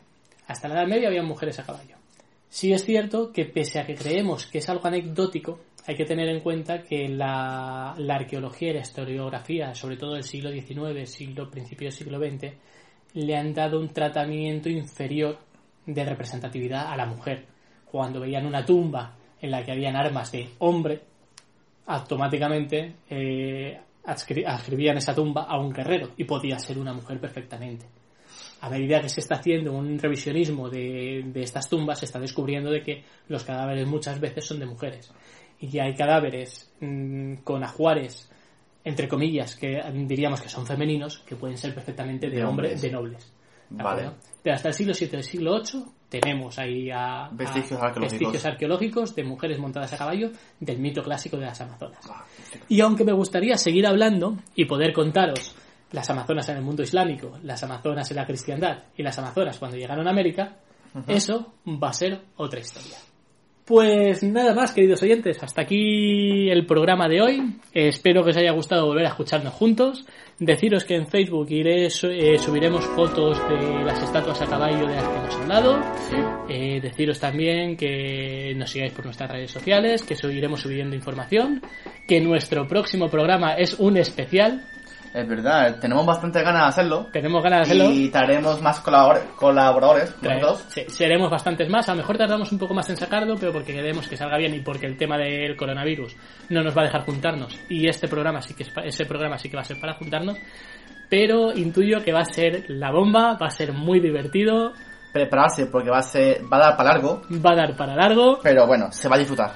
Hasta 0.47 0.69
la 0.69 0.75
Edad 0.81 0.89
Media 0.89 1.09
había 1.09 1.23
mujeres 1.23 1.59
a 1.59 1.65
caballo. 1.65 1.97
Sí 2.49 2.73
es 2.73 2.85
cierto 2.85 3.33
que 3.33 3.47
pese 3.47 3.81
a 3.81 3.87
que 3.87 3.97
creemos 3.97 4.47
que 4.47 4.59
es 4.59 4.69
algo 4.69 4.87
anecdótico, 4.87 5.61
hay 5.87 5.97
que 5.97 6.05
tener 6.05 6.29
en 6.29 6.41
cuenta 6.41 6.83
que 6.83 7.09
la, 7.09 7.95
la 7.99 8.15
arqueología 8.15 8.71
y 8.71 8.75
la 8.75 8.81
historiografía, 8.81 9.75
sobre 9.75 9.97
todo 9.97 10.15
del 10.15 10.23
siglo 10.23 10.51
XIX, 10.51 11.11
siglo, 11.11 11.51
principio 11.51 11.87
del 11.89 11.93
siglo 11.93 12.19
XX, 12.19 12.55
le 13.15 13.37
han 13.37 13.55
dado 13.55 13.81
un 13.81 13.89
tratamiento 13.89 14.69
inferior 14.69 15.39
de 15.87 16.05
representatividad 16.05 16.93
a 16.93 16.97
la 16.97 17.07
mujer. 17.07 17.47
Cuando 17.91 18.21
veían 18.21 18.47
una 18.47 18.65
tumba 18.65 19.17
en 19.41 19.51
la 19.51 19.65
que 19.65 19.73
habían 19.73 19.97
armas 19.97 20.33
de 20.33 20.51
hombre, 20.59 21.01
automáticamente 21.87 22.95
eh, 23.11 23.79
adscri- 24.05 24.47
adscribían 24.47 24.97
esa 24.97 25.15
tumba 25.15 25.45
a 25.45 25.59
un 25.59 25.73
guerrero 25.73 26.11
y 26.17 26.25
podía 26.25 26.59
ser 26.59 26.79
una 26.79 26.93
mujer 26.93 27.21
perfectamente. 27.21 27.87
A 28.62 28.71
medida 28.71 29.01
que 29.01 29.11
se 29.11 29.21
está 29.21 29.37
haciendo 29.37 29.73
un 29.75 29.99
revisionismo 29.99 30.71
de, 30.71 31.23
de 31.27 31.43
estas 31.43 31.69
tumbas, 31.69 31.99
se 31.99 32.07
está 32.07 32.19
descubriendo 32.19 32.71
de 32.71 32.83
que 32.83 33.05
los 33.29 33.45
cadáveres 33.45 33.87
muchas 33.87 34.19
veces 34.19 34.47
son 34.47 34.59
de 34.59 34.67
mujeres. 34.67 35.12
Y 35.61 35.79
hay 35.79 35.95
cadáveres 35.95 36.73
mm, 36.81 37.35
con 37.45 37.62
ajuares, 37.62 38.31
entre 38.85 39.09
comillas, 39.09 39.57
que 39.57 39.82
diríamos 40.07 40.41
que 40.41 40.49
son 40.49 40.66
femeninos, 40.66 41.18
que 41.20 41.37
pueden 41.37 41.57
ser 41.57 41.74
perfectamente 41.74 42.28
de, 42.28 42.37
De 42.37 42.45
hombres, 42.45 42.80
de 42.82 42.91
nobles. 42.91 43.32
¿De 43.70 43.82
Vale. 43.82 44.01
acuerdo? 44.03 44.18
Pero 44.43 44.55
hasta 44.57 44.68
el 44.68 44.74
siglo 44.74 44.93
VII 44.99 45.09
y 45.11 45.16
el 45.16 45.24
siglo 45.24 45.61
VIII 45.62 45.85
tenemos 46.11 46.59
ahí 46.59 46.91
a, 46.91 47.24
a 47.24 47.30
Vestigios 47.32 47.80
arqueológicos. 47.80 48.11
vestigios 48.12 48.45
arqueológicos 48.45 49.14
de 49.16 49.24
mujeres 49.24 49.59
montadas 49.59 49.93
a 49.95 49.97
caballo 49.97 50.30
del 50.61 50.78
mito 50.78 51.03
clásico 51.03 51.39
de 51.39 51.47
las 51.47 51.61
Amazonas. 51.61 51.99
Ah, 52.11 52.24
Y 52.68 52.80
aunque 52.82 53.05
me 53.05 53.12
gustaría 53.12 53.57
seguir 53.57 53.87
hablando 53.87 54.37
y 54.55 54.66
poder 54.66 54.93
contaros 54.93 55.57
las 55.93 56.09
Amazonas 56.11 56.49
en 56.51 56.59
el 56.59 56.62
mundo 56.62 56.82
islámico, 56.82 57.39
las 57.43 57.62
Amazonas 57.62 58.11
en 58.11 58.16
la 58.18 58.26
cristiandad 58.26 58.85
y 58.97 59.03
las 59.03 59.18
Amazonas 59.18 59.59
cuando 59.59 59.76
llegaron 59.78 60.07
a 60.07 60.11
América, 60.11 60.57
eso 61.09 61.55
va 61.66 61.89
a 61.89 61.93
ser 61.95 62.20
otra 62.37 62.61
historia. 62.61 62.99
Pues 63.65 64.23
nada 64.23 64.53
más, 64.53 64.73
queridos 64.73 65.03
oyentes, 65.03 65.43
hasta 65.43 65.62
aquí 65.62 66.51
el 66.51 66.67
programa 66.67 67.09
de 67.09 67.23
hoy. 67.23 67.55
Espero 67.73 68.23
que 68.23 68.29
os 68.29 68.37
haya 68.37 68.53
gustado 68.53 68.85
volver 68.85 69.07
a 69.07 69.09
escucharnos 69.09 69.55
juntos. 69.55 70.05
Deciros 70.39 70.85
que 70.85 70.97
en 70.97 71.07
Facebook 71.07 71.51
iré, 71.51 71.87
eh, 71.87 72.39
subiremos 72.39 72.85
fotos 72.89 73.39
de 73.49 73.83
las 73.83 74.03
estatuas 74.03 74.43
a 74.43 74.47
caballo 74.47 74.87
de 74.87 74.95
las 74.95 75.09
que 75.09 75.17
hemos 75.17 75.35
hablado. 75.37 75.81
Eh, 76.47 76.79
deciros 76.83 77.19
también 77.19 77.75
que 77.75 78.53
nos 78.55 78.71
sigáis 78.71 78.93
por 78.93 79.07
nuestras 79.07 79.31
redes 79.31 79.51
sociales, 79.51 80.03
que 80.03 80.15
seguiremos 80.15 80.61
subiendo 80.61 80.95
información, 80.95 81.62
que 82.07 82.21
nuestro 82.21 82.69
próximo 82.69 83.09
programa 83.09 83.55
es 83.55 83.79
un 83.79 83.97
especial. 83.97 84.67
Es 85.15 85.29
verdad, 85.29 85.79
tenemos 85.81 86.05
bastante 86.05 86.43
ganas 86.43 86.62
de 86.62 86.69
hacerlo. 86.71 87.07
Tenemos 87.12 87.41
ganas 87.41 87.61
de 87.61 87.73
hacerlo. 87.73 87.93
Y 87.93 88.09
traeremos 88.09 88.61
más 88.61 88.83
colabor- 88.83 89.23
colaboradores. 89.37 90.12
Nosotros. 90.21 90.65
sí, 90.69 90.83
seremos 90.89 91.31
bastantes 91.31 91.71
más. 91.71 91.89
A 91.89 91.93
lo 91.93 91.99
mejor 91.99 92.19
tardamos 92.19 92.51
un 92.51 92.59
poco 92.59 92.75
más 92.75 92.91
en 92.91 92.97
sacarlo, 92.97 93.37
pero 93.39 93.53
porque 93.53 93.73
queremos 93.73 94.09
que 94.09 94.17
salga 94.17 94.37
bien 94.39 94.53
y 94.55 94.61
porque 94.61 94.87
el 94.87 94.97
tema 94.97 95.17
del 95.17 95.57
coronavirus 95.57 96.17
no 96.49 96.65
nos 96.65 96.77
va 96.77 96.83
a 96.83 96.85
dejar 96.87 97.05
juntarnos. 97.05 97.57
Y 97.69 97.89
este 97.89 98.09
programa 98.09 98.43
sí 98.43 98.55
que 98.55 98.65
es 98.65 98.73
ese 98.85 99.07
programa 99.07 99.39
sí 99.39 99.49
que 99.49 99.55
va 99.57 99.62
a 99.62 99.65
ser 99.65 99.81
para 99.81 99.95
juntarnos. 99.95 100.37
pero 101.09 101.53
intuyo 101.57 102.03
que 102.03 102.12
va 102.12 102.23
a 102.23 102.25
ser 102.25 102.65
la 102.69 102.91
bomba, 102.91 103.39
va 103.41 103.47
a 103.47 103.51
ser 103.51 103.73
muy 103.73 104.01
divertido, 104.01 104.73
Prepararse 105.12 105.67
porque 105.67 105.91
va 105.91 105.99
a 105.99 106.03
ser, 106.03 106.41
va 106.53 106.57
a 106.57 106.61
dar 106.61 106.77
para 106.77 106.93
largo, 106.95 107.23
va 107.31 107.53
a 107.53 107.55
dar 107.55 107.77
para 107.77 107.95
largo, 107.95 108.41
pero 108.43 108.67
bueno, 108.67 108.91
se 108.91 109.09
va 109.09 109.15
a 109.15 109.19
disfrutar. 109.21 109.53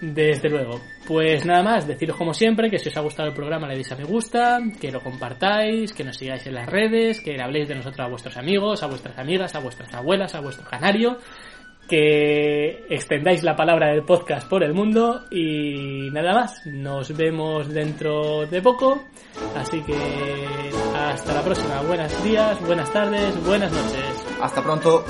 Desde 0.00 0.48
luego. 0.48 0.80
Pues 1.06 1.44
nada 1.44 1.62
más, 1.62 1.86
deciros 1.86 2.16
como 2.16 2.34
siempre 2.34 2.70
que 2.70 2.78
si 2.78 2.88
os 2.88 2.96
ha 2.96 3.00
gustado 3.00 3.28
el 3.28 3.34
programa 3.34 3.66
le 3.66 3.74
deis 3.74 3.90
a 3.92 3.96
me 3.96 4.04
gusta, 4.04 4.60
que 4.80 4.90
lo 4.90 5.00
compartáis, 5.00 5.92
que 5.92 6.04
nos 6.04 6.16
sigáis 6.16 6.46
en 6.46 6.54
las 6.54 6.66
redes, 6.66 7.20
que 7.20 7.32
le 7.32 7.42
habléis 7.42 7.68
de 7.68 7.74
nosotros 7.74 8.00
a 8.00 8.08
vuestros 8.08 8.36
amigos, 8.36 8.82
a 8.82 8.86
vuestras 8.86 9.18
amigas, 9.18 9.54
a 9.54 9.60
vuestras 9.60 9.92
abuelas, 9.94 10.34
a 10.34 10.40
vuestro 10.40 10.68
canario, 10.68 11.18
que 11.88 12.84
extendáis 12.90 13.42
la 13.42 13.56
palabra 13.56 13.88
del 13.88 14.04
podcast 14.04 14.48
por 14.48 14.62
el 14.62 14.74
mundo 14.74 15.24
y 15.30 16.10
nada 16.10 16.34
más. 16.34 16.66
Nos 16.66 17.16
vemos 17.16 17.68
dentro 17.68 18.46
de 18.46 18.60
poco, 18.60 19.02
así 19.56 19.80
que 19.80 19.96
hasta 20.94 21.34
la 21.34 21.42
próxima. 21.42 21.80
Buenos 21.82 22.22
días, 22.22 22.60
buenas 22.66 22.92
tardes, 22.92 23.44
buenas 23.44 23.72
noches. 23.72 24.26
Hasta 24.40 24.62
pronto. 24.62 25.04